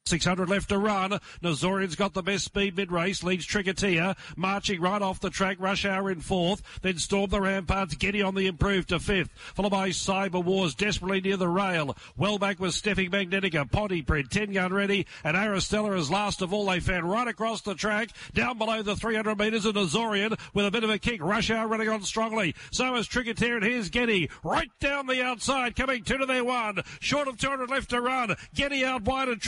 600 0.08 0.48
left 0.48 0.70
to 0.70 0.78
run. 0.78 1.20
Nazorian's 1.42 1.96
got 1.96 2.14
the 2.14 2.22
best 2.22 2.46
speed 2.46 2.78
mid-race, 2.78 3.24
leads 3.24 3.48
Tricketia, 3.48 4.16
marching 4.38 4.80
right 4.80 5.02
off 5.02 5.20
the 5.20 5.32
track, 5.32 5.58
Rush 5.60 5.84
Hour 5.84 6.12
in 6.12 6.20
fourth, 6.20 6.62
then 6.84 7.00
Storm 7.00 7.32
the 7.32 7.42
Ramparts, 7.42 7.96
Getty 7.96 8.22
on 8.22 8.36
the 8.36 8.46
improved 8.46 8.90
to 8.90 9.00
fifth, 9.00 9.32
followed 9.56 9.72
by 9.72 9.90
Cyber 9.90 10.44
Wars, 10.44 10.76
desperately 10.76 11.22
near 11.22 11.38
the 11.38 11.48
rail. 11.48 11.98
Well 12.16 12.38
back 12.38 12.60
with 12.60 12.74
Steffi 12.74 13.10
Magnetica, 13.10 13.68
Pontypridd, 13.72 14.30
10 14.30 14.54
gun 14.54 14.72
ready, 14.72 15.08
and 15.24 15.36
Aristella 15.36 15.98
is 15.98 16.12
last 16.12 16.44
of 16.44 16.54
all. 16.54 16.68
They 16.68 16.80
fan 16.80 17.04
right 17.04 17.28
across 17.28 17.62
the 17.62 17.74
track, 17.74 18.10
down 18.36 18.60
below 18.60 18.84
the 18.84 18.96
300 18.96 19.40
metres, 19.40 19.66
and 19.66 19.74
Nazorian 19.74 20.40
with 20.54 20.68
a 20.68 20.72
bit 20.72 20.84
of 20.84 20.92
a 20.92 21.00
kick. 21.00 21.20
Rush 21.24 21.50
Hour 21.50 21.68
running 21.68 21.90
on 21.90 22.04
strongly. 22.04 22.54
So 22.70 22.94
is 22.94 23.08
Tricketia, 23.08 23.56
and 23.56 23.64
here's 23.64 23.90
Getty, 23.90 24.30
right 24.44 24.70
down 24.80 25.08
the 25.08 25.24
outside, 25.24 25.76
coming 25.76 26.04
two 26.04 26.20
to 26.20 26.28
their 26.28 26.44
one. 26.44 26.84
Short 27.00 27.28
of 27.28 27.40
200 27.40 27.72
left 27.72 27.90
to 27.90 28.02
run. 28.02 28.36
Getty 28.54 28.86
out 28.86 29.02
wide, 29.02 29.30
and 29.30 29.42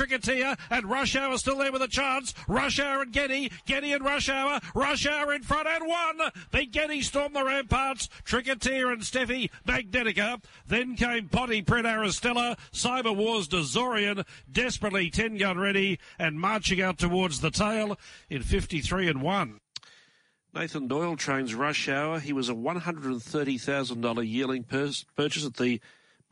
And 0.69 0.89
Rush 0.89 1.15
Hour 1.15 1.37
still 1.37 1.57
there 1.57 1.71
with 1.71 1.81
a 1.81 1.87
chance. 1.87 2.33
Rush 2.47 2.79
Hour 2.79 3.01
and 3.01 3.11
Getty, 3.11 3.51
Getty 3.65 3.93
and 3.93 4.03
Rush 4.03 4.29
Hour, 4.29 4.59
Rush 4.75 5.05
Hour 5.05 5.33
in 5.33 5.43
front 5.43 5.67
and 5.67 5.87
one. 5.87 6.31
Then 6.51 6.69
Getty 6.71 7.01
stormed 7.01 7.35
the 7.35 7.43
ramparts. 7.43 8.09
Tricketeer 8.25 8.91
and 8.91 9.01
Steffi 9.01 9.49
Magnetica. 9.67 10.41
Then 10.67 10.95
came 10.95 11.29
Pontypridd 11.29 11.85
Aristella, 11.85 12.57
Cyber 12.71 13.15
Wars 13.15 13.47
Dazorian, 13.47 14.25
desperately 14.51 15.09
10 15.09 15.37
gun 15.37 15.57
ready 15.57 15.99
and 16.19 16.39
marching 16.39 16.81
out 16.81 16.97
towards 16.97 17.41
the 17.41 17.51
tail 17.51 17.97
in 18.29 18.41
53 18.41 19.07
and 19.07 19.21
1. 19.21 19.59
Nathan 20.53 20.87
Doyle 20.87 21.15
trains 21.15 21.53
Rush 21.53 21.87
Hour. 21.87 22.19
He 22.19 22.33
was 22.33 22.49
a 22.49 22.53
$130,000 22.53 24.31
yearling 24.31 24.63
purchase 24.63 25.45
at 25.45 25.55
the 25.55 25.79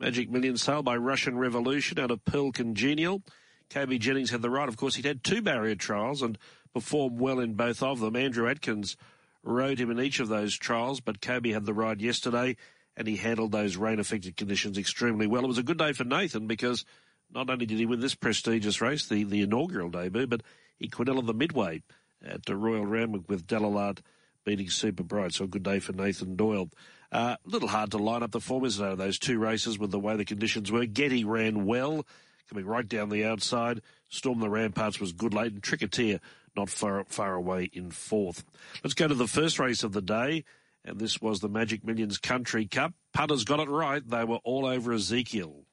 Magic 0.00 0.28
Million 0.30 0.56
sale 0.56 0.82
by 0.82 0.96
Russian 0.96 1.38
Revolution 1.38 1.98
out 1.98 2.10
of 2.10 2.24
Pearl 2.24 2.50
Congenial. 2.50 3.22
Koby 3.70 3.98
Jennings 3.98 4.30
had 4.30 4.42
the 4.42 4.50
right. 4.50 4.68
Of 4.68 4.76
course, 4.76 4.96
he'd 4.96 5.04
had 5.04 5.24
two 5.24 5.42
barrier 5.42 5.74
trials 5.74 6.22
and 6.22 6.38
performed 6.72 7.18
well 7.20 7.40
in 7.40 7.54
both 7.54 7.82
of 7.82 8.00
them. 8.00 8.16
Andrew 8.16 8.48
Adkins 8.48 8.96
rode 9.42 9.78
him 9.78 9.90
in 9.90 10.00
each 10.00 10.20
of 10.20 10.28
those 10.28 10.56
trials, 10.56 11.00
but 11.00 11.20
Koby 11.20 11.52
had 11.52 11.64
the 11.64 11.74
ride 11.74 12.00
yesterday 12.00 12.56
and 12.96 13.06
he 13.06 13.16
handled 13.16 13.52
those 13.52 13.76
rain 13.76 14.00
affected 14.00 14.36
conditions 14.36 14.78
extremely 14.78 15.26
well. 15.26 15.44
It 15.44 15.48
was 15.48 15.58
a 15.58 15.62
good 15.62 15.78
day 15.78 15.92
for 15.92 16.04
Nathan 16.04 16.46
because 16.46 16.84
not 17.32 17.50
only 17.50 17.66
did 17.66 17.78
he 17.78 17.86
win 17.86 18.00
this 18.00 18.14
prestigious 18.14 18.80
race, 18.80 19.06
the, 19.06 19.24
the 19.24 19.42
inaugural 19.42 19.90
debut, 19.90 20.26
but 20.26 20.42
he 20.78 20.88
quinella 20.88 21.24
the 21.26 21.34
midway 21.34 21.82
at 22.24 22.46
the 22.46 22.56
Royal 22.56 22.86
Randwick 22.86 23.28
with 23.28 23.46
Delalard 23.46 23.98
beating 24.44 24.70
Super 24.70 25.02
Bright. 25.02 25.34
So 25.34 25.44
a 25.44 25.48
good 25.48 25.62
day 25.62 25.80
for 25.80 25.92
Nathan 25.92 26.36
Doyle. 26.36 26.70
A 27.12 27.16
uh, 27.16 27.36
little 27.44 27.68
hard 27.68 27.90
to 27.92 27.98
line 27.98 28.22
up 28.22 28.32
the 28.32 28.40
formulas 28.40 28.80
out 28.80 28.92
of 28.92 28.98
those 28.98 29.18
two 29.18 29.38
races 29.38 29.78
with 29.78 29.90
the 29.90 29.98
way 29.98 30.16
the 30.16 30.24
conditions 30.24 30.72
were. 30.72 30.86
Getty 30.86 31.24
ran 31.24 31.66
well 31.66 32.06
coming 32.48 32.66
right 32.66 32.88
down 32.88 33.08
the 33.08 33.24
outside. 33.24 33.82
Storm 34.08 34.40
the 34.40 34.48
Ramparts 34.48 35.00
was 35.00 35.12
good 35.12 35.34
late, 35.34 35.52
and 35.52 35.62
Tricketeer 35.62 36.20
not 36.56 36.70
far 36.70 37.04
far 37.08 37.34
away 37.34 37.70
in 37.72 37.90
fourth. 37.90 38.44
Let's 38.82 38.94
go 38.94 39.08
to 39.08 39.14
the 39.14 39.26
first 39.26 39.58
race 39.58 39.82
of 39.82 39.92
the 39.92 40.02
day, 40.02 40.44
and 40.84 40.98
this 40.98 41.20
was 41.20 41.40
the 41.40 41.48
Magic 41.48 41.84
Millions 41.84 42.18
Country 42.18 42.66
Cup. 42.66 42.94
Punters 43.12 43.44
got 43.44 43.60
it 43.60 43.68
right. 43.68 44.08
They 44.08 44.24
were 44.24 44.40
all 44.44 44.66
over 44.66 44.92
Ezekiel. 44.92 45.65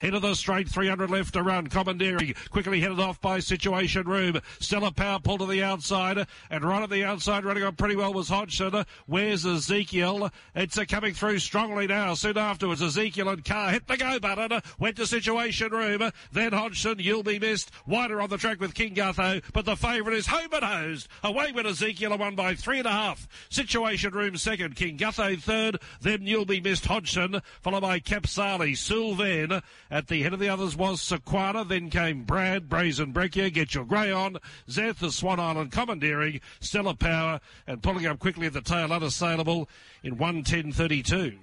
Head 0.00 0.14
of 0.14 0.22
the 0.22 0.34
straight, 0.34 0.68
300 0.68 1.10
left 1.10 1.34
to 1.34 1.42
run. 1.42 1.66
Commandeering 1.66 2.32
quickly 2.50 2.80
headed 2.80 3.00
off 3.00 3.20
by 3.20 3.40
Situation 3.40 4.06
Room. 4.06 4.40
Stella 4.60 4.92
Power 4.92 5.18
pulled 5.18 5.40
to 5.40 5.46
the 5.46 5.64
outside, 5.64 6.24
and 6.50 6.64
right 6.64 6.84
at 6.84 6.90
the 6.90 7.02
outside, 7.02 7.44
running 7.44 7.64
on 7.64 7.74
pretty 7.74 7.96
well 7.96 8.14
was 8.14 8.28
Hodgson. 8.28 8.84
Where's 9.06 9.44
Ezekiel? 9.44 10.30
It's 10.54 10.78
uh, 10.78 10.84
coming 10.88 11.14
through 11.14 11.40
strongly 11.40 11.88
now. 11.88 12.14
Soon 12.14 12.38
afterwards, 12.38 12.80
Ezekiel 12.80 13.28
and 13.28 13.44
Carr 13.44 13.70
hit 13.70 13.88
the 13.88 13.96
go 13.96 14.20
button. 14.20 14.60
Went 14.78 14.94
to 14.98 15.06
Situation 15.06 15.72
Room. 15.72 16.12
Then 16.30 16.52
Hodgson, 16.52 17.00
you'll 17.00 17.24
be 17.24 17.40
missed. 17.40 17.72
Wider 17.84 18.20
on 18.20 18.30
the 18.30 18.38
track 18.38 18.60
with 18.60 18.74
King 18.74 18.94
Gutho, 18.94 19.42
but 19.52 19.64
the 19.64 19.74
favourite 19.74 20.16
is 20.16 20.28
home 20.28 20.52
and 20.52 20.62
hosed. 20.62 21.08
Away 21.24 21.50
with 21.50 21.66
Ezekiel 21.66 22.16
won 22.16 22.36
by 22.36 22.54
three 22.54 22.78
and 22.78 22.86
a 22.86 22.92
half. 22.92 23.26
Situation 23.50 24.12
Room 24.12 24.36
second. 24.36 24.76
King 24.76 24.96
Gutho 24.96 25.42
third. 25.42 25.80
Then 26.00 26.22
you'll 26.22 26.44
be 26.44 26.60
missed 26.60 26.86
Hodgson, 26.86 27.42
followed 27.62 27.80
by 27.80 27.98
Capsali, 27.98 28.76
Sylvain. 28.76 29.60
At 29.90 30.08
the 30.08 30.22
head 30.22 30.34
of 30.34 30.40
the 30.40 30.50
others 30.50 30.76
was 30.76 31.00
Sequana, 31.00 31.66
then 31.66 31.88
came 31.88 32.24
Brad, 32.24 32.68
Brazen 32.68 33.12
Breccia, 33.12 33.48
Get 33.48 33.74
Your 33.74 33.86
Grey 33.86 34.12
On, 34.12 34.36
Zeth, 34.68 34.96
the 34.96 35.10
Swan 35.10 35.40
Island 35.40 35.72
Commandeering, 35.72 36.40
Stellar 36.60 36.94
Power, 36.94 37.40
and 37.66 37.82
pulling 37.82 38.06
up 38.06 38.18
quickly 38.18 38.46
at 38.46 38.52
the 38.52 38.60
tail, 38.60 38.92
unassailable 38.92 39.66
in 40.02 40.16
110.32. 40.16 41.38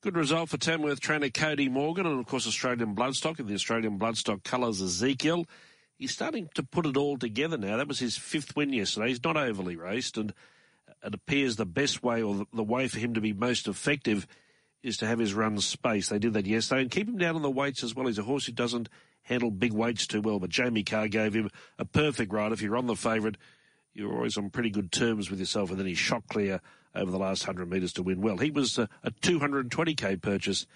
Good 0.00 0.16
result 0.16 0.48
for 0.48 0.56
Tamworth 0.56 1.00
trainer 1.00 1.28
Cody 1.28 1.68
Morgan 1.68 2.06
and, 2.06 2.18
of 2.18 2.26
course, 2.26 2.46
Australian 2.46 2.94
Bloodstock 2.94 3.38
in 3.38 3.46
the 3.46 3.54
Australian 3.54 3.98
Bloodstock 3.98 4.44
colours 4.44 4.80
Ezekiel. 4.80 5.46
He's 5.98 6.12
starting 6.12 6.48
to 6.54 6.62
put 6.62 6.86
it 6.86 6.96
all 6.96 7.18
together 7.18 7.58
now. 7.58 7.76
That 7.76 7.88
was 7.88 7.98
his 7.98 8.16
fifth 8.16 8.56
win 8.56 8.72
yesterday. 8.72 9.08
He's 9.08 9.22
not 9.22 9.36
overly 9.36 9.76
raced, 9.76 10.16
and 10.16 10.32
it 11.04 11.14
appears 11.14 11.56
the 11.56 11.66
best 11.66 12.02
way 12.02 12.22
or 12.22 12.46
the 12.52 12.62
way 12.62 12.88
for 12.88 12.98
him 12.98 13.12
to 13.12 13.20
be 13.20 13.34
most 13.34 13.68
effective 13.68 14.26
is 14.84 14.98
to 14.98 15.06
have 15.06 15.18
his 15.18 15.34
runs 15.34 15.64
spaced. 15.64 16.10
They 16.10 16.18
did 16.18 16.34
that 16.34 16.46
yesterday 16.46 16.82
and 16.82 16.90
keep 16.90 17.08
him 17.08 17.16
down 17.16 17.36
on 17.36 17.42
the 17.42 17.50
weights 17.50 17.82
as 17.82 17.94
well. 17.94 18.06
He's 18.06 18.18
a 18.18 18.22
horse 18.22 18.46
who 18.46 18.52
doesn't 18.52 18.88
handle 19.22 19.50
big 19.50 19.72
weights 19.72 20.06
too 20.06 20.20
well, 20.20 20.38
but 20.38 20.50
Jamie 20.50 20.84
Carr 20.84 21.08
gave 21.08 21.34
him 21.34 21.50
a 21.78 21.86
perfect 21.86 22.32
ride. 22.32 22.52
If 22.52 22.60
you're 22.60 22.76
on 22.76 22.86
the 22.86 22.94
favourite, 22.94 23.36
you're 23.94 24.14
always 24.14 24.36
on 24.36 24.50
pretty 24.50 24.70
good 24.70 24.92
terms 24.92 25.30
with 25.30 25.40
yourself, 25.40 25.70
and 25.70 25.78
then 25.78 25.86
he 25.86 25.94
shot 25.94 26.28
clear 26.28 26.60
over 26.94 27.10
the 27.10 27.18
last 27.18 27.46
100 27.46 27.70
metres 27.70 27.94
to 27.94 28.02
win 28.02 28.20
well. 28.20 28.36
He 28.36 28.50
was 28.50 28.78
a, 28.78 28.88
a 29.02 29.10
220k 29.10 30.20
purchase 30.20 30.66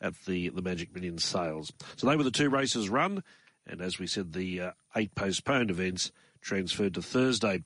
at 0.00 0.14
the, 0.24 0.48
the 0.48 0.62
Magic 0.62 0.94
Millions 0.94 1.24
sales. 1.24 1.70
So 1.96 2.06
they 2.06 2.16
were 2.16 2.24
the 2.24 2.30
two 2.30 2.48
races 2.48 2.88
run, 2.88 3.22
and 3.66 3.82
as 3.82 3.98
we 3.98 4.06
said, 4.06 4.32
the 4.32 4.60
uh, 4.60 4.70
eight 4.96 5.14
postponed 5.14 5.70
events 5.70 6.10
transferred 6.40 6.94
to 6.94 7.02
Thursday. 7.02 7.64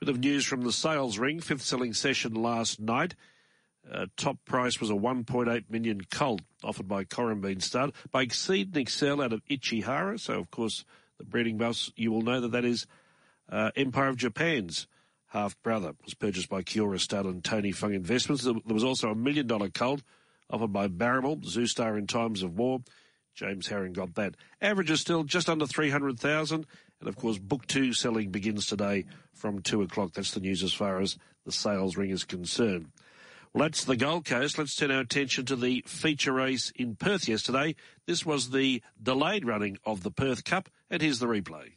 Bit 0.00 0.08
of 0.08 0.18
news 0.18 0.46
from 0.46 0.62
the 0.62 0.72
sales 0.72 1.18
ring, 1.18 1.40
fifth 1.40 1.62
selling 1.62 1.92
session 1.92 2.34
last 2.34 2.80
night. 2.80 3.14
Uh, 3.90 4.06
top 4.16 4.38
price 4.44 4.80
was 4.80 4.90
a 4.90 4.94
1.8 4.94 5.64
million 5.68 6.00
colt 6.10 6.40
offered 6.62 6.88
by 6.88 7.04
Corumbene 7.04 7.62
Stud 7.62 7.92
by 8.10 8.22
Exceed 8.22 8.68
and 8.68 8.76
Excel 8.76 9.20
out 9.20 9.32
of 9.32 9.44
Ichihara. 9.46 10.20
So, 10.20 10.38
of 10.38 10.50
course, 10.50 10.84
the 11.18 11.24
breeding 11.24 11.58
buffs, 11.58 11.90
you 11.96 12.12
will 12.12 12.22
know 12.22 12.40
that 12.40 12.52
that 12.52 12.64
is 12.64 12.86
uh, 13.50 13.70
Empire 13.76 14.08
of 14.08 14.16
Japan's 14.16 14.86
half 15.28 15.60
brother. 15.62 15.94
was 16.04 16.14
purchased 16.14 16.48
by 16.48 16.62
Kia 16.62 16.84
Ora 16.84 16.98
Stud 16.98 17.26
and 17.26 17.42
Tony 17.42 17.72
Fung 17.72 17.94
Investments. 17.94 18.44
There 18.44 18.54
was 18.66 18.84
also 18.84 19.10
a 19.10 19.14
million 19.14 19.46
dollar 19.46 19.68
colt 19.68 20.02
offered 20.50 20.72
by 20.72 20.86
Barrymore, 20.88 21.36
Zoostar 21.38 21.98
in 21.98 22.06
times 22.06 22.42
of 22.42 22.58
war. 22.58 22.80
James 23.34 23.68
Harron 23.68 23.94
got 23.94 24.14
that. 24.14 24.34
Average 24.60 24.90
is 24.90 25.00
still 25.00 25.24
just 25.24 25.48
under 25.48 25.66
300,000. 25.66 26.66
And 27.00 27.08
of 27.08 27.16
course, 27.16 27.38
book 27.38 27.66
two 27.66 27.92
selling 27.94 28.30
begins 28.30 28.66
today 28.66 29.06
from 29.32 29.60
two 29.60 29.82
o'clock. 29.82 30.12
That's 30.12 30.32
the 30.32 30.40
news 30.40 30.62
as 30.62 30.74
far 30.74 31.00
as 31.00 31.16
the 31.44 31.52
sales 31.52 31.96
ring 31.96 32.10
is 32.10 32.24
concerned. 32.24 32.92
Well, 33.54 33.64
that's 33.64 33.84
the 33.84 33.96
Gold 33.96 34.24
Coast. 34.24 34.56
Let's 34.56 34.74
turn 34.74 34.90
our 34.90 35.00
attention 35.00 35.44
to 35.46 35.56
the 35.56 35.84
feature 35.86 36.32
race 36.32 36.72
in 36.74 36.96
Perth 36.96 37.28
yesterday. 37.28 37.74
This 38.06 38.24
was 38.24 38.48
the 38.48 38.82
delayed 39.02 39.44
running 39.44 39.76
of 39.84 40.02
the 40.02 40.10
Perth 40.10 40.44
Cup, 40.44 40.70
and 40.88 41.02
here's 41.02 41.18
the 41.18 41.26
replay. 41.26 41.72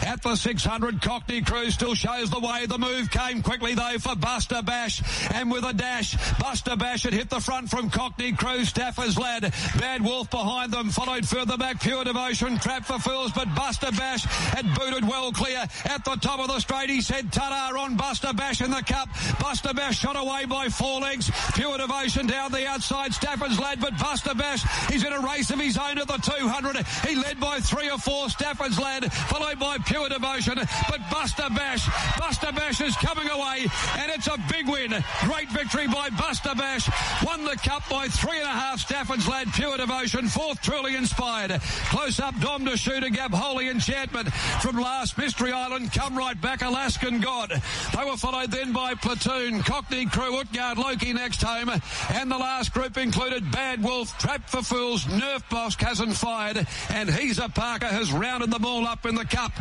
At 0.00 0.22
the 0.22 0.36
600, 0.36 1.00
Cockney 1.00 1.40
Crew 1.40 1.70
still 1.70 1.94
shows 1.94 2.30
the 2.30 2.38
way. 2.38 2.66
The 2.66 2.76
move 2.78 3.10
came 3.10 3.42
quickly 3.42 3.74
though 3.74 3.98
for 3.98 4.14
Buster 4.14 4.60
Bash. 4.62 5.02
And 5.32 5.50
with 5.50 5.64
a 5.64 5.72
dash, 5.72 6.14
Buster 6.38 6.76
Bash 6.76 7.04
had 7.04 7.14
hit 7.14 7.30
the 7.30 7.40
front 7.40 7.70
from 7.70 7.88
Cockney 7.88 8.32
Crew. 8.32 8.64
Stafford's 8.64 9.18
lad. 9.18 9.52
Bad 9.78 10.02
Wolf 10.02 10.30
behind 10.30 10.70
them. 10.70 10.90
Followed 10.90 11.26
further 11.26 11.56
back. 11.56 11.80
Pure 11.80 12.04
Devotion. 12.04 12.58
Trap 12.58 12.84
for 12.84 12.98
Fools. 12.98 13.32
But 13.32 13.54
Buster 13.54 13.90
Bash 13.90 14.24
had 14.24 14.66
booted 14.74 15.08
well 15.08 15.32
clear. 15.32 15.64
At 15.86 16.04
the 16.04 16.16
top 16.16 16.40
of 16.40 16.48
the 16.48 16.60
straight, 16.60 16.90
he 16.90 17.00
said 17.00 17.32
Tada 17.32 17.76
on 17.78 17.96
Buster 17.96 18.34
Bash 18.34 18.60
in 18.60 18.70
the 18.70 18.82
cup. 18.82 19.08
Buster 19.40 19.72
Bash 19.72 19.98
shot 19.98 20.16
away 20.16 20.44
by 20.44 20.68
four 20.68 21.00
legs. 21.00 21.30
Pure 21.54 21.78
Devotion 21.78 22.26
down 22.26 22.52
the 22.52 22.66
outside. 22.66 23.14
Stafford's 23.14 23.58
lad. 23.58 23.80
But 23.80 23.98
Buster 23.98 24.34
Bash, 24.34 24.62
he's 24.90 25.04
in 25.04 25.12
a 25.12 25.20
race 25.20 25.50
of 25.50 25.58
his 25.58 25.78
own 25.78 25.98
at 25.98 26.06
the 26.06 26.18
200. 26.18 26.86
He 27.08 27.16
led 27.16 27.40
by 27.40 27.60
three 27.60 27.90
or 27.90 27.98
four. 27.98 28.28
Stafford's 28.28 28.78
lad. 28.78 29.10
Followed 29.12 29.58
by 29.58 29.78
pure 29.86 30.08
devotion. 30.08 30.54
But 30.88 31.00
Buster 31.10 31.48
Bash, 31.50 31.88
Buster 32.18 32.52
Bash 32.52 32.80
is 32.80 32.96
coming 32.96 33.28
away, 33.28 33.66
and 33.98 34.10
it's 34.10 34.26
a 34.26 34.36
big 34.50 34.68
win. 34.68 34.92
Great 35.22 35.50
victory 35.50 35.86
by 35.86 36.10
Buster 36.10 36.54
Bash. 36.54 36.88
Won 37.24 37.44
the 37.44 37.56
cup 37.56 37.88
by 37.88 38.08
three 38.08 38.38
and 38.38 38.48
a 38.48 38.52
half. 38.52 38.80
Stafford's 38.80 39.26
lad, 39.28 39.52
pure 39.52 39.76
devotion. 39.76 40.28
Fourth, 40.28 40.60
truly 40.60 40.96
inspired. 40.96 41.60
Close 41.90 42.20
up, 42.20 42.38
Dom 42.40 42.64
to 42.66 42.76
shoot 42.76 43.02
a 43.04 43.10
gap. 43.10 43.32
Holy 43.32 43.68
enchantment 43.68 44.32
from 44.60 44.76
last 44.76 45.16
Mystery 45.18 45.52
Island. 45.52 45.92
Come 45.92 46.16
right 46.16 46.40
back, 46.40 46.62
Alaskan 46.62 47.20
God. 47.20 47.50
They 47.50 48.04
were 48.04 48.16
followed 48.16 48.50
then 48.50 48.72
by 48.72 48.94
Platoon, 48.94 49.62
Cockney 49.62 50.06
Crew, 50.06 50.36
Utgard, 50.40 50.78
Loki 50.78 51.12
next 51.12 51.42
home, 51.42 51.70
and 52.10 52.30
the 52.30 52.38
last 52.38 52.72
group 52.72 52.96
included 52.96 53.50
Bad 53.50 53.82
Wolf, 53.82 54.16
Trap 54.18 54.48
for 54.48 54.62
Fools, 54.62 55.04
Nerf 55.04 55.42
Bosk 55.48 55.80
hasn't 55.82 56.14
fired, 56.14 56.66
and 56.90 57.10
He's 57.10 57.38
a 57.38 57.48
Parker 57.48 57.86
has 57.86 58.12
rounded 58.12 58.50
them 58.50 58.64
all 58.64 58.86
up 58.86 59.06
in 59.06 59.14
the 59.14 59.24
cup. 59.24 59.52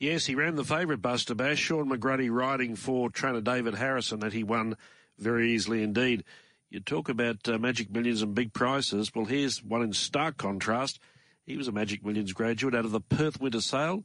Yes, 0.00 0.26
he 0.26 0.34
ran 0.34 0.56
the 0.56 0.64
favourite 0.64 1.00
Buster 1.00 1.34
Bash. 1.34 1.58
Sean 1.58 1.88
McGrady 1.88 2.30
riding 2.30 2.74
for 2.74 3.10
trainer 3.10 3.40
David 3.40 3.76
Harrison 3.76 4.20
that 4.20 4.32
he 4.32 4.42
won 4.42 4.76
very 5.18 5.52
easily 5.52 5.82
indeed. 5.82 6.24
You 6.68 6.80
talk 6.80 7.08
about 7.08 7.48
uh, 7.48 7.58
Magic 7.58 7.90
Millions 7.92 8.20
and 8.20 8.34
big 8.34 8.52
prices. 8.52 9.14
Well, 9.14 9.26
here's 9.26 9.62
one 9.62 9.82
in 9.82 9.92
stark 9.92 10.36
contrast. 10.36 10.98
He 11.46 11.56
was 11.56 11.68
a 11.68 11.72
Magic 11.72 12.04
Millions 12.04 12.32
graduate 12.32 12.74
out 12.74 12.84
of 12.84 12.90
the 12.90 13.00
Perth 13.00 13.40
Winter 13.40 13.60
Sale. 13.60 14.04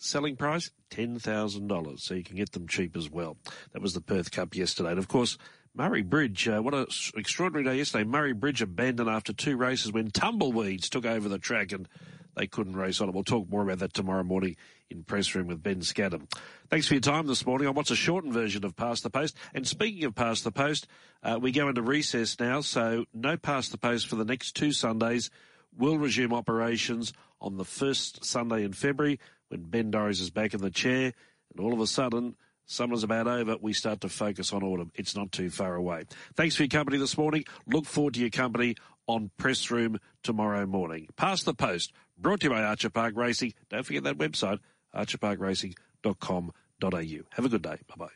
Selling 0.00 0.36
price 0.36 0.70
$10,000, 0.92 1.98
so 1.98 2.14
you 2.14 2.22
can 2.22 2.36
get 2.36 2.52
them 2.52 2.68
cheap 2.68 2.96
as 2.96 3.10
well. 3.10 3.36
That 3.72 3.82
was 3.82 3.94
the 3.94 4.00
Perth 4.00 4.30
Cup 4.30 4.54
yesterday. 4.54 4.90
And 4.90 4.98
of 5.00 5.08
course, 5.08 5.36
Murray 5.74 6.02
Bridge, 6.02 6.46
uh, 6.46 6.60
what 6.60 6.72
an 6.72 6.86
extraordinary 7.16 7.64
day 7.64 7.78
yesterday. 7.78 8.04
Murray 8.04 8.32
Bridge 8.32 8.62
abandoned 8.62 9.10
after 9.10 9.32
two 9.32 9.56
races 9.56 9.90
when 9.90 10.12
tumbleweeds 10.12 10.88
took 10.88 11.04
over 11.04 11.28
the 11.28 11.38
track 11.38 11.72
and 11.72 11.88
they 12.36 12.46
couldn't 12.46 12.76
race 12.76 13.00
on 13.00 13.08
it. 13.08 13.14
We'll 13.14 13.24
talk 13.24 13.50
more 13.50 13.62
about 13.62 13.80
that 13.80 13.92
tomorrow 13.92 14.22
morning 14.22 14.54
in 14.90 15.02
press 15.04 15.34
room 15.34 15.46
with 15.46 15.62
Ben 15.62 15.80
Scadden. 15.80 16.30
Thanks 16.70 16.86
for 16.86 16.94
your 16.94 17.00
time 17.00 17.26
this 17.26 17.44
morning 17.44 17.68
on 17.68 17.74
what's 17.74 17.90
a 17.90 17.96
shortened 17.96 18.32
version 18.32 18.64
of 18.64 18.76
Past 18.76 19.02
the 19.02 19.10
Post. 19.10 19.36
And 19.54 19.66
speaking 19.66 20.04
of 20.04 20.14
Past 20.14 20.44
the 20.44 20.50
Post, 20.50 20.86
uh, 21.22 21.38
we 21.40 21.52
go 21.52 21.68
into 21.68 21.82
recess 21.82 22.38
now, 22.40 22.60
so 22.60 23.04
no 23.12 23.36
Past 23.36 23.70
the 23.70 23.78
Post 23.78 24.08
for 24.08 24.16
the 24.16 24.24
next 24.24 24.52
two 24.52 24.72
Sundays. 24.72 25.30
We'll 25.76 25.98
resume 25.98 26.32
operations 26.32 27.12
on 27.40 27.56
the 27.56 27.64
first 27.64 28.24
Sunday 28.24 28.64
in 28.64 28.72
February 28.72 29.20
when 29.48 29.62
Ben 29.62 29.90
Dorries 29.90 30.20
is 30.20 30.30
back 30.30 30.54
in 30.54 30.60
the 30.60 30.70
chair, 30.70 31.12
and 31.50 31.60
all 31.60 31.72
of 31.72 31.80
a 31.80 31.86
sudden, 31.86 32.36
summer's 32.66 33.02
about 33.02 33.26
over, 33.26 33.56
we 33.60 33.72
start 33.72 34.00
to 34.02 34.08
focus 34.08 34.52
on 34.52 34.62
autumn. 34.62 34.92
It's 34.94 35.16
not 35.16 35.32
too 35.32 35.50
far 35.50 35.74
away. 35.74 36.04
Thanks 36.36 36.56
for 36.56 36.64
your 36.64 36.68
company 36.68 36.98
this 36.98 37.16
morning. 37.16 37.44
Look 37.66 37.86
forward 37.86 38.14
to 38.14 38.20
your 38.20 38.30
company 38.30 38.76
on 39.06 39.30
Press 39.38 39.70
Room 39.70 39.98
tomorrow 40.22 40.66
morning. 40.66 41.08
Past 41.16 41.46
the 41.46 41.54
Post, 41.54 41.92
brought 42.18 42.40
to 42.40 42.46
you 42.46 42.50
by 42.50 42.62
Archer 42.62 42.90
Park 42.90 43.16
Racing. 43.16 43.54
Don't 43.70 43.84
forget 43.86 44.04
that 44.04 44.18
website, 44.18 44.58
archerparkracing.com.au. 44.98 47.18
Have 47.32 47.44
a 47.44 47.48
good 47.48 47.62
day. 47.62 47.76
Bye 47.88 47.94
bye. 47.96 48.08